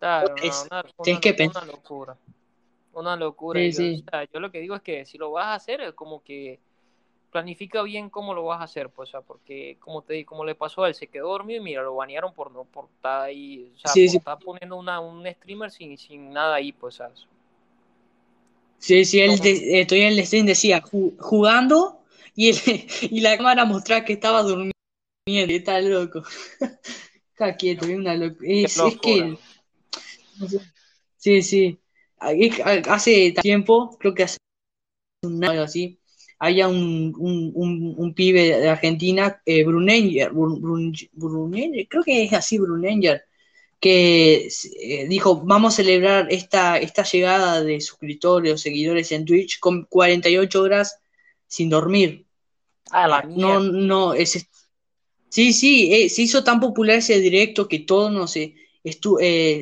[0.00, 1.66] Claro, no, Es- una, tienes una- que una pensar.
[1.68, 2.16] locura.
[2.94, 3.60] Una locura.
[3.60, 4.04] Sí, y yo, sí.
[4.06, 6.22] o sea, yo lo que digo es que si lo vas a hacer, es como
[6.24, 6.58] que
[7.36, 10.54] planifica bien cómo lo vas a hacer, pues, o sea, porque como te como le
[10.54, 13.70] pasó a él, se quedó dormido y mira, lo banearon por no por estar ahí,
[13.74, 14.16] o sea, Sí, por sí.
[14.16, 17.26] estar poniendo una, un streamer sin, sin nada ahí, pues, ¿sabes?
[18.78, 22.00] Sí, sí, él de- eh, todavía en el stream decía "Ju- jugando
[22.34, 22.56] y, el-
[23.10, 24.72] y la cámara mostraba que estaba durmiendo.
[25.26, 26.22] está loco.
[27.32, 28.38] Está quieto, es una loco.
[28.42, 29.36] Es, es que.
[31.18, 31.78] Sí, sí.
[32.18, 34.38] Hace tiempo, creo que hace
[35.22, 35.98] un año así,
[36.38, 42.24] había un, un, un, un pibe de Argentina, eh, Brunenger, Brun- Brun- Brunenger, creo que
[42.24, 43.22] es así, Brunenger,
[43.80, 44.48] que
[44.80, 49.84] eh, dijo, vamos a celebrar esta, esta llegada de suscriptores o seguidores en Twitch con
[49.84, 50.98] 48 horas
[51.46, 52.26] sin dormir.
[52.90, 54.46] Ah, la No, no, es,
[55.28, 58.54] sí, sí, eh, se hizo tan popular ese directo que todo no sé,
[58.84, 59.18] estu,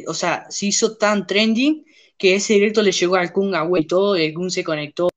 [0.07, 1.85] o sea, se hizo tan trending
[2.19, 5.09] que ese directo le llegó al Kun a y todo, y el Kun se conectó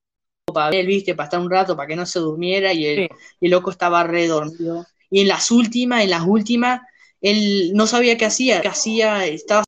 [0.57, 3.15] para ver, viste, para estar un rato, para que no se durmiera, y el, Sí.
[3.41, 4.85] y el loco estaba re dormido.
[5.09, 6.81] Y en las últimas, en las últimas,
[7.21, 9.63] él no sabía qué hacía, qué hacía, estaba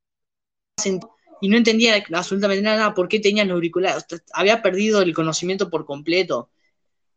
[0.82, 5.70] sentado y no entendía absolutamente nada, por qué tenía los auriculares, había perdido el conocimiento
[5.70, 6.49] por completo.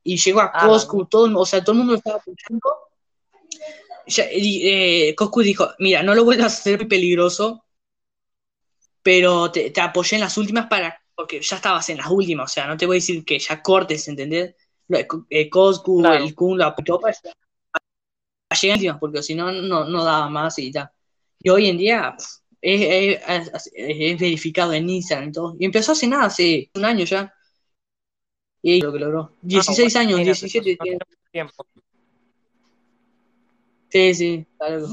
[0.04, 2.68] Y llegó a Ah, Coscu, todo, o sea, todo el mundo lo estaba escuchando.
[4.06, 7.64] Ya, eh, Coscu dijo, mira, no lo vuelvas a hacer peligroso,
[9.02, 12.54] pero te, te apoyé en las últimas para, porque ya estabas en las últimas, o
[12.54, 14.54] sea, no te voy a decir que ya cortes, ¿entendés?
[14.88, 16.24] Lo de Co- eh, Coscu, Claro.
[16.24, 17.34] el Kun lo apoyó para llegar
[17.74, 20.90] a las últimas, porque si no, no, no daba más y tal.
[21.40, 22.16] Y hoy en día
[22.60, 25.56] es, es- es- es verificado en Instagram y todo.
[25.58, 27.32] Y empezó hace nada, hace un año ya.
[28.62, 29.32] Y lo que logró.
[29.42, 30.98] 16 Ah, años, imagínate, 17 entonces no tiene.
[31.32, 31.66] tiene mucho tiempo.
[33.88, 34.86] Sí, sí, claro.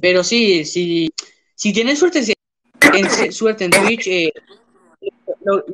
[0.00, 1.08] Pero sí, si,
[1.54, 2.22] si tienes suerte
[2.92, 4.32] en, suerte en Twitch, eh,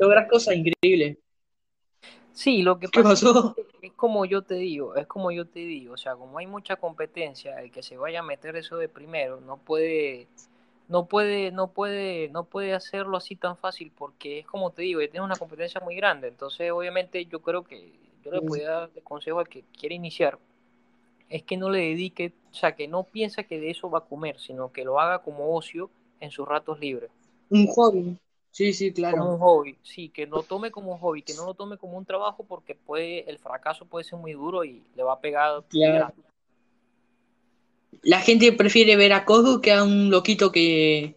[0.01, 1.19] logras cosas increíbles.
[2.33, 3.57] Sí, lo que ¿Qué pasa pasó?
[3.57, 6.47] es es como yo te digo, es como yo te digo, o sea, como hay
[6.47, 10.27] mucha competencia, el que se vaya a meter eso de primero no puede,
[10.89, 15.01] no puede, no puede, no puede hacerlo así tan fácil porque es como te digo,
[15.03, 17.93] ya tienes una competencia muy grande, entonces obviamente yo creo que
[18.25, 18.41] yo le Sí.
[18.43, 20.39] podría dar de consejo al que quiere iniciar,
[21.31, 24.07] es que no le dedique, o sea, que no piensa que de eso va a
[24.07, 25.91] comer, sino que lo haga como ocio
[26.21, 27.11] en sus ratos libres.
[27.51, 28.19] Un hobby.
[28.55, 29.25] Sí, sí, como claro.
[29.25, 32.05] un hobby, sí, que lo tome como un hobby, que no lo tome como un
[32.05, 36.15] trabajo porque puede, el fracaso puede ser muy duro y le va a pegar Claro.
[38.03, 41.17] La gente prefiere ver a Coscu que a un loquito que,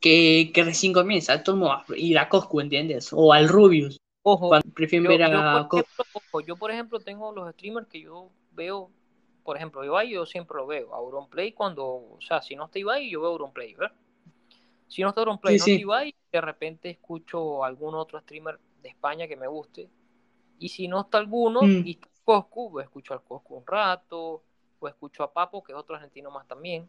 [0.00, 1.42] que, que recién comienza.
[1.42, 3.10] Todo el mundo va a ir a Coscu, ¿entiendes?
[3.12, 3.98] O al Rubius.
[4.22, 5.92] Ojo, prefieren yo, ver yo, a por Coscu.
[5.92, 8.88] ejemplo, ojo, yo por ejemplo tengo los streamers que yo veo,
[9.44, 13.10] por ejemplo, Ibai yo siempre lo veo, Auronplay cuando, o sea, si no está Ibai
[13.10, 13.94] yo veo Auronplay, ¿verdad?
[14.90, 16.14] Si no está Auronplay, Sí, no sí.
[16.32, 19.88] de repente escucho algún otro streamer de España que me guste.
[20.58, 21.86] Y si no está alguno Mm.
[21.86, 24.42] y está Coscu, pues escucho al Coscu un rato,
[24.80, 26.88] o escucho a Papo, que es otro argentino más también.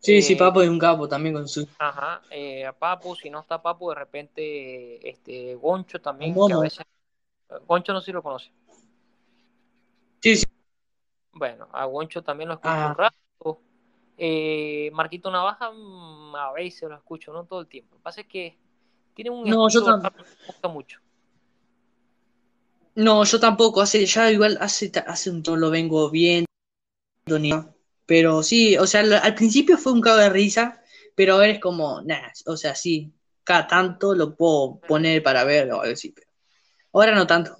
[0.00, 1.68] Sí, sí, Eh, Papo es un capo también con su.
[1.78, 6.58] Ajá, eh, a Papo, si no está Papo, de repente este Goncho también, que a
[6.58, 6.84] veces
[7.66, 8.50] Goncho no sé si lo conoce.
[10.20, 10.46] Sí, sí.
[11.32, 12.88] Bueno, a Goncho también lo escucho Ah.
[12.90, 13.16] un rato.
[14.18, 17.94] Eh, Marquito Navaja mm, a veces lo escucho, no todo el tiempo.
[17.94, 18.56] Lo que pasa es que
[19.14, 21.00] tiene un No, yo estilo tam- rap que me gusta mucho.
[22.94, 23.82] No, yo tampoco.
[23.82, 26.46] Hace, ya igual hace, hace un tiempo lo vengo viendo.
[27.26, 27.74] ni nada.
[28.06, 30.80] Pero sí, o sea, al, principio fue un cago de risa,
[31.14, 33.12] pero ahora es como, nah, o sea, sí,
[33.42, 36.12] cada tanto lo puedo poner para ver o algo así.
[36.12, 36.28] Pero
[36.92, 37.58] ahora no tanto.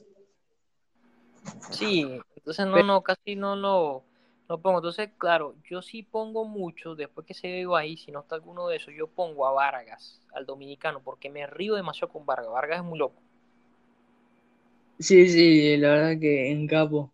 [1.71, 4.05] Sí, entonces no, no, casi no lo,
[4.49, 4.79] lo pongo.
[4.79, 8.69] Entonces, claro, yo sí pongo mucho, después que se veo ahí, si no está alguno
[8.69, 12.51] de esos, yo pongo a Vargas, al dominicano, porque me río demasiado con Vargas.
[12.51, 13.21] Vargas es muy loco.
[14.99, 17.13] Sí, sí, la verdad que en capo.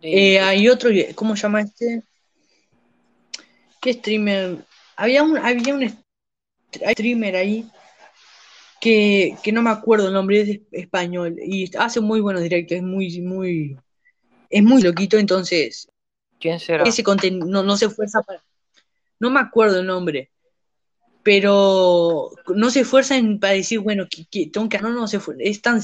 [0.00, 2.02] Eh, hay otro, ¿cómo se llama este?
[3.80, 4.64] ¿Qué streamer?
[4.96, 5.92] Había un, había un
[6.72, 7.68] streamer ahí
[8.80, 12.82] que, que no me acuerdo el nombre, es español y hace muy buenos directos, es
[12.82, 13.76] muy, muy,
[14.48, 15.88] es muy loquito, entonces
[16.38, 16.84] ¿Quién será?
[16.84, 18.42] ese contenido no, no se esfuerza para,
[19.18, 20.30] no me acuerdo el nombre,
[21.22, 25.16] pero no se esfuerza en para decir, bueno, que, que tengo que, no, no se
[25.18, 25.82] esfuerza, es tan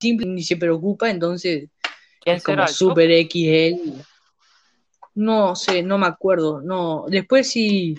[0.00, 1.68] simple ni se preocupa, entonces
[2.24, 2.68] ¿Quién es como será?
[2.68, 4.04] ¿El super X él.
[5.14, 6.60] No sé, no me acuerdo.
[6.62, 7.96] No, después sí.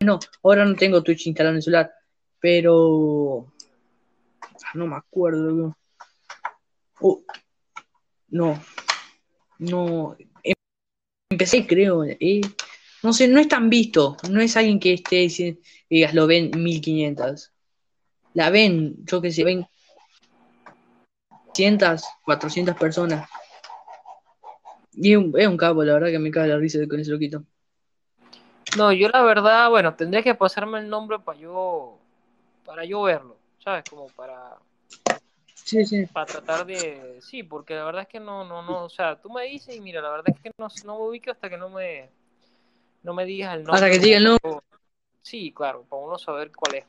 [0.00, 1.92] No, ahora no tengo Twitch instalado en el celular,
[2.40, 3.52] pero
[4.74, 5.76] no me acuerdo.
[7.00, 7.22] Oh,
[8.28, 8.60] no,
[9.58, 10.16] no.
[11.32, 12.04] Em- Empecé, creo.
[12.04, 12.42] eh,
[13.02, 14.16] no sé, no es tan visto.
[14.30, 17.52] No es alguien que esté diciendo, digas, lo ven 1500.
[18.34, 19.66] La ven, yo qué sé, ven
[21.54, 23.28] 300, 400 personas.
[24.92, 27.10] Y es un, es un capo, la verdad que me caga la risa con ese
[27.10, 27.44] loquito.
[28.76, 31.98] No, yo la verdad, bueno, tendría que pasarme el nombre para yo,
[32.64, 33.84] para yo verlo, ¿sabes?
[33.88, 34.56] Como para,
[35.64, 36.06] Sí, sí.
[36.06, 39.30] para tratar de, sí, porque la verdad es que no, no, no, o sea, tú
[39.30, 41.68] me dices y mira, la verdad es que no, no me ubico hasta que no
[41.68, 42.10] me,
[43.02, 43.74] no me digas el nombre.
[43.74, 44.60] Hasta que diga el nombre.
[45.22, 46.86] Sí, claro, para uno saber cuál es.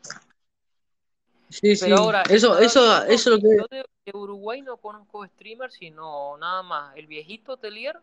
[1.49, 1.91] Sí, sí.
[1.91, 3.57] Ahora, Eso, eso, eso lo que.
[3.57, 7.99] yo de, de Uruguay no conozco streamers, sino nada más el viejito Telier,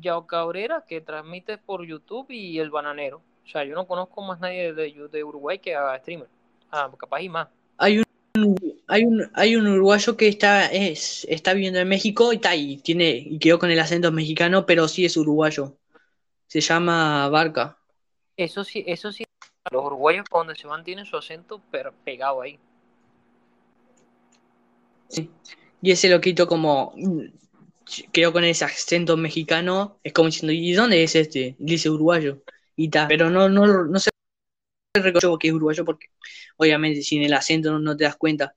[0.00, 3.20] Yao Cabrera, que transmite por YouTube, y el Bananero.
[3.44, 6.28] O sea, yo no conozco más nadie de, de Uruguay que haga streamer.
[6.70, 7.48] Ah, capaz y más.
[7.76, 8.02] Hay
[8.34, 12.56] un, hay un, hay un uruguayo que está, es, está viviendo en México y está
[12.56, 15.76] y tiene, y quedó con el acento mexicano, pero sí es uruguayo.
[16.46, 17.78] Se llama Barca.
[18.34, 19.24] Eso sí, eso sí,
[19.70, 22.58] los uruguayos donde se van tienen su acento pero pegado ahí.
[25.08, 25.30] Sí.
[25.82, 26.94] Y ese loquito como
[28.10, 31.56] quedó con ese acento mexicano, es como diciendo, ¿y dónde es este?
[31.58, 32.42] Dice uruguayo.
[32.74, 34.10] Y pero no, no, no se
[34.94, 36.06] reconoce que es uruguayo porque
[36.56, 38.54] obviamente sin el acento no, no te das cuenta.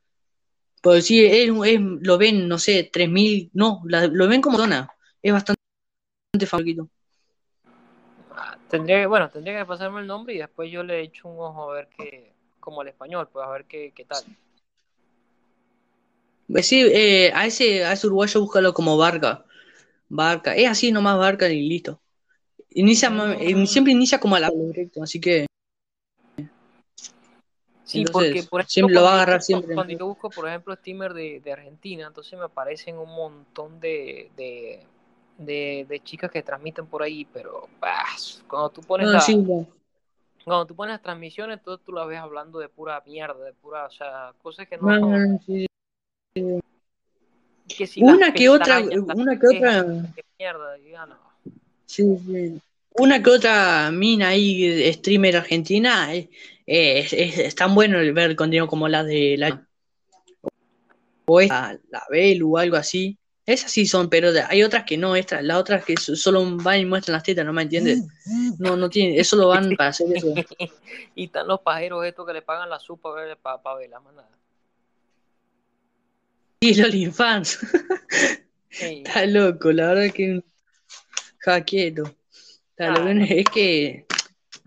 [0.81, 4.89] Pero sí, es, es- lo ven, no sé, 3000, no, la- lo ven como zona.
[5.21, 5.59] Es bastante
[6.47, 6.89] famoso.
[8.35, 11.39] Ah, Tendría que, bueno, tendría que pasarme el nombre y después yo le echo un
[11.39, 14.23] ojo a ver qué, como el español, pues a ver qué, qué tal.
[16.47, 19.45] Pues sí, eh, a ese, a ese uruguayo búscalo como Barca.
[20.09, 22.01] Barca, es así nomás Barca y listo.
[22.71, 25.45] Inicia, ma- eh, siempre inicia como a la directo, así que
[27.91, 29.76] Sí, Entonces, porque por ejemplo, siempre lo va a cuando yo agarrar busco- siempre.
[29.76, 34.31] Cuando yo busco, por ejemplo, streamer de, de Argentina, entonces me aparecen un montón de,
[34.38, 34.80] de,
[35.38, 38.05] de, de chicas que transmiten por ahí, pero bah,
[38.47, 39.68] cuando tú pones no, la- sí, no.
[40.45, 43.88] cuando tú pones las transmisiones, entonces tú las ves hablando de pura mierda, de pura,
[43.88, 45.68] o sea, cosas que no, no, sí.
[47.68, 49.85] que si las Una que otra, una que otra,
[50.39, 50.77] mierda,
[51.88, 52.61] sí, sí.
[52.93, 56.30] Una que otra mina ahí, streamer argentina, eh,
[56.73, 59.68] eh, es, es- es tan bueno el ver contenido como la de la
[61.26, 63.18] o esta, la Belu o algo así.
[63.45, 66.80] Esas sí son, pero hay otras que no, estas, las otras que so- solo van
[66.80, 68.03] y muestran las tetas, ¿no me entiendes?
[68.60, 70.34] No, no tienen, eso lo van para hacer eso.
[71.15, 73.10] y están los pajeros estos que le pagan la supa
[73.41, 74.30] para pa, verla, más nada.
[76.61, 77.60] Sí, los OnlyFans.
[78.69, 79.03] Sí.
[79.06, 80.45] Está loco, la verdad que un
[81.39, 82.03] jaqueto.
[82.69, 83.26] Está Ah, loco, no.
[83.26, 84.06] es que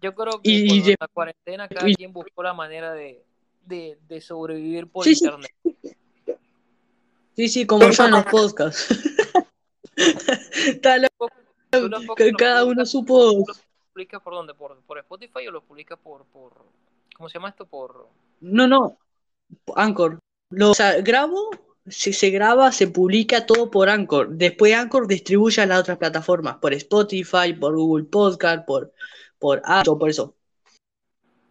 [0.05, 3.25] Yo creo que Y- con la cuarentena cada y- quien buscó la manera de,
[3.65, 5.51] de, de sobrevivir por Sí, internet.
[7.35, 8.89] sí, sí, como yo en los podcasts.
[11.73, 13.31] Lo cada uno supo.
[13.33, 13.55] ¿Tú lo
[13.95, 14.53] publicas por dónde?
[14.55, 16.53] ¿Por, por Spotify o lo publicas por, por
[17.17, 17.65] ¿cómo se llama esto?
[17.65, 18.09] Por
[18.41, 18.99] No, no,
[19.75, 20.19] Anchor.
[20.51, 21.49] Lo, o sea, grabo,
[21.87, 24.29] si se graba, se publica todo por Anchor.
[24.31, 28.93] Después Anchor distribuye a las otras plataformas, por Spotify, por Google Podcast, por,
[29.45, 30.35] por Apple, por eso.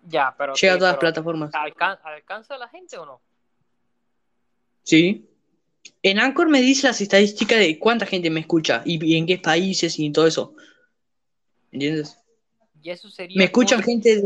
[0.08, 1.52] ya, pero Llega a todas las plataformas.
[1.54, 3.22] ¿alcan- ¿alcanza a la gente o no?
[4.82, 5.30] Sí.
[6.02, 9.38] En Anchor me dice las estadísticas de cuánta gente me escucha y, y en qué
[9.38, 10.56] países y todo eso.
[11.72, 12.18] ¿Entiendes?
[12.82, 14.24] Y eso sería Me escuchan gente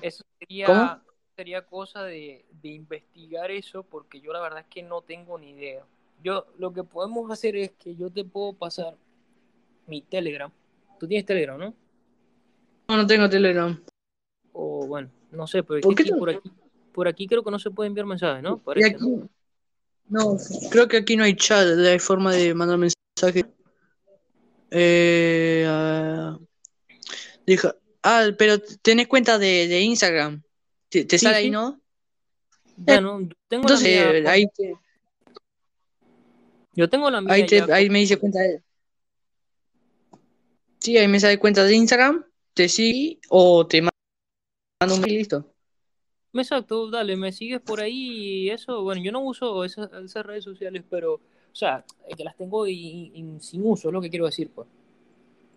[0.00, 1.00] eso sería ¿Cómo?
[1.34, 5.50] sería cosa de, de investigar eso porque yo la verdad es que no tengo ni
[5.50, 5.84] idea.
[6.22, 8.96] Yo lo que podemos hacer es que yo te puedo pasar
[9.88, 10.52] mi Telegram.
[11.00, 11.74] Tú tienes Telegram, ¿no?
[12.88, 13.80] No, no tengo Telegram.
[14.52, 16.52] O bueno, no sé, pero ¿Por qué aquí- por aquí
[16.92, 18.56] por aquí creo que no se puede enviar mensajes, ¿no?
[18.56, 19.28] Y Parece, aquí, ¿no?
[20.08, 20.36] no,
[20.70, 23.44] creo que aquí no hay chat, no hay forma de mandar mensaje.
[24.70, 26.38] Eh, ah,
[27.46, 30.42] deja- ah, pero tenés cuenta de, de Instagram.
[30.88, 31.44] ¿Te, te Sí, sale sí.
[31.46, 31.80] ahí, no?
[32.76, 34.76] Ya, no, yo tengo la Entonces, mía, eh, ahí, te-
[36.74, 38.62] yo tengo la mía ahí, te- ya ahí me dice cuenta de...
[40.78, 42.24] Sí, ahí me sale cuenta de Instagram,
[42.54, 45.44] te sigue o te mando un mail listo.
[46.32, 50.42] Exacto, dale, me sigues por ahí y eso, bueno, yo no uso esas, esas redes
[50.42, 51.20] sociales, pero, o
[51.52, 54.66] sea, es que las tengo y- y- sin uso, es lo que quiero decir, pues.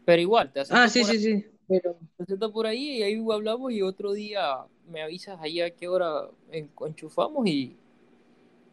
[0.06, 1.46] Pero igual, te acepto Ah, sí, por sí, sí.
[1.68, 1.98] Pero...
[2.16, 4.58] te acepto por ahí y ahí hablamos y otro día
[4.88, 7.76] me avisas ahí a qué hora en- enchufamos y,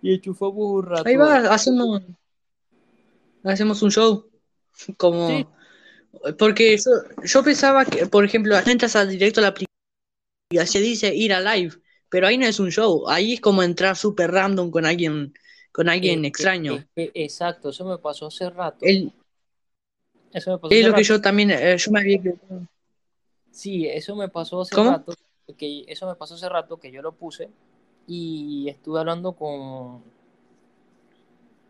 [0.02, 1.08] y enchufamos un rato.
[1.08, 2.02] Ahí va, hacemos,
[3.42, 4.26] hacemos un show.
[4.96, 5.46] Como, Sí.
[6.38, 6.90] Porque yo,
[7.24, 11.74] yo pensaba que, por ejemplo, entras a directo a la aplicación, dice ir a live,
[12.08, 15.34] pero ahí no es un show, ahí es como entrar súper random con alguien,
[15.72, 16.74] con alguien Eh, extraño.
[16.74, 18.84] eh, eh, exacto, eso me pasó hace rato.
[18.84, 19.12] El-
[20.32, 21.08] Eso me pasó es hace lo que rato.
[21.14, 22.20] yo también, eh, yo me había.
[23.50, 24.90] Sí, eso me pasó hace ¿Cómo?
[24.90, 25.14] rato,
[25.56, 27.50] que eso me pasó hace rato que yo lo puse
[28.06, 30.02] y estuve hablando con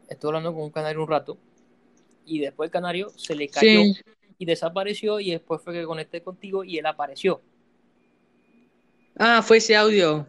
[0.09, 1.39] estuve hablando con un canario un rato
[2.27, 3.97] y después el canario se le cayó Sí,
[4.45, 7.41] y desapareció y después fue que conecté contigo y él apareció.
[9.19, 10.27] ah, fue ese audio.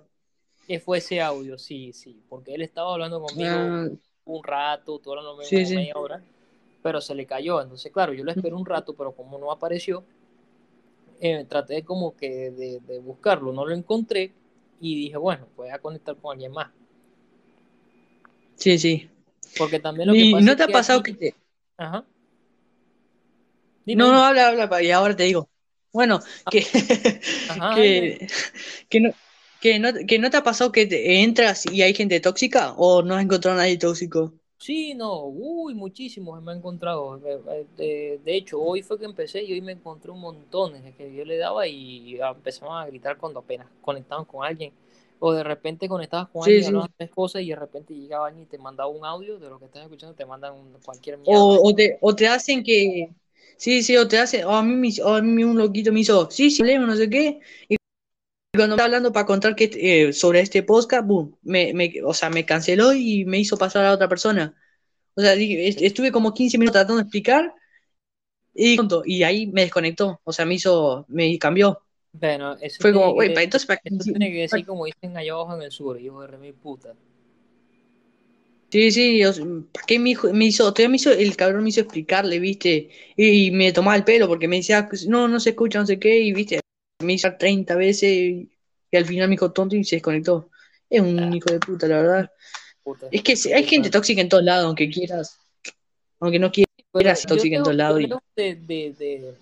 [0.67, 3.87] Que fue ese audio, sí, sí, porque él estaba hablando conmigo Ah,
[4.25, 6.23] un rato, tú hablando Sí, media hora,
[6.81, 7.61] pero se le cayó.
[7.61, 10.03] Entonces, claro, yo lo esperé un rato, pero como no apareció,
[11.19, 14.33] eh, traté como que de, de buscarlo, no lo encontré
[14.79, 16.71] y dije, bueno, voy a conectar con alguien más.
[18.55, 19.09] sí, sí.
[19.57, 21.35] Porque también lo que ¿Y pasa no es te ha pasado aquí- que te...
[21.77, 22.05] Ajá.
[23.85, 25.49] Dime, No, no, habla, habla, y ahora te digo.
[25.91, 26.65] Bueno, que,
[27.47, 28.27] Ajá, que,
[28.89, 29.11] que, no,
[29.59, 33.01] que, no, que no te ha pasado que te entras y hay gente tóxica o
[33.03, 34.33] no has encontrado a nadie tóxico.
[34.57, 37.17] Sí, no, uy, muchísimos me he encontrado.
[37.19, 41.13] De, de hecho, hoy fue que empecé y hoy me encontré un montón desde que
[41.13, 44.73] yo le daba y empezaban a gritar cuando apenas conectaban con alguien.
[45.19, 46.65] O de repente conectabas con Sí, alguien, sí.
[46.65, 49.59] hablaban tres cosas y de repente llegaba alguien y te mandaba un audio de lo
[49.59, 51.53] que estás escuchando, te mandan un- cualquier mierda.
[51.57, 53.09] O, o, te, o te hacen que...
[53.57, 54.45] Sí, sí, o te hacen...
[54.45, 56.29] O a mí, me o a mí un loquito me hizo...
[56.29, 57.39] Sí, sí, no sé qué.
[57.69, 57.77] Y
[58.55, 62.29] cuando estaba hablando para contar que, eh, sobre este podcast, boom, me, me, o sea,
[62.29, 64.55] me canceló y me hizo pasar a otra persona.
[65.15, 67.53] O sea, estuve como 15 minutos tratando de explicar
[68.53, 70.19] y, y ahí me desconectó.
[70.23, 71.05] O sea, me hizo...
[71.07, 71.81] Me cambió.
[72.13, 75.63] Bueno, eso Fue como, güey, entonces, eso tiene que decir como dicen allá abajo en
[75.63, 76.93] el sur, hijo de remil puta.
[78.75, 81.63] Sí, sí, o sea, ¿para qué me hizo, me hizo, todavía me hizo, el cabrón
[81.63, 85.51] me hizo explicarle, viste, y, me tomaba el pelo porque me decía, no, no se
[85.51, 86.59] escucha, no sé qué, y viste,
[87.01, 88.51] me hizo 30 veces y,
[88.91, 90.49] y al final me dijo tonto y se desconectó.
[90.89, 92.31] Es un hijo de puta, la verdad.
[92.83, 93.07] puta.
[93.11, 95.39] Es que hay gente tóxica en todos lados, aunque quieras,
[96.19, 98.01] aunque no quieras, tóxica en todos lados.
[98.01, 99.35] y- de, de,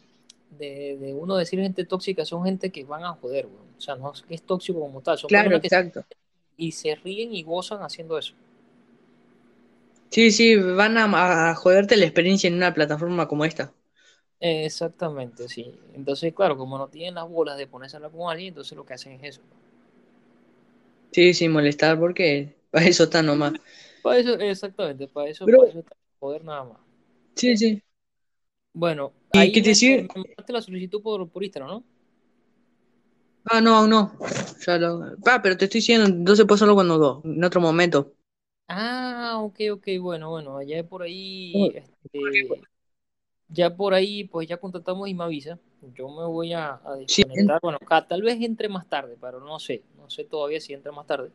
[0.52, 3.48] de, de, uno decir gente tóxica, son gente que van a joder.
[3.48, 6.06] O sea, no es que es tóxico como tal, son Claro, personas que exacto.
[6.56, 8.36] y se ríen y gozan haciendo eso.
[10.14, 13.74] Sí, sí, van a, a joderte la experiencia en una plataforma como esta.
[14.40, 15.74] Eh, Exactamente, sí.
[15.94, 18.86] Entonces, claro, como no tienen las bolas de ponerse a hablar con alguien, entonces lo
[18.86, 19.42] que hacen es eso.
[21.12, 23.54] Sí, sin molestar, porque para eso está nomás.
[24.02, 25.58] Para eso, exactamente, para eso, Bro.
[25.58, 26.80] para eso está joder nada más.
[27.36, 27.84] Sí, sí.
[28.74, 30.08] Bueno, ¿Y ahí qué te me, sigue?
[30.16, 31.84] me mandaste la solicitud por, por Instagram, ¿no?
[33.46, 34.18] Ah, no, no.
[34.66, 35.16] Ya lo...
[35.26, 38.14] Ah, pero te estoy diciendo, entonces puedo hacerlo cuando, en otro momento.
[38.76, 42.66] Ah, ok, ok, bueno, bueno, ya por ahí, este,
[43.50, 45.60] ya por ahí, pues ya contactamos y me avisa.
[45.96, 47.78] Yo me voy a, a Sí, desconectar, bueno,
[48.08, 51.32] tal vez entre más tarde, pero no sé, no sé todavía si entre más tarde.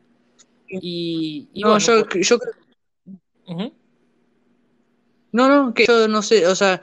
[0.68, 2.54] Y, y No, bueno, yo, pues, yo creo-
[5.32, 6.80] no, no, que yo no sé, o sea,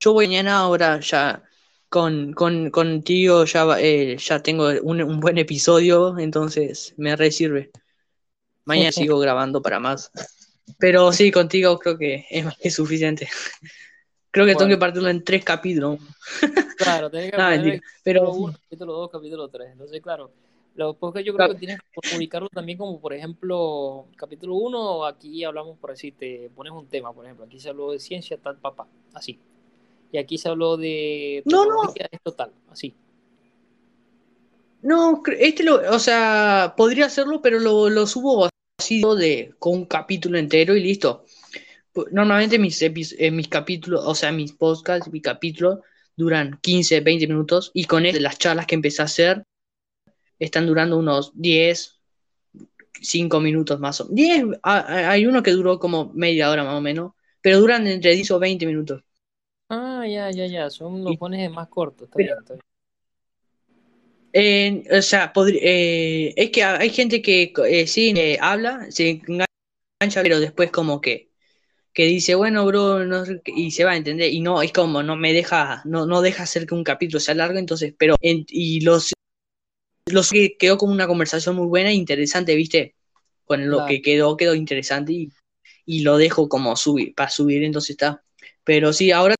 [0.00, 1.42] yo voy mañana ahora ya
[1.88, 7.30] con, con, contigo, ya, va- eh, ya tengo un, un buen episodio, entonces me re
[7.32, 7.70] sirve.
[8.64, 10.10] Mañana sigo grabando para más.
[10.78, 13.28] Pero sí, contigo creo que es más que suficiente.
[14.30, 14.74] Creo que tengo Bueno.
[14.76, 15.98] que partirlo en tres capítulos.
[16.76, 17.80] Claro, tenés que No, mentira.
[18.04, 18.32] Pero.
[18.32, 19.72] 1, capítulo 2, capítulo 3.
[19.72, 20.30] Entonces, claro,
[20.76, 21.52] lo porque yo creo Claro.
[21.54, 26.48] que tienes que publicarlo también como, por ejemplo, capítulo 1, aquí hablamos por decir, te
[26.54, 29.40] pones un tema, por ejemplo, aquí se habló de ciencia, tal, papá, así.
[30.12, 31.92] Y aquí se habló de No, no.
[32.10, 32.94] esto tal, así.
[34.82, 38.48] No, este lo, o sea, podría hacerlo, pero lo, lo subo
[38.78, 41.24] así de con un capítulo entero y listo.
[42.12, 45.82] Normalmente mis eh, mis capítulos, o sea, mis podcasts, mi capítulo
[46.16, 49.42] duran 15, 20 minutos y con este, las charlas que empecé a hacer
[50.38, 51.98] están durando unos 10,
[53.00, 54.14] 5 minutos más o menos.
[54.16, 57.12] 10, a- a- hay uno que duró como media hora más o menos,
[57.42, 59.02] pero duran entre 10 o 20 minutos.
[59.68, 62.64] Ah, ya, ya, ya, son los pones más cortos, está pero- bien, está bien.
[64.32, 70.22] Eh, o sea, eh, es que hay gente que eh, sí eh, habla, se engancha,
[70.22, 71.30] pero después como que,
[71.94, 74.72] que dice, bueno, bro, no sé qué, y se va a entender, y no, es
[74.72, 78.16] como, no me deja, no, no deja hacer que un capítulo sea largo, entonces, pero,
[78.20, 79.12] en- y los,
[80.06, 82.94] los que quedó como una conversación muy buena e interesante, ¿viste?
[83.44, 83.88] Con lo Claro.
[83.88, 85.30] que quedó, quedó interesante y,
[85.86, 88.22] y lo dejo como subir, para subir, entonces está.
[88.64, 89.34] Pero sí, ahora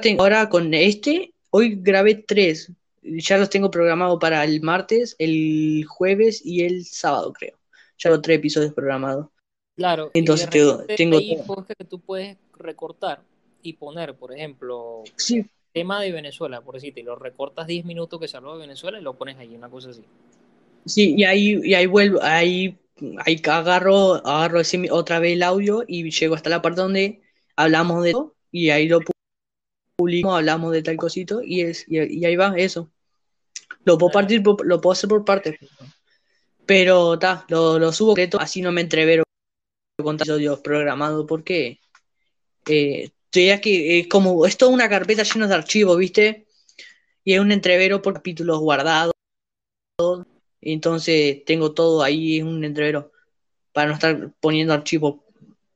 [0.00, 2.72] tengo, ahora con este, hoy grabé tres,
[3.02, 7.58] ya los tengo programados para el martes, el jueves y el sábado, creo.
[7.98, 9.28] Ya los tres episodios programados.
[9.76, 13.22] Claro, y Entonces tengo, repente tengo hay cosas que tú puedes recortar
[13.62, 18.20] y poner, por ejemplo, Sí, tema de Venezuela, por decirte, y lo recortas 10 minutos
[18.20, 20.04] que se habló de Venezuela y lo pones ahí, una cosa así.
[20.86, 22.78] sí, y ahí, y ahí vuelvo, ahí,
[23.24, 27.22] ahí agarro, agarro ese, otra vez el audio y llego hasta la parte donde
[27.56, 29.12] hablamos de eso y ahí lo pu-
[29.96, 32.91] publicamos, hablamos de tal cosito y es, y, y ahí va eso.
[33.84, 35.58] Lo puedo partir, por- lo puedo hacer por partes.
[36.66, 39.24] Pero ta, lo, lo subo completo, así no me entrevero
[40.02, 41.78] con episodios programados porque
[42.66, 46.46] eh, ya que eh, como es toda una carpeta llena de archivos, ¿viste?
[47.24, 49.12] Y es un entrevero por capítulos guardados.
[50.60, 53.10] Entonces tengo todo ahí en un entrevero
[53.72, 55.16] para no estar poniendo archivos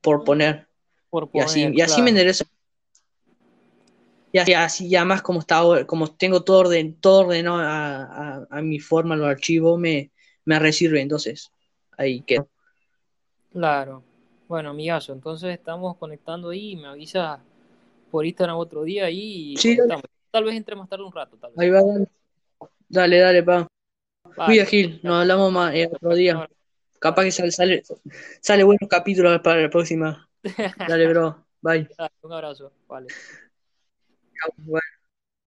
[0.01, 0.67] por poner.
[1.11, 2.45] Por Y así, y así me enderezo.
[4.37, 8.47] Y así, así ya más como está como tengo todo orden, todo ordenado a, a-
[8.51, 10.11] a mi forma los archivos, me,
[10.45, 11.51] me resirve, entonces
[11.97, 12.49] ahí quedo.
[13.53, 14.03] Claro.
[14.47, 17.41] Bueno, amigazo, entonces estamos conectando ahí me avisa
[18.11, 19.77] por Instagram otro día ahí y Sí.
[20.31, 21.59] Tal vez entre más tarde un rato, tal vez.
[21.59, 21.81] Ahí va,
[22.89, 23.67] dale, dale, pa.
[24.37, 24.45] Vale.
[24.45, 26.47] Cuida, Gil, nos hablamos más eh, otro día.
[26.99, 27.83] Capaz que sale, sale,
[28.41, 30.29] sale buenos capítulos para la próxima.
[30.89, 31.47] Dale, bro.
[31.63, 31.89] Bye.
[31.97, 32.73] Dale, Un abrazo.
[32.87, 33.07] Vale.
[34.41, 34.96] Chao, bye.